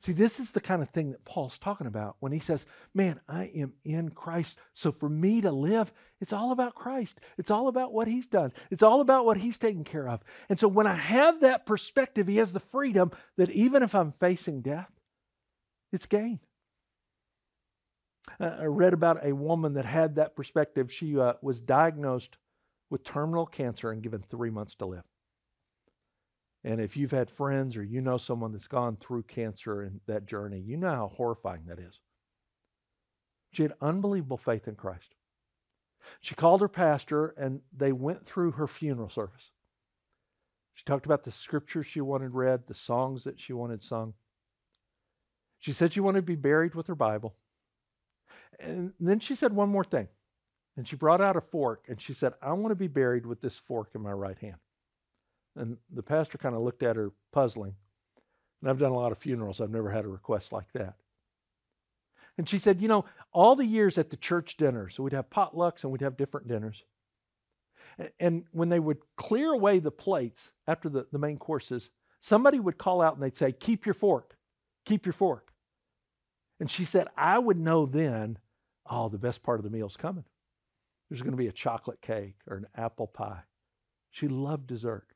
See, 0.00 0.12
this 0.12 0.38
is 0.38 0.50
the 0.50 0.60
kind 0.60 0.82
of 0.82 0.88
thing 0.90 1.12
that 1.12 1.24
Paul's 1.24 1.58
talking 1.58 1.86
about 1.86 2.16
when 2.20 2.32
he 2.32 2.40
says, 2.40 2.66
Man, 2.94 3.20
I 3.28 3.44
am 3.54 3.72
in 3.84 4.10
Christ. 4.10 4.58
So 4.74 4.92
for 4.92 5.08
me 5.08 5.40
to 5.40 5.50
live, 5.50 5.92
it's 6.20 6.32
all 6.32 6.52
about 6.52 6.74
Christ. 6.74 7.20
It's 7.38 7.50
all 7.50 7.68
about 7.68 7.92
what 7.92 8.06
he's 8.08 8.26
done, 8.26 8.52
it's 8.70 8.82
all 8.82 9.00
about 9.00 9.24
what 9.24 9.38
he's 9.38 9.58
taken 9.58 9.84
care 9.84 10.08
of. 10.08 10.20
And 10.48 10.58
so 10.58 10.68
when 10.68 10.86
I 10.86 10.94
have 10.94 11.40
that 11.40 11.66
perspective, 11.66 12.26
he 12.26 12.36
has 12.36 12.52
the 12.52 12.60
freedom 12.60 13.12
that 13.36 13.50
even 13.50 13.82
if 13.82 13.94
I'm 13.94 14.12
facing 14.12 14.60
death, 14.60 14.90
it's 15.92 16.06
gain. 16.06 16.40
Uh, 18.40 18.56
I 18.60 18.64
read 18.64 18.92
about 18.92 19.24
a 19.24 19.34
woman 19.34 19.74
that 19.74 19.84
had 19.84 20.16
that 20.16 20.36
perspective. 20.36 20.92
She 20.92 21.18
uh, 21.18 21.34
was 21.42 21.60
diagnosed 21.60 22.36
with 22.90 23.04
terminal 23.04 23.46
cancer 23.46 23.90
and 23.90 24.02
given 24.02 24.22
three 24.22 24.50
months 24.50 24.74
to 24.76 24.86
live. 24.86 25.04
And 26.64 26.80
if 26.80 26.96
you've 26.96 27.12
had 27.12 27.30
friends 27.30 27.76
or 27.76 27.84
you 27.84 28.00
know 28.00 28.16
someone 28.16 28.52
that's 28.52 28.66
gone 28.66 28.96
through 28.96 29.22
cancer 29.24 29.82
and 29.82 30.00
that 30.06 30.26
journey, 30.26 30.58
you 30.58 30.76
know 30.76 30.90
how 30.90 31.12
horrifying 31.16 31.62
that 31.66 31.78
is. 31.78 32.00
She 33.52 33.62
had 33.62 33.74
unbelievable 33.80 34.38
faith 34.38 34.68
in 34.68 34.74
Christ. 34.74 35.14
She 36.20 36.34
called 36.34 36.60
her 36.60 36.68
pastor 36.68 37.28
and 37.38 37.60
they 37.76 37.92
went 37.92 38.26
through 38.26 38.52
her 38.52 38.66
funeral 38.66 39.08
service. 39.08 39.50
She 40.74 40.84
talked 40.84 41.06
about 41.06 41.24
the 41.24 41.30
scriptures 41.30 41.86
she 41.86 42.00
wanted 42.00 42.34
read, 42.34 42.66
the 42.66 42.74
songs 42.74 43.24
that 43.24 43.40
she 43.40 43.52
wanted 43.52 43.82
sung. 43.82 44.14
She 45.58 45.72
said 45.72 45.92
she 45.92 46.00
wanted 46.00 46.20
to 46.20 46.26
be 46.26 46.36
buried 46.36 46.74
with 46.74 46.86
her 46.86 46.94
Bible. 46.94 47.34
And 48.60 48.92
then 49.00 49.20
she 49.20 49.34
said 49.34 49.52
one 49.52 49.68
more 49.68 49.84
thing. 49.84 50.08
And 50.76 50.86
she 50.86 50.96
brought 50.96 51.20
out 51.20 51.36
a 51.36 51.40
fork 51.40 51.86
and 51.88 52.00
she 52.00 52.14
said, 52.14 52.34
I 52.40 52.52
want 52.52 52.70
to 52.70 52.76
be 52.76 52.86
buried 52.86 53.26
with 53.26 53.40
this 53.40 53.58
fork 53.58 53.90
in 53.94 54.00
my 54.00 54.12
right 54.12 54.38
hand. 54.38 54.56
And 55.56 55.76
the 55.92 56.02
pastor 56.02 56.38
kind 56.38 56.54
of 56.54 56.62
looked 56.62 56.82
at 56.82 56.96
her 56.96 57.10
puzzling. 57.32 57.74
And 58.60 58.70
I've 58.70 58.78
done 58.78 58.92
a 58.92 58.96
lot 58.96 59.12
of 59.12 59.18
funerals, 59.18 59.60
I've 59.60 59.70
never 59.70 59.90
had 59.90 60.04
a 60.04 60.08
request 60.08 60.52
like 60.52 60.70
that. 60.74 60.94
And 62.36 62.48
she 62.48 62.58
said, 62.58 62.80
You 62.80 62.88
know, 62.88 63.04
all 63.32 63.56
the 63.56 63.66
years 63.66 63.98
at 63.98 64.10
the 64.10 64.16
church 64.16 64.56
dinner, 64.56 64.88
so 64.88 65.02
we'd 65.02 65.12
have 65.12 65.28
potlucks 65.30 65.82
and 65.82 65.92
we'd 65.92 66.02
have 66.02 66.16
different 66.16 66.48
dinners. 66.48 66.84
And 68.20 68.44
when 68.52 68.68
they 68.68 68.78
would 68.78 68.98
clear 69.16 69.52
away 69.52 69.80
the 69.80 69.90
plates 69.90 70.50
after 70.68 70.88
the, 70.88 71.06
the 71.10 71.18
main 71.18 71.36
courses, 71.38 71.90
somebody 72.20 72.60
would 72.60 72.78
call 72.78 73.00
out 73.00 73.14
and 73.14 73.22
they'd 73.22 73.36
say, 73.36 73.52
Keep 73.52 73.84
your 73.84 73.94
fork, 73.94 74.36
keep 74.86 75.04
your 75.04 75.12
fork. 75.12 75.52
And 76.60 76.70
she 76.70 76.84
said, 76.84 77.08
I 77.16 77.38
would 77.38 77.58
know 77.58 77.86
then, 77.86 78.38
oh, 78.90 79.08
the 79.08 79.18
best 79.18 79.42
part 79.42 79.58
of 79.58 79.64
the 79.64 79.70
meal's 79.70 79.96
coming. 79.96 80.24
There's 81.08 81.22
going 81.22 81.32
to 81.32 81.38
be 81.38 81.48
a 81.48 81.52
chocolate 81.52 82.00
cake 82.02 82.36
or 82.46 82.56
an 82.56 82.66
apple 82.76 83.06
pie. 83.06 83.40
She 84.10 84.28
loved 84.28 84.66
dessert. 84.66 85.06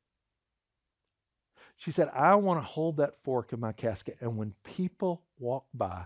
She 1.77 1.91
said, 1.91 2.11
I 2.15 2.35
want 2.37 2.61
to 2.61 2.67
hold 2.67 2.99
that 2.99 3.23
fork 3.25 3.53
in 3.53 3.61
my 3.61 3.73
casket. 3.73 4.17
And 4.21 4.37
when 4.37 4.55
people 4.65 5.23
walk 5.39 5.67
by 5.75 6.05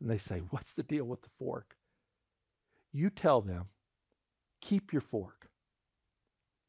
and 0.00 0.10
they 0.10 0.18
say, 0.18 0.42
What's 0.50 0.74
the 0.74 0.82
deal 0.82 1.04
with 1.04 1.22
the 1.22 1.28
fork? 1.38 1.76
you 2.92 3.10
tell 3.10 3.40
them, 3.40 3.66
keep 4.60 4.92
your 4.92 5.02
fork. 5.02 5.48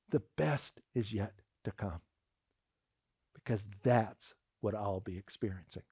The 0.10 0.22
best 0.38 0.82
is 0.94 1.14
yet 1.14 1.34
to 1.64 1.72
come. 1.72 2.02
Because 3.34 3.64
that's 3.84 4.34
what 4.60 4.76
I'll 4.76 5.00
be 5.00 5.18
experiencing. 5.18 5.84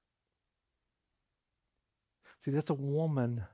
See, 2.44 2.50
that's 2.50 2.70
a 2.70 2.74
woman 2.74 3.44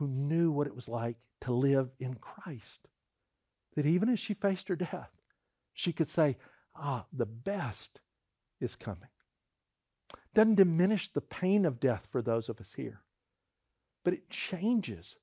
who 0.00 0.08
knew 0.08 0.50
what 0.50 0.66
it 0.66 0.74
was 0.74 0.88
like 0.88 1.16
to 1.42 1.52
live 1.52 1.90
in 2.00 2.14
Christ. 2.14 2.80
That 3.76 3.84
even 3.84 4.08
as 4.08 4.18
she 4.18 4.32
faced 4.32 4.68
her 4.68 4.74
death, 4.74 5.10
she 5.74 5.92
could 5.92 6.08
say, 6.08 6.38
Ah, 6.74 7.04
the 7.12 7.26
best 7.26 8.00
is 8.62 8.76
coming. 8.76 9.10
Doesn't 10.34 10.54
diminish 10.54 11.12
the 11.12 11.20
pain 11.20 11.66
of 11.66 11.80
death 11.80 12.08
for 12.10 12.22
those 12.22 12.48
of 12.48 12.60
us 12.60 12.72
here, 12.74 13.02
but 14.02 14.14
it 14.14 14.30
changes. 14.30 15.16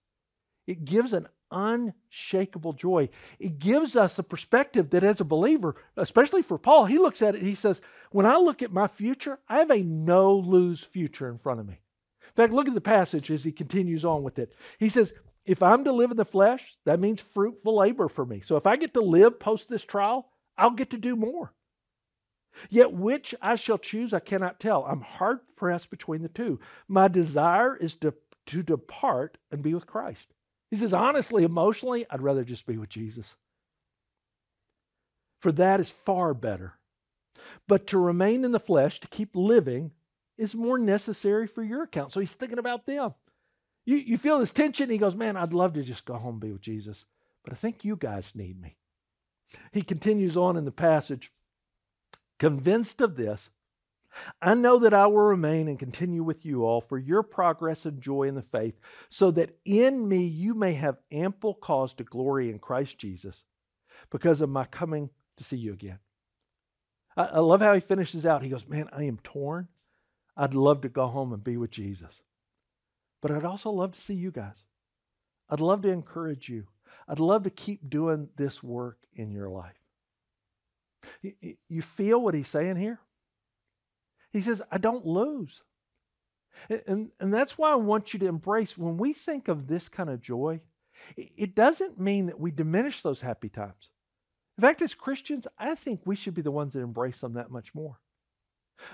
It 0.67 0.86
gives 0.86 1.13
an 1.13 1.28
unshakable 1.49 2.73
joy. 2.73 3.09
It 3.39 3.57
gives 3.57 3.95
us 3.95 4.19
a 4.19 4.23
perspective 4.23 4.91
that, 4.91 5.03
as 5.03 5.19
a 5.21 5.25
believer, 5.25 5.75
especially 5.95 6.43
for 6.43 6.59
Paul, 6.59 6.86
he 6.86 6.99
looks 6.99 7.23
at 7.23 7.34
it 7.34 7.41
he 7.41 7.55
says, 7.55 7.82
When 8.11 8.28
I 8.28 8.38
look 8.38 8.61
at 8.61 8.71
my 8.71 8.88
future, 8.88 9.39
I 9.49 9.57
have 9.57 9.71
a 9.71 9.82
no 9.82 10.36
lose 10.36 10.82
future 10.82 11.30
in 11.30 11.39
front 11.39 11.61
of 11.61 11.67
me. 11.67 11.80
In 12.38 12.43
fact, 12.43 12.53
look 12.53 12.67
at 12.67 12.75
the 12.75 12.81
passage 12.81 13.31
as 13.31 13.43
he 13.43 13.51
continues 13.51 14.05
on 14.05 14.21
with 14.21 14.38
it. 14.38 14.53
He 14.77 14.89
says, 14.89 15.11
If 15.43 15.63
I'm 15.63 15.83
to 15.85 15.91
live 15.91 16.11
in 16.11 16.17
the 16.17 16.25
flesh, 16.25 16.77
that 16.85 16.99
means 16.99 17.19
fruitful 17.19 17.75
labor 17.75 18.07
for 18.07 18.23
me. 18.23 18.41
So 18.41 18.57
if 18.57 18.67
I 18.67 18.75
get 18.75 18.93
to 18.93 19.01
live 19.01 19.39
post 19.39 19.69
this 19.69 19.83
trial, 19.83 20.29
I'll 20.55 20.69
get 20.69 20.91
to 20.91 20.97
do 20.97 21.15
more. 21.15 21.51
Yet 22.69 22.93
which 22.93 23.33
I 23.41 23.55
shall 23.55 23.79
choose, 23.79 24.13
I 24.13 24.19
cannot 24.19 24.59
tell. 24.59 24.85
I'm 24.85 25.01
hard 25.01 25.39
pressed 25.55 25.89
between 25.89 26.21
the 26.21 26.29
two. 26.29 26.59
My 26.88 27.07
desire 27.07 27.75
is 27.75 27.95
to, 27.95 28.13
to 28.47 28.61
depart 28.61 29.39
and 29.51 29.63
be 29.63 29.73
with 29.73 29.88
Christ. 29.88 30.27
He 30.69 30.77
says, 30.77 30.93
honestly, 30.93 31.43
emotionally, 31.43 32.05
I'd 32.09 32.21
rather 32.21 32.43
just 32.43 32.67
be 32.67 32.77
with 32.77 32.89
Jesus. 32.89 33.35
For 35.39 35.51
that 35.53 35.79
is 35.79 35.89
far 35.89 36.35
better. 36.35 36.73
But 37.67 37.88
to 37.88 37.97
remain 37.97 38.45
in 38.45 38.51
the 38.51 38.59
flesh, 38.59 38.99
to 38.99 39.07
keep 39.07 39.35
living, 39.35 39.91
is 40.38 40.55
more 40.55 40.77
necessary 40.77 41.47
for 41.47 41.63
your 41.63 41.83
account. 41.83 42.11
So 42.11 42.19
he's 42.19 42.33
thinking 42.33 42.59
about 42.59 42.85
them. 42.85 43.13
You, 43.85 43.97
you 43.97 44.17
feel 44.17 44.39
this 44.39 44.51
tension. 44.51 44.89
He 44.89 44.97
goes, 44.97 45.15
Man, 45.15 45.38
I'd 45.38 45.53
love 45.53 45.73
to 45.73 45.83
just 45.83 46.05
go 46.05 46.15
home 46.15 46.35
and 46.35 46.41
be 46.41 46.51
with 46.51 46.61
Jesus, 46.61 47.05
but 47.43 47.53
I 47.53 47.55
think 47.55 47.83
you 47.83 47.95
guys 47.95 48.33
need 48.35 48.61
me. 48.61 48.77
He 49.71 49.81
continues 49.81 50.35
on 50.35 50.57
in 50.57 50.65
the 50.65 50.71
passage, 50.71 51.31
convinced 52.38 53.01
of 53.01 53.15
this. 53.15 53.49
I 54.41 54.55
know 54.55 54.79
that 54.79 54.93
I 54.93 55.07
will 55.07 55.21
remain 55.21 55.67
and 55.67 55.77
continue 55.77 56.23
with 56.23 56.45
you 56.45 56.65
all 56.65 56.81
for 56.81 56.97
your 56.97 57.23
progress 57.23 57.85
and 57.85 58.01
joy 58.01 58.23
in 58.23 58.35
the 58.35 58.41
faith, 58.41 58.75
so 59.09 59.31
that 59.31 59.57
in 59.63 60.07
me 60.07 60.25
you 60.25 60.53
may 60.53 60.73
have 60.73 60.97
ample 61.11 61.53
cause 61.53 61.93
to 61.93 62.03
glory 62.03 62.49
in 62.49 62.59
Christ 62.59 62.97
Jesus 62.97 63.43
because 64.09 64.41
of 64.41 64.49
my 64.49 64.65
coming 64.65 65.09
to 65.38 65.43
see 65.43 65.57
you 65.57 65.73
again. 65.73 65.99
I, 67.15 67.23
I 67.25 67.39
love 67.39 67.61
how 67.61 67.73
he 67.73 67.79
finishes 67.79 68.25
out. 68.25 68.43
He 68.43 68.49
goes, 68.49 68.67
Man, 68.67 68.89
I 68.91 69.03
am 69.03 69.19
torn. 69.23 69.67
I'd 70.38 70.53
love 70.53 70.81
to 70.81 70.89
go 70.89 71.07
home 71.07 71.33
and 71.33 71.43
be 71.43 71.57
with 71.57 71.71
Jesus. 71.71 72.21
But 73.21 73.31
I'd 73.31 73.43
also 73.43 73.71
love 73.71 73.93
to 73.93 73.99
see 73.99 74.13
you 74.13 74.31
guys. 74.31 74.57
I'd 75.49 75.61
love 75.61 75.81
to 75.81 75.89
encourage 75.89 76.47
you. 76.47 76.67
I'd 77.07 77.19
love 77.19 77.43
to 77.43 77.49
keep 77.49 77.89
doing 77.89 78.29
this 78.38 78.61
work 78.61 78.99
in 79.15 79.31
your 79.31 79.49
life. 79.49 79.73
You 81.67 81.81
feel 81.81 82.21
what 82.21 82.35
he's 82.35 82.47
saying 82.47 82.75
here? 82.75 82.99
He 84.31 84.41
says, 84.41 84.61
I 84.71 84.77
don't 84.77 85.05
lose. 85.05 85.63
And, 86.88 87.11
and 87.19 87.33
that's 87.33 87.57
why 87.57 87.71
I 87.71 87.75
want 87.75 88.13
you 88.13 88.19
to 88.19 88.27
embrace 88.27 88.77
when 88.77 88.97
we 88.97 89.13
think 89.13 89.47
of 89.47 89.67
this 89.67 89.89
kind 89.89 90.09
of 90.09 90.21
joy, 90.21 90.61
it 91.15 91.55
doesn't 91.55 91.99
mean 91.99 92.27
that 92.27 92.39
we 92.39 92.51
diminish 92.51 93.01
those 93.01 93.21
happy 93.21 93.49
times. 93.49 93.89
In 94.57 94.61
fact, 94.61 94.81
as 94.81 94.95
Christians, 94.95 95.47
I 95.57 95.75
think 95.75 96.01
we 96.05 96.15
should 96.15 96.33
be 96.33 96.41
the 96.41 96.51
ones 96.51 96.73
that 96.73 96.81
embrace 96.81 97.21
them 97.21 97.33
that 97.33 97.51
much 97.51 97.73
more. 97.73 97.99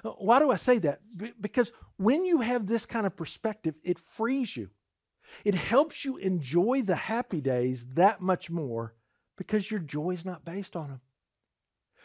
Uh, 0.04 0.12
why 0.12 0.40
do 0.40 0.52
I 0.52 0.58
say 0.58 0.80
that? 0.80 1.02
Because 1.40 1.72
when 1.98 2.26
you 2.26 2.42
have 2.42 2.68
this 2.68 2.86
kind 2.86 3.06
of 3.06 3.16
perspective, 3.16 3.76
it 3.84 4.00
frees 4.00 4.56
you. 4.56 4.70
It 5.44 5.56
helps 5.56 6.06
you 6.06 6.18
enjoy 6.18 6.84
the 6.84 6.96
happy 6.96 7.42
days 7.42 7.84
that 7.96 8.22
much 8.22 8.50
more 8.50 8.94
because 9.38 9.70
your 9.70 9.80
joy 9.80 10.12
is 10.12 10.26
not 10.26 10.46
based 10.46 10.76
on 10.76 10.90
them. 10.90 11.02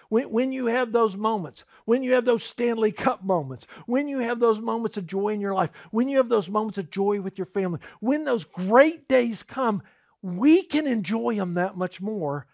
When, 0.08 0.30
when 0.30 0.52
you 0.52 0.66
have 0.66 0.92
those 0.92 1.16
moments, 1.16 1.64
when 1.84 2.02
you 2.02 2.12
have 2.12 2.24
those 2.24 2.42
Stanley 2.42 2.92
Cup 2.92 3.22
moments, 3.22 3.66
when 3.86 4.08
you 4.08 4.20
have 4.20 4.40
those 4.40 4.60
moments 4.60 4.96
of 4.96 5.06
joy 5.06 5.28
in 5.30 5.40
your 5.40 5.54
life, 5.54 5.70
when 5.90 6.08
you 6.08 6.16
have 6.16 6.30
those 6.30 6.48
moments 6.48 6.78
of 6.78 6.90
joy 6.90 7.20
with 7.20 7.36
your 7.36 7.46
family, 7.46 7.80
when 8.00 8.24
those 8.24 8.44
great 8.44 9.08
days 9.08 9.42
come, 9.42 9.82
we 10.22 10.62
can 10.62 10.86
enjoy 10.86 11.36
them 11.36 11.54
that 11.54 11.76
much 11.76 12.00
more 12.00 12.46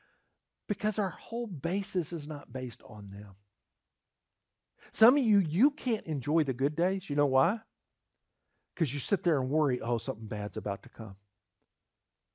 because 0.66 0.98
our 0.98 1.10
whole 1.10 1.46
basis 1.46 2.12
is 2.12 2.26
not 2.26 2.52
based 2.52 2.82
on 2.82 3.10
them. 3.10 3.34
Some 4.94 5.16
of 5.16 5.24
you, 5.24 5.38
you 5.40 5.72
can't 5.72 6.06
enjoy 6.06 6.44
the 6.44 6.52
good 6.52 6.76
days. 6.76 7.10
You 7.10 7.16
know 7.16 7.26
why? 7.26 7.58
Because 8.74 8.94
you 8.94 9.00
sit 9.00 9.24
there 9.24 9.40
and 9.40 9.50
worry, 9.50 9.80
oh, 9.80 9.98
something 9.98 10.26
bad's 10.26 10.56
about 10.56 10.84
to 10.84 10.88
come. 10.88 11.16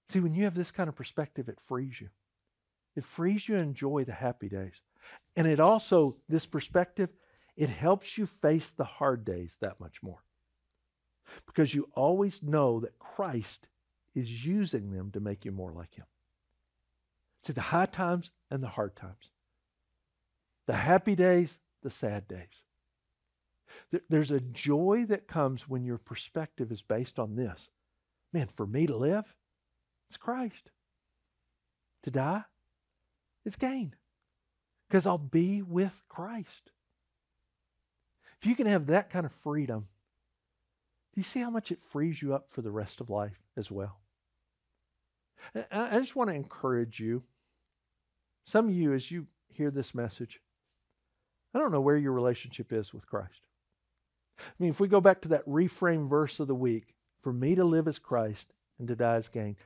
See, 0.10 0.20
when 0.20 0.34
you 0.34 0.44
have 0.44 0.56
this 0.56 0.72
kind 0.72 0.90
of 0.90 0.96
perspective, 0.96 1.48
it 1.48 1.58
frees 1.68 2.02
you. 2.02 2.10
It 2.98 3.06
frees 3.06 3.48
you 3.48 3.56
to 3.56 3.62
enjoy 3.62 4.04
the 4.04 4.14
happy 4.14 4.50
days. 4.50 4.74
And 5.38 5.48
it 5.48 5.62
also, 5.62 6.18
this 6.28 6.46
perspective, 6.46 7.10
it 7.56 7.70
helps 7.70 8.18
you 8.18 8.26
face 8.26 8.72
the 8.72 8.84
hard 8.84 9.24
days 9.24 9.56
that 9.62 9.80
much 9.80 10.04
more. 10.04 10.22
Because 11.46 11.74
you 11.74 11.88
always 11.96 12.44
know 12.44 12.82
that 12.82 13.00
Christ 13.00 13.68
is 14.16 14.46
using 14.46 14.92
them 14.92 15.12
to 15.12 15.22
make 15.22 15.46
you 15.46 15.52
more 15.54 15.72
like 15.72 15.96
Him. 15.96 16.06
See, 17.46 17.54
the 17.54 17.62
high 17.62 17.86
times 17.86 18.32
and 18.52 18.62
the 18.62 18.68
hard 18.68 18.98
times. 18.98 19.32
The 20.68 20.74
happy 20.74 21.16
days, 21.16 21.58
the 21.84 21.90
sad 21.90 22.28
days. 22.28 22.64
There's 24.10 24.32
a 24.32 24.40
joy 24.40 25.06
that 25.10 25.28
comes 25.28 25.68
when 25.68 25.84
your 25.84 25.98
perspective 25.98 26.72
is 26.72 26.82
based 26.82 27.20
on 27.20 27.36
this. 27.36 27.70
Man, 28.34 28.50
for 28.56 28.66
me 28.66 28.88
to 28.88 28.96
live, 28.96 29.36
it's 30.10 30.18
Christ. 30.18 30.72
To 32.04 32.12
die, 32.12 32.44
is 33.46 33.56
gain 33.56 33.96
because 34.88 35.06
I'll 35.06 35.18
be 35.18 35.62
with 35.62 36.04
Christ. 36.08 36.72
If 38.42 38.48
you 38.48 38.56
can 38.56 38.68
have 38.68 38.88
that 38.88 39.10
kind 39.10 39.26
of 39.26 39.32
freedom, 39.32 39.88
do 41.14 41.20
you 41.20 41.24
see 41.24 41.42
how 41.42 41.50
much 41.50 41.72
it 41.72 41.84
frees 41.84 42.22
you 42.22 42.34
up 42.34 42.48
for 42.50 42.62
the 42.62 42.72
rest 42.72 43.02
of 43.02 43.10
life 43.10 43.40
as 43.58 43.70
well? 43.70 44.00
I 45.72 46.00
just 46.00 46.16
want 46.16 46.30
to 46.30 46.36
encourage 46.36 47.00
you. 47.00 47.24
Some 48.46 48.70
of 48.70 48.74
you, 48.74 48.94
as 48.94 49.12
you 49.12 49.28
hear 49.50 49.72
this 49.72 49.94
message, 49.94 50.42
I 51.54 51.60
don't 51.60 51.72
know 51.72 51.82
where 51.82 51.98
your 51.98 52.14
relationship 52.14 52.72
is 52.72 52.94
with 52.94 53.08
Christ. 53.08 53.42
I 54.40 54.44
mean, 54.60 54.70
if 54.70 54.80
we 54.80 54.88
go 54.88 55.02
back 55.02 55.22
to 55.22 55.30
that 55.30 55.46
reframe 55.48 56.10
verse 56.10 56.40
of 56.40 56.48
the 56.48 56.56
week, 56.56 56.94
for 57.22 57.34
me 57.34 57.56
to 57.56 57.64
live 57.66 57.88
as 57.88 58.00
Christ 58.00 58.46
and 58.78 58.88
to 58.88 58.96
die 58.96 59.16
as 59.16 59.28
gain, 59.28 59.58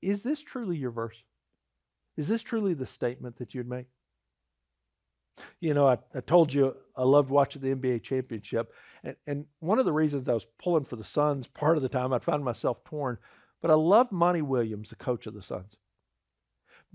is 0.00 0.22
this 0.22 0.40
truly 0.40 0.76
your 0.76 0.90
verse? 0.90 1.22
Is 2.16 2.28
this 2.28 2.42
truly 2.42 2.74
the 2.74 2.86
statement 2.86 3.36
that 3.38 3.54
you'd 3.54 3.68
make? 3.68 3.86
You 5.60 5.74
know, 5.74 5.86
I, 5.86 5.98
I 6.14 6.20
told 6.20 6.52
you 6.52 6.74
I 6.96 7.04
loved 7.04 7.30
watching 7.30 7.62
the 7.62 7.74
NBA 7.74 8.02
championship. 8.02 8.72
And, 9.02 9.16
and 9.26 9.46
one 9.60 9.78
of 9.78 9.86
the 9.86 9.92
reasons 9.92 10.28
I 10.28 10.34
was 10.34 10.46
pulling 10.62 10.84
for 10.84 10.96
the 10.96 11.04
Suns 11.04 11.46
part 11.46 11.76
of 11.76 11.82
the 11.82 11.88
time, 11.88 12.12
I'd 12.12 12.24
find 12.24 12.44
myself 12.44 12.84
torn. 12.84 13.16
But 13.60 13.70
I 13.70 13.74
loved 13.74 14.12
Monty 14.12 14.42
Williams, 14.42 14.90
the 14.90 14.96
coach 14.96 15.26
of 15.26 15.34
the 15.34 15.42
Suns, 15.42 15.76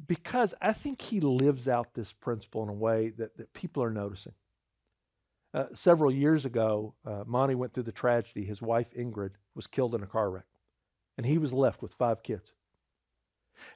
because 0.06 0.54
I 0.62 0.74
think 0.74 1.02
he 1.02 1.20
lives 1.20 1.68
out 1.68 1.93
this 1.93 2.14
principle 2.14 2.64
in 2.64 2.70
a 2.70 2.74
way 2.74 3.10
that, 3.18 3.36
that 3.38 3.54
people 3.54 3.84
are 3.84 3.89
noticing. 3.89 4.34
Uh, 5.54 5.66
several 5.74 6.12
years 6.12 6.45
ago, 6.45 6.93
uh, 7.06 7.24
Monty 7.26 7.56
went 7.56 7.74
through 7.74 7.84
the 7.84 7.91
tragedy. 7.91 8.45
His 8.45 8.62
wife, 8.62 8.88
Ingrid, 8.95 9.32
was 9.56 9.66
killed 9.66 9.95
in 9.95 10.04
a 10.04 10.08
car 10.08 10.30
wreck, 10.30 10.45
and 11.18 11.26
he 11.26 11.38
was 11.38 11.54
left 11.54 11.82
with 11.82 11.93
five 11.93 12.22
kids. 12.22 12.52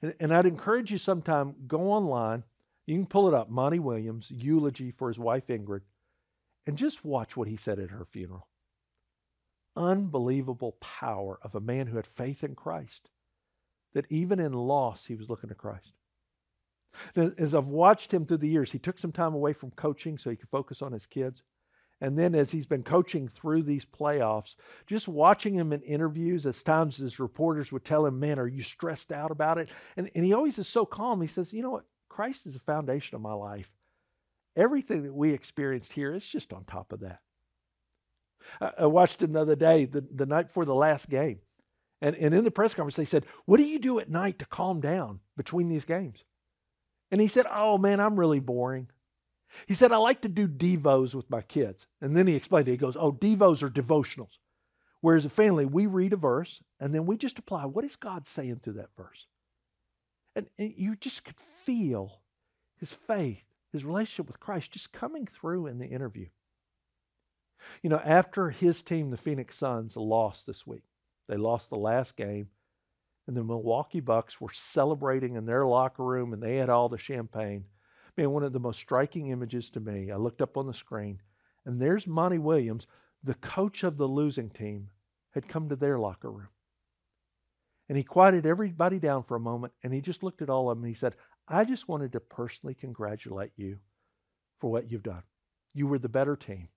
And, 0.01 0.13
and 0.19 0.33
I'd 0.33 0.45
encourage 0.45 0.91
you 0.91 0.99
sometime, 0.99 1.55
go 1.67 1.91
online 1.91 2.43
you 2.85 2.97
can 2.97 3.05
pull 3.05 3.27
it 3.27 3.33
up, 3.33 3.49
Monty 3.49 3.79
Williams' 3.79 4.31
eulogy 4.31 4.91
for 4.91 5.07
his 5.07 5.19
wife 5.19 5.47
Ingrid, 5.47 5.81
and 6.65 6.77
just 6.77 7.05
watch 7.05 7.37
what 7.37 7.47
he 7.47 7.55
said 7.55 7.79
at 7.79 7.91
her 7.91 8.05
funeral. 8.05 8.47
Unbelievable 9.75 10.73
power 10.81 11.39
of 11.41 11.55
a 11.55 11.61
man 11.61 11.87
who 11.87 11.95
had 11.95 12.07
faith 12.07 12.43
in 12.43 12.55
Christ, 12.55 13.09
that 13.93 14.11
even 14.11 14.39
in 14.39 14.53
loss, 14.53 15.05
he 15.05 15.15
was 15.15 15.29
looking 15.29 15.49
to 15.49 15.55
Christ. 15.55 15.93
As 17.15 17.55
I've 17.55 17.67
watched 17.67 18.13
him 18.13 18.25
through 18.25 18.37
the 18.37 18.47
years, 18.47 18.71
he 18.71 18.79
took 18.79 18.99
some 18.99 19.11
time 19.11 19.33
away 19.33 19.53
from 19.53 19.71
coaching 19.71 20.17
so 20.17 20.29
he 20.29 20.35
could 20.35 20.49
focus 20.49 20.81
on 20.81 20.91
his 20.91 21.05
kids. 21.05 21.43
And 22.01 22.17
then 22.17 22.33
as 22.33 22.49
he's 22.49 22.65
been 22.65 22.83
coaching 22.83 23.27
through 23.27 23.63
these 23.63 23.85
playoffs, 23.85 24.55
just 24.87 25.07
watching 25.07 25.53
him 25.53 25.71
in 25.71 25.81
interviews, 25.83 26.47
as 26.47 26.61
times 26.63 26.97
his 26.97 27.19
reporters 27.19 27.71
would 27.71 27.85
tell 27.85 28.05
him, 28.05 28.19
Man, 28.19 28.39
are 28.39 28.47
you 28.47 28.63
stressed 28.63 29.11
out 29.11 29.29
about 29.29 29.59
it? 29.59 29.69
And, 29.95 30.09
and 30.15 30.25
he 30.25 30.33
always 30.33 30.57
is 30.57 30.67
so 30.67 30.85
calm. 30.85 31.21
He 31.21 31.27
says, 31.27 31.53
You 31.53 31.61
know 31.61 31.69
what? 31.69 31.85
Christ 32.09 32.47
is 32.47 32.53
the 32.55 32.59
foundation 32.59 33.15
of 33.15 33.21
my 33.21 33.33
life. 33.33 33.69
Everything 34.55 35.03
that 35.03 35.13
we 35.13 35.31
experienced 35.31 35.93
here 35.93 36.13
is 36.13 36.25
just 36.25 36.51
on 36.51 36.65
top 36.65 36.91
of 36.91 37.01
that. 37.01 37.19
I, 38.59 38.87
watched 38.87 39.21
him 39.21 39.33
day, 39.55 39.85
the, 39.85 40.03
the 40.13 40.25
night 40.25 40.47
before 40.47 40.65
the 40.65 40.75
last 40.75 41.07
game, 41.07 41.39
And, 42.01 42.15
and 42.15 42.33
in 42.33 42.43
the 42.43 42.51
press 42.51 42.73
conference, 42.73 42.95
they 42.95 43.05
said, 43.05 43.25
What 43.45 43.57
do 43.57 43.63
you 43.63 43.79
do 43.79 43.99
at 43.99 44.09
night 44.09 44.39
to 44.39 44.45
calm 44.45 44.81
down 44.81 45.19
between 45.37 45.69
these 45.69 45.85
games? 45.85 46.25
And 47.11 47.19
he 47.19 47.27
said, 47.27 47.45
Oh, 47.49 47.77
man, 47.77 47.99
I'm 47.99 48.19
really 48.19 48.39
boring. 48.39 48.87
He 49.67 49.75
said, 49.75 49.91
I 49.91 49.97
like 49.97 50.21
to 50.21 50.29
do 50.29 50.47
devos 50.47 51.13
with 51.13 51.29
my 51.29 51.41
kids. 51.41 51.85
And 51.99 52.15
then 52.15 52.25
he 52.25 52.35
explained 52.35 52.67
it. 52.69 52.71
He 52.71 52.77
goes, 52.77 52.95
Oh, 52.95 53.11
devos 53.11 53.61
are 53.61 53.69
devotionals. 53.69 54.37
Whereas 55.01 55.25
a 55.25 55.29
family, 55.29 55.65
we 55.65 55.87
read 55.87 56.13
a 56.13 56.17
verse 56.17 56.61
and 56.79 56.93
then 56.93 57.05
we 57.05 57.17
just 57.17 57.39
apply 57.39 57.65
what 57.65 57.85
is 57.85 57.95
God 57.95 58.25
saying 58.25 58.61
through 58.63 58.73
that 58.73 58.95
verse? 58.95 59.25
And, 60.35 60.45
and 60.57 60.73
you 60.77 60.95
just 60.95 61.25
could 61.25 61.39
feel 61.65 62.21
his 62.77 62.93
faith, 62.93 63.43
his 63.73 63.83
relationship 63.83 64.27
with 64.27 64.39
Christ 64.39 64.71
just 64.71 64.93
coming 64.93 65.27
through 65.27 65.67
in 65.67 65.79
the 65.79 65.87
interview. 65.87 66.27
You 67.83 67.89
know, 67.89 68.01
after 68.03 68.49
his 68.49 68.81
team, 68.81 69.09
the 69.09 69.17
Phoenix 69.17 69.57
Suns, 69.57 69.95
lost 69.95 70.47
this 70.47 70.65
week, 70.65 70.83
they 71.27 71.37
lost 71.37 71.69
the 71.69 71.77
last 71.77 72.15
game, 72.15 72.47
and 73.27 73.35
the 73.35 73.43
Milwaukee 73.43 73.99
Bucks 73.99 74.41
were 74.41 74.51
celebrating 74.53 75.35
in 75.35 75.45
their 75.45 75.65
locker 75.65 76.03
room 76.03 76.33
and 76.33 76.41
they 76.41 76.57
had 76.57 76.69
all 76.69 76.89
the 76.89 76.97
champagne. 76.97 77.65
Man, 78.17 78.31
one 78.31 78.43
of 78.43 78.53
the 78.53 78.59
most 78.59 78.79
striking 78.79 79.27
images 79.29 79.69
to 79.71 79.79
me, 79.79 80.11
I 80.11 80.17
looked 80.17 80.41
up 80.41 80.57
on 80.57 80.67
the 80.67 80.73
screen, 80.73 81.21
and 81.65 81.79
there's 81.79 82.07
Monty 82.07 82.39
Williams, 82.39 82.87
the 83.23 83.35
coach 83.35 83.83
of 83.83 83.97
the 83.97 84.07
losing 84.07 84.49
team, 84.49 84.89
had 85.31 85.47
come 85.47 85.69
to 85.69 85.75
their 85.75 85.97
locker 85.97 86.31
room. 86.31 86.49
And 87.87 87.97
he 87.97 88.03
quieted 88.03 88.45
everybody 88.45 88.99
down 88.99 89.23
for 89.23 89.35
a 89.35 89.39
moment 89.39 89.73
and 89.83 89.93
he 89.93 90.01
just 90.01 90.23
looked 90.23 90.41
at 90.41 90.49
all 90.49 90.69
of 90.69 90.77
them 90.77 90.85
and 90.85 90.93
he 90.93 90.97
said, 90.97 91.15
I 91.47 91.65
just 91.65 91.87
wanted 91.87 92.13
to 92.13 92.19
personally 92.19 92.73
congratulate 92.73 93.51
you 93.57 93.77
for 94.59 94.71
what 94.71 94.89
you've 94.89 95.03
done. 95.03 95.23
You 95.73 95.87
were 95.87 95.99
the 95.99 96.09
better 96.09 96.35
team. 96.35 96.69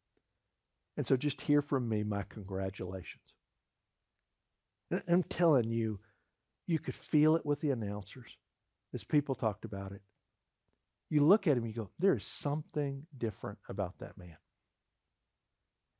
And 0.96 1.06
so 1.06 1.16
just 1.16 1.40
hear 1.40 1.62
from 1.62 1.88
me 1.88 2.02
my 2.02 2.24
congratulations. 2.28 3.22
I'm 5.08 5.22
telling 5.24 5.70
you, 5.70 5.98
you 6.66 6.78
could 6.78 6.94
feel 6.94 7.36
it 7.36 7.44
with 7.44 7.60
the 7.60 7.70
announcers 7.70 8.36
as 8.92 9.04
people 9.04 9.34
talked 9.34 9.64
about 9.64 9.92
it. 9.92 10.02
You 11.10 11.24
look 11.24 11.46
at 11.46 11.56
him, 11.56 11.66
you 11.66 11.72
go, 11.72 11.90
there 11.98 12.16
is 12.16 12.24
something 12.24 13.06
different 13.16 13.58
about 13.68 13.98
that 13.98 14.16
man. 14.16 14.36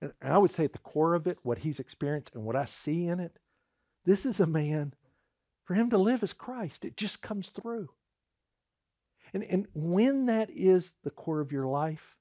And 0.01 0.33
I 0.33 0.39
would 0.39 0.51
say 0.51 0.65
at 0.65 0.73
the 0.73 0.79
core 0.79 1.15
of 1.15 1.27
it, 1.27 1.39
what 1.43 1.59
he's 1.59 1.79
experienced 1.79 2.35
and 2.35 2.45
what 2.45 2.57
I 2.57 2.65
see 2.65 3.07
in 3.07 3.21
it, 3.21 3.39
this 4.05 4.27
is 4.27 4.41
a 4.41 4.47
man, 4.47 4.95
for 5.65 5.75
him 5.75 5.91
to 5.91 5.99
live 5.99 6.23
as 6.23 6.33
Christ. 6.33 6.85
It 6.85 6.97
just 6.97 7.23
comes 7.23 7.49
through. 7.49 7.89
And, 9.33 9.43
and 9.45 9.67
when 9.75 10.27
that 10.27 10.51
is 10.51 10.95
the 11.05 11.11
core 11.11 11.41
of 11.41 11.53
your 11.53 11.67
life, 11.67 12.17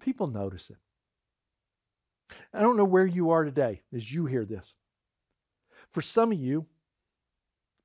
people 0.00 0.26
notice 0.26 0.70
it. 0.70 0.76
I 2.54 2.60
don't 2.60 2.76
know 2.76 2.84
where 2.84 3.06
you 3.06 3.30
are 3.30 3.44
today 3.44 3.82
as 3.94 4.10
you 4.12 4.26
hear 4.26 4.44
this. 4.44 4.74
For 5.92 6.02
some 6.02 6.32
of 6.32 6.38
you, 6.38 6.66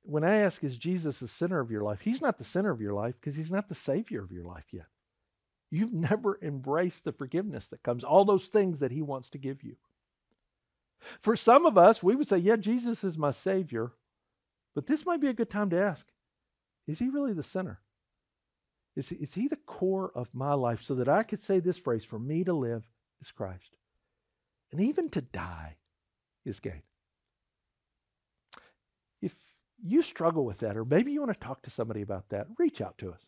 when 0.02 0.24
I 0.24 0.38
ask, 0.38 0.62
is 0.64 0.76
Jesus 0.76 1.18
the 1.18 1.28
center 1.28 1.60
of 1.60 1.70
your 1.70 1.82
life? 1.82 2.00
He's 2.00 2.22
not 2.22 2.38
the 2.38 2.44
center 2.44 2.70
of 2.70 2.80
your 2.80 2.94
life 2.94 3.14
because 3.20 3.36
he's 3.36 3.50
not 3.50 3.68
the 3.68 3.74
savior 3.74 4.22
of 4.22 4.32
your 4.32 4.44
life 4.44 4.66
yet. 4.72 4.86
You've 5.70 5.92
never 5.92 6.38
embraced 6.42 7.04
the 7.04 7.12
forgiveness 7.12 7.68
that 7.68 7.82
comes, 7.82 8.04
all 8.04 8.24
those 8.24 8.46
things 8.46 8.80
that 8.80 8.90
he 8.90 9.02
wants 9.02 9.28
to 9.30 9.38
give 9.38 9.62
you. 9.62 9.76
For 11.20 11.36
some 11.36 11.66
of 11.66 11.76
us, 11.76 12.02
we 12.02 12.16
would 12.16 12.26
say, 12.26 12.38
yeah, 12.38 12.56
Jesus 12.56 13.04
is 13.04 13.18
my 13.18 13.30
savior, 13.30 13.92
but 14.74 14.86
this 14.86 15.04
might 15.04 15.20
be 15.20 15.28
a 15.28 15.34
good 15.34 15.50
time 15.50 15.70
to 15.70 15.80
ask, 15.80 16.06
is 16.86 16.98
he 16.98 17.08
really 17.08 17.34
the 17.34 17.42
center? 17.42 17.80
Is, 18.96 19.12
is 19.12 19.34
he 19.34 19.46
the 19.46 19.56
core 19.56 20.10
of 20.14 20.34
my 20.34 20.54
life 20.54 20.82
so 20.82 20.94
that 20.96 21.08
I 21.08 21.22
could 21.22 21.40
say 21.42 21.60
this 21.60 21.78
phrase, 21.78 22.04
for 22.04 22.18
me 22.18 22.44
to 22.44 22.52
live 22.52 22.82
is 23.20 23.30
Christ? 23.30 23.76
And 24.72 24.80
even 24.80 25.08
to 25.10 25.20
die 25.20 25.76
is 26.44 26.60
gain. 26.60 26.82
You 29.82 30.02
struggle 30.02 30.44
with 30.44 30.58
that, 30.58 30.76
or 30.76 30.84
maybe 30.84 31.12
you 31.12 31.20
want 31.20 31.32
to 31.32 31.46
talk 31.46 31.62
to 31.62 31.70
somebody 31.70 32.02
about 32.02 32.28
that, 32.30 32.46
reach 32.58 32.80
out 32.80 32.98
to 32.98 33.12
us. 33.12 33.20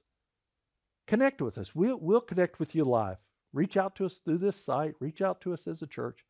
Connect 1.06 1.40
with 1.42 1.58
us. 1.58 1.74
We'll, 1.74 1.96
we'll 1.96 2.20
connect 2.20 2.58
with 2.58 2.74
you 2.74 2.84
live. 2.84 3.18
Reach 3.52 3.76
out 3.76 3.96
to 3.96 4.06
us 4.06 4.18
through 4.18 4.38
this 4.38 4.62
site, 4.62 4.94
reach 5.00 5.22
out 5.22 5.40
to 5.42 5.52
us 5.52 5.66
as 5.66 5.82
a 5.82 5.86
church. 5.86 6.24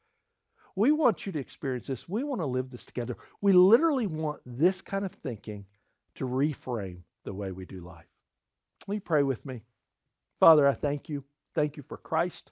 We 0.76 0.92
want 0.92 1.26
you 1.26 1.32
to 1.32 1.38
experience 1.38 1.88
this. 1.88 2.08
We 2.08 2.24
want 2.24 2.40
to 2.40 2.46
live 2.46 2.70
this 2.70 2.84
together. 2.84 3.16
We 3.40 3.52
literally 3.52 4.06
want 4.06 4.40
this 4.46 4.80
kind 4.80 5.04
of 5.04 5.12
thinking 5.12 5.66
to 6.14 6.26
reframe 6.26 6.98
the 7.24 7.34
way 7.34 7.52
we 7.52 7.66
do 7.66 7.80
life. 7.80 8.06
Will 8.86 8.94
you 8.94 9.00
pray 9.00 9.22
with 9.22 9.44
me? 9.44 9.62
Father, 10.38 10.66
I 10.66 10.74
thank 10.74 11.08
you. 11.08 11.24
Thank 11.54 11.76
you 11.76 11.82
for 11.82 11.98
Christ. 11.98 12.50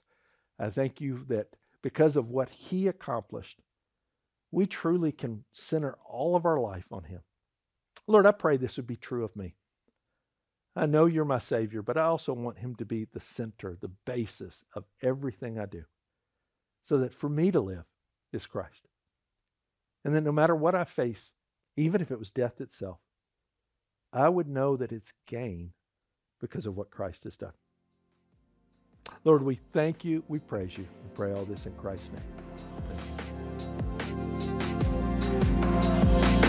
I 0.59 0.69
thank 0.69 1.01
you 1.01 1.25
that 1.29 1.47
because 1.81 2.15
of 2.15 2.29
what 2.29 2.49
he 2.49 2.87
accomplished, 2.87 3.59
we 4.51 4.65
truly 4.65 5.11
can 5.11 5.43
center 5.53 5.97
all 6.07 6.35
of 6.35 6.45
our 6.45 6.59
life 6.59 6.85
on 6.91 7.05
him. 7.05 7.21
Lord, 8.09 8.25
I 8.25 8.31
pray 8.31 8.57
this 8.57 8.77
would 8.77 8.87
be 8.87 8.95
true 8.95 9.23
of 9.23 9.35
me. 9.35 9.53
I 10.75 10.87
know 10.87 11.05
you're 11.05 11.25
my 11.25 11.37
Savior, 11.37 11.83
but 11.83 11.95
I 11.95 12.05
also 12.05 12.33
want 12.33 12.57
him 12.57 12.73
to 12.77 12.85
be 12.85 13.05
the 13.05 13.19
center, 13.19 13.77
the 13.79 13.91
basis 14.05 14.63
of 14.73 14.85
everything 15.03 15.59
I 15.59 15.67
do. 15.67 15.83
So 16.85 16.97
that 16.97 17.13
for 17.13 17.29
me 17.29 17.51
to 17.51 17.59
live 17.59 17.85
is 18.33 18.47
Christ. 18.47 18.87
And 20.03 20.15
that 20.15 20.21
no 20.21 20.31
matter 20.31 20.55
what 20.55 20.73
I 20.73 20.85
face, 20.85 21.33
even 21.77 22.01
if 22.01 22.09
it 22.09 22.17
was 22.17 22.31
death 22.31 22.59
itself, 22.61 22.97
I 24.11 24.27
would 24.27 24.47
know 24.47 24.75
that 24.75 24.91
it's 24.91 25.13
gain 25.27 25.73
because 26.41 26.65
of 26.65 26.75
what 26.75 26.89
Christ 26.89 27.25
has 27.25 27.37
done. 27.37 27.53
Lord, 29.23 29.43
we 29.43 29.59
thank 29.71 30.03
you, 30.03 30.23
we 30.27 30.39
praise 30.39 30.75
you, 30.75 30.87
and 31.03 31.13
pray 31.13 31.31
all 31.31 31.45
this 31.45 31.67
in 31.67 31.73
Christ's 31.73 32.09
name. 32.11 33.28